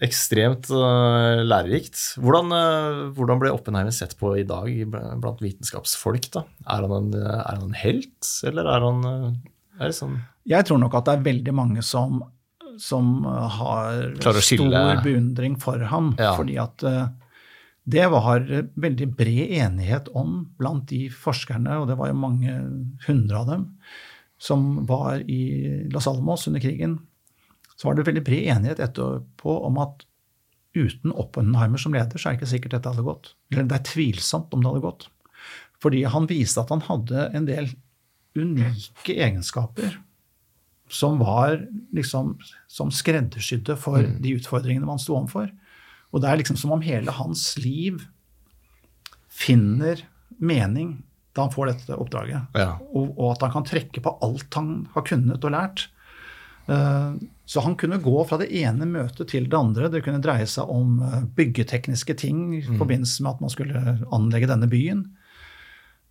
Ekstremt 0.04 0.68
uh, 0.72 1.40
lærerikt. 1.40 1.96
Hvordan, 2.20 2.52
uh, 2.52 3.06
hvordan, 3.16 3.40
ble 3.40 3.52
Oppenheimer 3.54 3.94
sett 3.96 4.12
på 4.20 4.34
i 4.36 4.44
dag 4.48 4.68
blant 4.92 5.40
vitenskapsfolk? 5.40 6.28
da? 6.34 6.44
Er 6.68 6.84
han 6.84 6.96
en, 6.98 7.14
er 7.16 7.46
han 7.48 7.70
en 7.70 7.78
helt, 7.80 8.28
eller 8.44 8.68
er 8.68 8.84
han 8.84 9.00
uh, 9.08 9.30
er 9.80 9.96
sånn 9.96 10.18
Jeg 10.48 10.68
tror 10.68 10.82
nok 10.82 10.98
at 10.98 11.08
det 11.08 11.16
er 11.16 11.26
veldig 11.30 11.56
mange 11.56 11.84
som, 11.86 12.20
som 12.80 13.24
har 13.24 14.20
stor 14.44 15.00
beundring 15.04 15.56
for 15.60 15.80
ham. 15.88 16.12
Ja. 16.20 16.34
Fordi 16.36 16.60
at 16.60 16.84
det 17.90 18.04
var 18.12 18.44
veldig 18.44 19.08
bred 19.16 19.54
enighet 19.56 20.10
om 20.12 20.42
blant 20.60 20.90
de 20.92 21.06
forskerne, 21.08 21.80
og 21.80 21.88
det 21.88 21.96
var 21.96 22.12
jo 22.12 22.20
mange 22.20 22.56
hundre 23.06 23.40
av 23.40 23.48
dem, 23.48 23.64
som 24.40 24.84
var 24.88 25.24
i 25.24 25.40
Los 25.92 26.08
Alamos 26.08 26.44
under 26.48 26.60
krigen 26.60 26.98
så 27.80 27.88
var 27.88 27.96
det 27.96 28.04
veldig 28.08 28.22
bred 28.26 28.48
enighet 28.52 28.82
etterpå 28.84 29.54
om 29.64 29.78
at 29.80 30.04
uten 30.76 31.14
Oppenheimer 31.16 31.80
som 31.80 31.94
leder, 31.96 32.20
så 32.20 32.28
er 32.28 32.36
det 32.36 32.42
ikke 32.42 32.50
sikkert 32.52 32.74
dette 32.76 32.92
hadde 32.92 33.06
gått. 33.06 33.32
Eller 33.50 33.66
det 33.70 33.78
er 33.78 33.88
tvilsomt 33.88 34.52
om 34.54 34.60
det 34.60 34.70
hadde 34.70 34.84
gått. 34.84 35.08
Fordi 35.80 36.04
han 36.12 36.28
viste 36.30 36.60
at 36.60 36.70
han 36.74 36.84
hadde 36.84 37.30
en 37.34 37.48
del 37.48 37.72
unike 38.36 39.16
egenskaper 39.16 39.96
som 40.90 41.18
var 41.22 41.56
liksom 41.94 42.34
som 42.70 42.90
skreddersydde 42.94 43.76
for 43.78 44.02
mm. 44.02 44.16
de 44.22 44.34
utfordringene 44.38 44.86
man 44.86 45.00
sto 45.00 45.16
overfor. 45.16 45.48
Og 46.10 46.22
det 46.22 46.30
er 46.30 46.40
liksom 46.40 46.58
som 46.58 46.74
om 46.74 46.82
hele 46.82 47.14
hans 47.14 47.54
liv 47.62 48.02
finner 49.30 50.02
mening 50.42 50.98
da 51.36 51.46
han 51.46 51.54
får 51.54 51.70
dette 51.70 51.96
oppdraget. 51.96 52.58
Ja. 52.58 52.74
Og, 52.90 53.14
og, 53.14 53.36
at 53.36 53.46
han 53.46 53.54
kan 53.54 53.66
trekke 53.68 54.02
på 54.02 54.16
alt 54.26 54.58
han 54.58 54.88
har 54.96 55.06
kunnet 55.06 55.46
og 55.46 55.54
lært. 55.54 55.86
Uh, 56.68 57.16
så 57.50 57.60
han 57.64 57.74
kunne 57.74 57.98
gå 57.98 58.12
fra 58.28 58.36
det 58.38 58.46
ene 58.60 58.86
møtet 58.86 59.32
til 59.32 59.48
det 59.50 59.58
andre. 59.58 59.88
Det 59.90 60.04
kunne 60.06 60.22
dreie 60.22 60.44
seg 60.46 60.68
om 60.70 61.00
eh, 61.02 61.24
byggetekniske 61.34 62.14
ting 62.20 62.44
i 62.54 62.60
mm. 62.62 62.76
forbindelse 62.78 63.24
med 63.24 63.30
at 63.32 63.40
man 63.42 63.50
skulle 63.50 63.80
anlegge 64.14 64.46
denne 64.46 64.68
byen. 64.70 65.00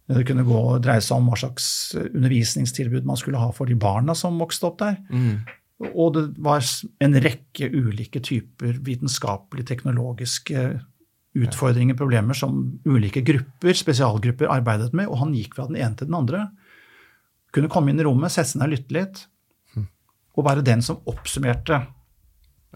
Det 0.09 0.25
kunne 0.27 0.43
gå, 0.43 0.63
dreie 0.83 0.99
seg 1.05 1.15
om 1.15 1.29
hva 1.31 1.39
slags 1.39 1.69
undervisningstilbud 1.95 3.07
man 3.07 3.21
skulle 3.21 3.39
ha 3.39 3.53
for 3.55 3.71
de 3.71 3.79
barna 3.79 4.17
som 4.19 4.41
vokste 4.43 4.67
opp 4.67 4.81
der. 4.81 4.99
Mm. 5.13 5.47
Og 5.93 6.11
det 6.17 6.25
var 6.43 6.67
en 7.07 7.17
rekke 7.23 7.71
ulike 7.71 8.19
typer 8.19 8.83
vitenskapelige, 8.83 9.69
teknologiske 9.71 10.67
utfordringer, 11.39 11.95
problemer, 11.95 12.35
som 12.35 12.65
ulike 12.83 13.23
grupper, 13.23 13.79
spesialgrupper 13.79 14.51
arbeidet 14.51 14.91
med. 14.91 15.07
Og 15.07 15.23
han 15.23 15.35
gikk 15.39 15.55
fra 15.55 15.71
den 15.71 15.79
ene 15.79 15.95
til 15.95 16.11
den 16.11 16.19
andre. 16.19 16.49
Kunne 17.55 17.71
komme 17.71 17.93
inn 17.93 18.03
i 18.03 18.11
rommet, 18.11 18.35
sette 18.35 18.57
seg 18.57 18.59
ned 18.59 18.73
og 18.73 18.75
lytte 18.75 18.99
litt 18.99 19.28
å 20.39 20.45
være 20.45 20.65
den 20.65 20.83
som 20.85 21.01
oppsummerte 21.09 21.83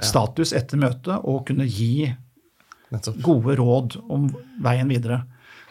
status 0.02 0.54
etter 0.58 0.80
møtet 0.82 1.22
og 1.22 1.46
kunne 1.48 1.68
gi 1.70 2.10
gode 3.26 3.56
råd 3.58 3.98
om 4.14 4.28
veien 4.64 4.90
videre. 4.90 5.24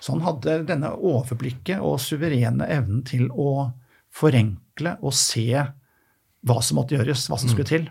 Så 0.03 0.17
han 0.17 0.25
hadde 0.27 0.63
denne 0.67 0.91
overblikket 0.99 1.83
og 1.83 2.01
suverene 2.03 2.67
evnen 2.75 3.05
til 3.07 3.29
å 3.31 3.71
forenkle 4.13 4.97
og 5.01 5.15
se 5.17 5.47
hva 6.43 6.59
som 6.65 6.81
måtte 6.81 6.97
gjøres, 6.97 7.29
hva 7.31 7.39
som 7.39 7.51
skulle 7.51 7.69
mm. 7.69 7.71
til. 7.71 7.87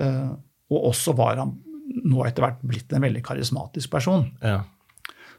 Uh, 0.00 0.36
og 0.70 0.90
også 0.92 1.14
var 1.16 1.40
han 1.40 1.56
nå 1.90 2.22
etter 2.26 2.44
hvert 2.44 2.60
blitt 2.62 2.92
en 2.94 3.02
veldig 3.02 3.22
karismatisk 3.24 3.90
person. 3.92 4.28
Ja. 4.44 4.62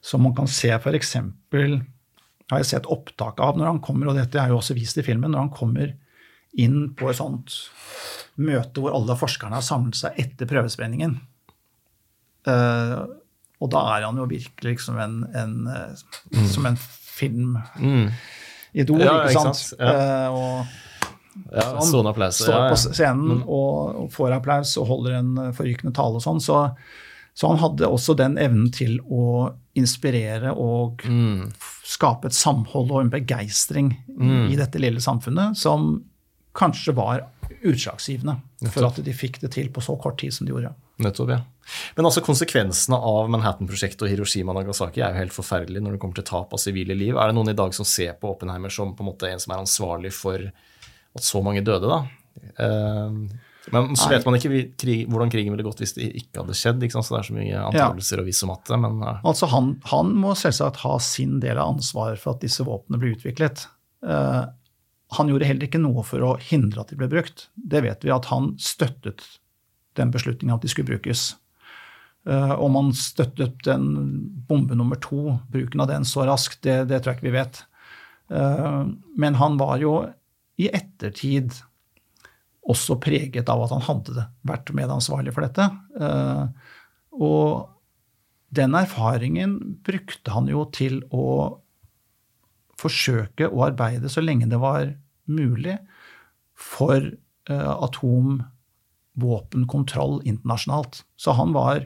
Som 0.04 0.26
man 0.26 0.34
kan 0.36 0.50
se 0.50 0.74
f.eks. 0.74 1.14
har 1.16 2.64
jeg 2.64 2.70
sett 2.72 2.90
opptak 2.90 3.40
av 3.40 3.60
når 3.60 3.70
han 3.70 3.84
kommer, 3.86 4.10
og 4.10 4.18
dette 4.18 4.42
er 4.42 4.52
jo 4.52 4.58
også 4.58 4.76
vist 4.76 4.98
i 4.98 5.06
filmen, 5.06 5.32
når 5.32 5.46
han 5.46 5.54
kommer 5.54 5.94
inn 6.60 6.92
på 6.98 7.10
et 7.12 7.20
sånt 7.20 7.54
møte 8.42 8.82
hvor 8.82 8.96
alle 8.96 9.16
forskerne 9.20 9.58
har 9.60 9.66
samlet 9.66 10.00
seg 10.00 10.20
etter 10.20 10.50
prøvesprengningen. 10.50 11.18
Uh, 12.48 13.06
og 13.62 13.70
da 13.70 13.84
er 13.96 14.08
han 14.08 14.18
jo 14.18 14.26
virkelig 14.26 14.80
liksom 14.80 14.98
en, 15.00 15.20
en 15.38 15.54
mm. 15.70 16.48
som 16.50 16.66
en 16.66 16.80
filmidol, 16.82 17.76
mm. 17.78 19.04
ja, 19.06 19.18
ikke 19.28 19.36
sant? 19.36 19.76
Ja. 19.78 19.92
Uh, 19.92 20.30
og 20.34 21.52
ja, 21.54 21.68
sånn, 21.86 22.10
applaus, 22.10 22.42
står 22.42 22.66
på 22.74 22.80
scenen 22.82 23.44
mm. 23.44 23.46
og, 23.46 24.10
får 24.12 24.36
applaus 24.36 24.74
og 24.82 24.90
holder 24.90 25.20
en 25.22 25.32
forrykende 25.56 25.94
tale 25.96 26.20
og 26.20 26.26
sånn, 26.26 26.44
så 26.44 26.66
Så 27.34 27.48
han 27.48 27.62
hadde 27.62 27.88
også 27.88 28.12
den 28.20 28.34
evnen 28.36 28.74
til 28.76 28.98
å 29.08 29.54
inspirere 29.80 30.52
og 30.52 31.06
Mm. 31.08 31.54
skape 31.88 32.28
et 32.28 32.36
samhold 32.36 32.92
og 32.92 33.00
en 33.06 33.10
begeistring 33.10 33.94
Mm. 34.20 34.52
i 34.52 34.58
dette 34.60 34.78
lille 34.78 35.00
samfunnet 35.00 35.56
som 35.56 36.04
kanskje 36.58 36.96
var 36.98 37.26
utslagsgivende 37.62 38.38
for 38.72 38.88
at 38.88 39.00
de 39.04 39.14
fikk 39.16 39.42
det 39.44 39.52
til 39.56 39.70
på 39.74 39.84
så 39.84 39.96
kort 40.02 40.20
tid 40.22 40.34
som 40.36 40.48
de 40.48 40.54
gjorde. 40.56 40.74
Nettopp, 41.02 41.34
ja. 41.34 41.42
Men 41.96 42.08
altså 42.08 42.24
konsekvensene 42.26 42.98
av 42.98 43.30
Manhattan-prosjektet 43.32 44.04
og 44.06 44.12
Hiroshima 44.12 44.56
Nagasaki 44.56 45.02
er 45.02 45.14
jo 45.14 45.22
helt 45.22 45.36
forferdelige 45.36 45.84
når 45.84 45.96
det 45.96 46.02
kommer 46.02 46.20
til 46.20 46.28
tap 46.28 46.54
av 46.54 46.62
sivile 46.62 46.98
liv. 46.98 47.16
Er 47.16 47.32
det 47.32 47.38
noen 47.38 47.54
i 47.54 47.58
dag 47.58 47.76
som 47.78 47.88
ser 47.88 48.18
på 48.20 48.34
Oppenheimer 48.34 48.74
som 48.74 48.96
på 48.98 49.06
en 49.06 49.12
måte 49.12 49.30
en 49.30 49.42
som 49.42 49.54
er 49.54 49.64
ansvarlig 49.64 50.12
for 50.16 50.50
at 50.50 51.26
så 51.26 51.42
mange 51.46 51.64
døde, 51.66 51.90
da? 51.92 52.02
Eh, 52.66 53.18
men 53.72 53.96
så 53.96 54.08
vet 54.10 54.26
man 54.26 54.36
ikke 54.40 54.50
hvordan 55.12 55.30
krigen 55.32 55.54
ville 55.54 55.66
gått 55.66 55.84
hvis 55.84 55.94
det 55.94 56.08
ikke 56.18 56.42
hadde 56.42 56.58
skjedd. 56.58 56.82
ikke? 56.86 56.98
Så 56.98 57.14
det 57.14 57.20
er 57.20 57.28
så 57.28 57.36
mye 57.38 57.66
antakelser 57.70 58.24
og 58.24 58.30
vise 58.30 58.48
om 58.48 58.56
at 58.56 58.72
det, 58.72 58.80
men 58.82 59.04
ja. 59.06 59.14
Altså 59.22 59.50
han, 59.52 59.76
han 59.92 60.16
må 60.18 60.34
selvsagt 60.38 60.82
ha 60.82 60.96
sin 61.04 61.38
del 61.44 61.62
av 61.62 61.76
ansvaret 61.76 62.22
for 62.22 62.36
at 62.36 62.42
disse 62.44 62.66
våpnene 62.68 63.02
ble 63.02 63.14
utviklet. 63.16 63.68
Han 65.18 65.32
gjorde 65.32 65.48
heller 65.50 65.68
ikke 65.68 65.82
noe 65.82 66.04
for 66.08 66.24
å 66.24 66.36
hindre 66.40 66.84
at 66.84 66.92
de 66.92 66.98
ble 67.00 67.10
brukt. 67.12 67.50
Det 67.56 67.84
vet 67.84 68.04
vi 68.06 68.14
at 68.14 68.30
han 68.32 68.54
støttet 68.62 69.26
den 70.00 70.12
beslutningen 70.14 70.56
at 70.56 70.64
de 70.64 70.72
skulle 70.72 70.94
brukes. 70.94 71.34
Eh, 72.30 72.54
om 72.62 72.78
han 72.78 72.94
støttet 72.96 73.60
den 73.66 73.90
bombe 74.48 74.78
nummer 74.78 75.00
to, 75.02 75.38
bruken 75.52 75.84
av 75.84 75.90
den 75.92 76.08
så 76.08 76.24
raskt, 76.30 76.62
det, 76.64 76.86
det 76.92 77.02
tror 77.02 77.14
jeg 77.14 77.20
ikke 77.20 77.30
vi 77.30 77.38
vet. 77.40 77.64
Eh, 78.32 78.80
men 79.20 79.40
han 79.42 79.58
var 79.60 79.82
jo 79.82 79.98
i 80.62 80.70
ettertid 80.72 81.58
også 82.72 83.00
preget 83.02 83.50
av 83.50 83.64
at 83.66 83.74
han 83.74 83.84
hadde 83.88 84.28
vært 84.48 84.72
medansvarlig 84.78 85.34
for 85.36 85.48
dette. 85.48 85.68
Eh, 85.98 86.44
og 87.18 87.72
den 88.54 88.76
erfaringen 88.78 89.58
brukte 89.84 90.36
han 90.36 90.50
jo 90.52 90.68
til 90.76 91.02
å 91.10 91.26
forsøke 92.82 93.50
å 93.50 93.64
arbeide 93.70 94.10
så 94.12 94.22
lenge 94.24 94.50
det 94.52 94.60
var 94.62 94.94
mulig 95.32 95.78
for 96.58 96.98
eh, 97.02 97.74
atomvåpenkontroll 97.88 100.22
internasjonalt. 100.28 101.04
Så 101.18 101.32
han 101.38 101.54
var 101.56 101.86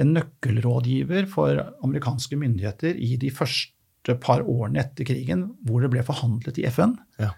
en 0.00 0.14
nøkkelrådgiver 0.16 1.26
for 1.30 1.60
amerikanske 1.84 2.36
myndigheter 2.40 2.94
i 2.96 3.16
de 3.20 3.30
første 3.34 4.14
par 4.22 4.40
årene 4.48 4.80
etter 4.82 5.04
krigen, 5.08 5.50
hvor 5.66 5.80
det 5.84 5.90
ble 5.92 6.02
forhandlet 6.06 6.58
i 6.58 6.66
FN 6.72 6.92
ja. 7.20 7.30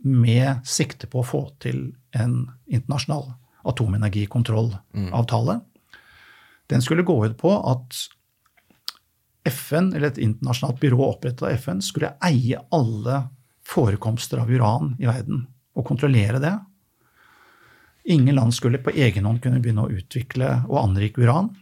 med 0.00 0.66
sikte 0.68 1.06
på 1.10 1.18
å 1.20 1.26
få 1.26 1.42
til 1.62 1.78
en 2.16 2.50
internasjonal 2.66 3.24
atomenergikontrollavtale. 3.68 5.60
Den 6.72 6.82
skulle 6.82 7.06
gå 7.06 7.26
ut 7.26 7.36
på 7.38 7.50
at 7.70 7.88
FN, 9.48 9.92
eller 9.92 10.12
et 10.12 10.20
internasjonalt 10.22 10.80
byrå 10.80 11.00
opprettet 11.06 11.42
av 11.42 11.56
FN, 11.56 11.80
skulle 11.82 12.14
eie 12.22 12.60
alle 12.70 13.22
forekomster 13.66 14.42
av 14.42 14.50
uran 14.50 14.94
i 15.00 15.06
verden 15.08 15.46
og 15.78 15.86
kontrollere 15.88 16.40
det. 16.42 16.52
Ingen 18.12 18.34
land 18.34 18.54
skulle 18.54 18.82
på 18.82 18.90
egen 18.94 19.26
hånd 19.26 19.42
kunne 19.42 19.60
begynne 19.62 19.86
å 19.86 19.92
utvikle 19.94 20.48
og 20.68 20.78
anrike 20.82 21.22
uran. 21.22 21.52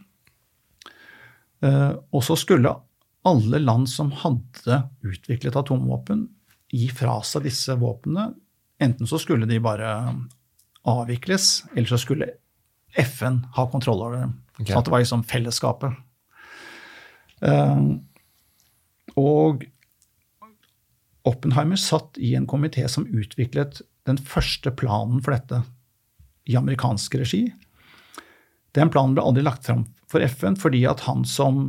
Eh, 1.61 1.93
Og 2.11 2.23
så 2.25 2.37
skulle 2.37 2.73
alle 3.23 3.59
land 3.61 3.89
som 3.89 4.09
hadde 4.23 4.81
utviklet 5.05 5.55
atomvåpen, 5.55 6.27
gi 6.71 6.87
fra 6.89 7.19
seg 7.27 7.43
disse 7.45 7.75
våpnene. 7.77 8.31
Enten 8.81 9.07
så 9.09 9.19
skulle 9.21 9.45
de 9.45 9.59
bare 9.61 9.89
avvikles, 10.87 11.63
eller 11.75 11.89
så 11.91 11.99
skulle 12.01 12.31
FN 12.97 13.43
ha 13.55 13.67
kontroll 13.69 14.01
over 14.01 14.23
dem. 14.23 14.33
Okay. 14.57 14.73
At 14.75 14.85
det 14.87 14.93
var 14.93 15.03
liksom 15.03 15.23
fellesskapet. 15.27 15.93
Eh, 17.41 17.83
og 19.19 19.65
Oppenheimer 21.27 21.77
satt 21.77 22.17
i 22.17 22.33
en 22.37 22.47
komité 22.49 22.87
som 22.89 23.05
utviklet 23.05 23.83
den 24.09 24.17
første 24.17 24.71
planen 24.73 25.21
for 25.21 25.35
dette 25.35 25.61
i 26.49 26.57
amerikansk 26.57 27.19
regi. 27.21 27.43
Den 28.73 28.89
planen 28.89 29.13
ble 29.13 29.25
aldri 29.25 29.43
lagt 29.45 29.67
fram 29.67 29.85
for 30.09 30.23
FN 30.25 30.57
fordi 30.57 30.81
at 30.89 31.03
han 31.05 31.25
som 31.27 31.67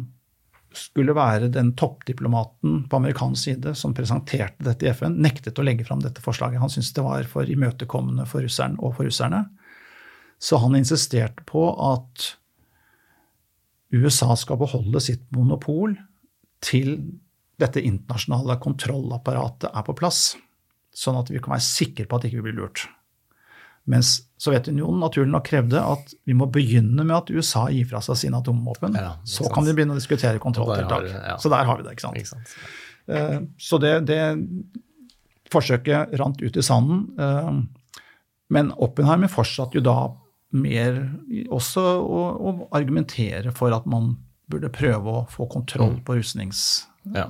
skulle 0.73 1.13
være 1.13 1.51
den 1.53 1.75
toppdiplomaten 1.77 2.87
på 2.89 2.97
amerikansk 2.97 3.45
side 3.45 3.75
som 3.77 3.93
presenterte 3.93 4.65
dette 4.65 4.87
i 4.87 4.93
FN, 4.97 5.19
nektet 5.21 5.59
å 5.61 5.67
legge 5.67 5.85
fram 5.85 6.01
dette 6.01 6.23
forslaget. 6.25 6.63
Han 6.63 6.73
syntes 6.73 6.95
det 6.97 7.05
var 7.05 7.29
for 7.29 7.49
imøtekommende 7.49 8.25
for 8.31 8.45
russeren 8.45 8.79
og 8.81 8.97
for 8.97 9.09
russerne. 9.09 9.45
Så 10.41 10.59
han 10.63 10.79
insisterte 10.79 11.45
på 11.47 11.67
at 11.77 12.33
USA 13.93 14.35
skal 14.39 14.61
beholde 14.61 15.01
sitt 15.05 15.25
monopol 15.37 15.95
til 16.65 16.97
dette 17.61 17.83
internasjonale 17.85 18.57
kontrollapparatet 18.63 19.69
er 19.71 19.85
på 19.87 19.95
plass, 19.99 20.33
sånn 20.97 21.19
at 21.21 21.31
vi 21.31 21.41
kan 21.43 21.55
være 21.55 21.67
sikre 21.67 22.07
på 22.09 22.19
at 22.19 22.27
ikke 22.27 22.41
vi 22.41 22.47
blir 22.49 22.59
lurt. 22.63 22.87
Mens 23.91 24.29
Sovjetunionen 24.43 25.01
naturlig 25.03 25.33
nok 25.33 25.45
krevde 25.49 25.81
at 25.83 26.13
vi 26.27 26.35
må 26.39 26.47
begynne 26.51 27.03
med 27.03 27.15
at 27.17 27.31
USA 27.35 27.65
gir 27.71 27.87
fra 27.91 28.01
seg 28.05 28.19
sine 28.21 28.39
atomvåpen. 28.39 28.95
Ja, 28.99 29.17
så 29.27 29.49
kan 29.51 29.67
vi 29.67 29.75
begynne 29.75 29.97
å 29.97 29.99
diskutere 29.99 30.43
kontrolltiltak. 30.43 31.09
ja. 31.11 31.37
Så 31.39 31.51
der 31.51 31.67
har 31.67 31.79
vi 31.79 31.87
det. 31.87 31.97
ikke 31.97 32.07
sant? 32.07 32.19
Ikke 32.19 32.33
sant? 32.33 32.57
Uh, 33.11 33.39
Så 33.59 33.79
det, 33.83 33.93
det 34.07 34.21
forsøket 35.51 36.15
rant 36.19 36.43
ut 36.43 36.57
i 36.57 36.63
sanden. 36.65 37.09
Uh, 37.19 37.63
Men 38.53 38.73
Oppenheimer 38.77 39.31
fortsatte 39.33 39.79
jo 39.79 39.85
da 39.85 39.97
mer 40.53 40.99
også 41.53 41.83
å, 42.03 42.23
å 42.37 42.53
argumentere 42.77 43.53
for 43.57 43.73
at 43.75 43.87
man 43.89 44.15
burde 44.53 44.69
prøve 44.73 45.15
å 45.23 45.27
få 45.33 45.47
kontroll 45.51 45.99
på 46.05 46.19
Ja. 47.17 47.25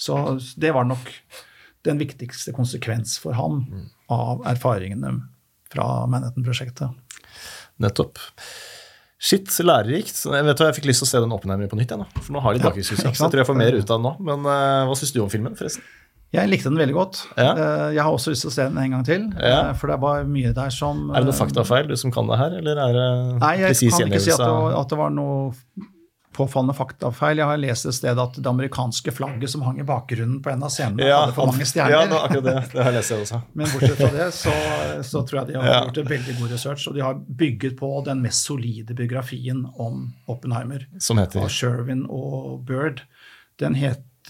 Så 0.00 0.16
det 0.60 0.72
var 0.76 0.88
nok 0.88 1.08
den 1.86 2.00
viktigste 2.00 2.52
konsekvens 2.56 3.18
for 3.20 3.36
ham 3.36 3.62
av 4.12 4.42
erfaringene 4.48 5.14
fra 5.72 6.06
Manhattan-prosjektet. 6.10 6.90
Nettopp. 7.80 8.18
Shit, 9.20 9.52
lærerikt. 9.64 10.16
Jeg 10.24 10.44
vet 10.46 10.60
hva, 10.60 10.70
jeg 10.70 10.78
fikk 10.78 10.86
lyst 10.88 11.02
til 11.04 11.08
å 11.08 11.10
se 11.10 11.20
den 11.20 11.32
Oppenheimer 11.36 11.68
på 11.68 11.76
nytt. 11.76 11.92
igjen, 11.92 12.04
da. 12.06 12.20
For 12.24 12.32
nå 12.32 12.40
har 12.40 12.56
de 12.56 12.60
Ja, 12.62 12.70
bakgrunnshuset. 12.70 13.04
så 13.16 13.26
jeg 13.26 13.32
tror 13.34 13.42
jeg 13.42 13.48
får 13.50 13.58
mer 13.60 13.76
ut 13.76 13.90
av 13.92 13.98
den 14.00 14.06
nå. 14.08 14.12
Men 14.24 14.46
uh, 14.48 14.88
hva 14.88 14.96
syns 14.96 15.12
du 15.12 15.20
om 15.20 15.28
filmen, 15.32 15.56
forresten? 15.56 15.84
Jeg 16.32 16.46
likte 16.48 16.70
den 16.70 16.78
veldig 16.78 16.94
godt. 16.94 17.20
Ja. 17.36 17.52
Eh, 17.58 17.94
Jeg 17.96 18.02
har 18.06 18.12
også 18.14 18.30
lyst 18.30 18.44
til 18.46 18.50
å 18.50 18.54
se 18.54 18.62
den 18.68 18.78
en 18.78 18.90
gang 18.90 19.04
til, 19.04 19.24
Ja. 19.40 19.70
eh, 19.70 19.72
for 19.74 19.88
det 19.90 20.00
var 20.00 20.24
mye 20.24 20.52
der 20.54 20.70
som 20.70 21.10
Er 21.10 21.24
det 21.24 21.26
noe 21.26 21.34
eh, 21.34 21.38
faktafeil, 21.40 21.88
du 21.88 21.96
som 21.96 22.12
kan 22.12 22.26
det 22.30 22.38
her, 22.38 22.50
eller 22.60 22.76
er 22.78 22.92
det 22.92 23.40
Nei, 23.40 23.56
jeg 23.58 23.74
kan 23.90 24.06
ikke 24.06 24.20
si 24.20 24.30
at 24.30 24.38
det, 24.38 24.76
at 24.78 24.88
det 24.88 24.98
var 24.98 25.10
noe 25.10 25.52
påfallende 26.32 26.76
faktafeil. 26.78 27.36
Jeg 27.42 27.44
har 27.50 27.58
lest 27.58 27.86
et 27.90 27.94
sted 27.96 28.16
at 28.22 28.36
det 28.38 28.46
amerikanske 28.46 29.10
flagget 29.12 29.50
som 29.50 29.62
hang 29.66 29.80
i 29.80 29.82
bakgrunnen 29.84 30.38
på 30.40 30.52
en 30.52 30.62
av 30.62 30.70
scenene, 30.70 31.02
Ja, 31.02 31.24
hadde 31.26 31.34
for 31.34 31.46
mange 31.50 31.64
Ja, 31.66 31.66
stjerner. 31.66 32.06
det 32.06 32.14
er 32.16 32.28
akkurat 32.28 32.44
det. 32.44 32.54
Det 32.72 32.84
har 32.84 32.92
jeg 32.92 32.94
lest 33.00 33.12
også. 33.16 33.42
Men 33.58 33.66
bortsett 33.66 33.96
fra 33.98 34.10
det, 34.14 34.28
så, 34.38 34.52
så 35.02 35.24
tror 35.26 35.40
jeg 35.40 35.46
de 35.48 35.58
har 35.58 35.66
Ja. 35.66 35.80
gjort 35.88 35.98
en 35.98 36.06
veldig 36.14 36.38
god 36.38 36.50
research. 36.54 36.86
Og 36.88 36.94
de 36.94 37.00
har 37.02 37.14
bygget 37.14 37.76
på 37.76 38.04
den 38.06 38.22
mest 38.22 38.46
solide 38.46 38.94
biografien 38.94 39.66
om 39.76 40.12
Oppenheimer 40.28 40.86
Som 41.00 41.18
heter 41.18 41.42
av 41.42 41.48
Sherwin 41.50 42.06
og 42.08 42.64
Bird. 42.64 43.02
Den 43.58 43.74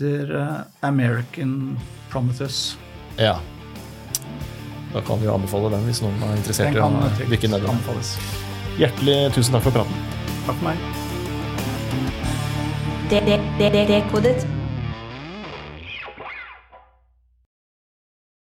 heter 0.00 0.34
eh, 0.36 0.60
American 0.80 1.78
Prometheus. 2.10 2.78
Ja. 3.16 3.38
Da 4.92 5.00
kan 5.00 5.20
vi 5.20 5.26
jo 5.26 5.34
anbefale 5.34 5.70
den 5.70 5.84
hvis 5.86 6.00
noen 6.02 6.22
er 6.26 6.36
interessert 6.36 6.74
i 6.74 6.80
å 6.80 6.88
kan 6.88 7.28
dykke 7.30 7.50
ned 7.52 7.62
i 7.62 7.66
den. 7.68 8.14
Hjertelig 8.80 9.18
tusen 9.34 9.54
takk 9.54 9.62
for 9.68 9.76
praten. 9.76 9.94
Takk 10.46 10.56
for 10.56 10.64
meg. 10.64 10.78
Det- 13.10 13.24
det- 13.26 13.40
det- 13.58 13.72
det- 13.72 13.88
Dekodet. 13.88 14.59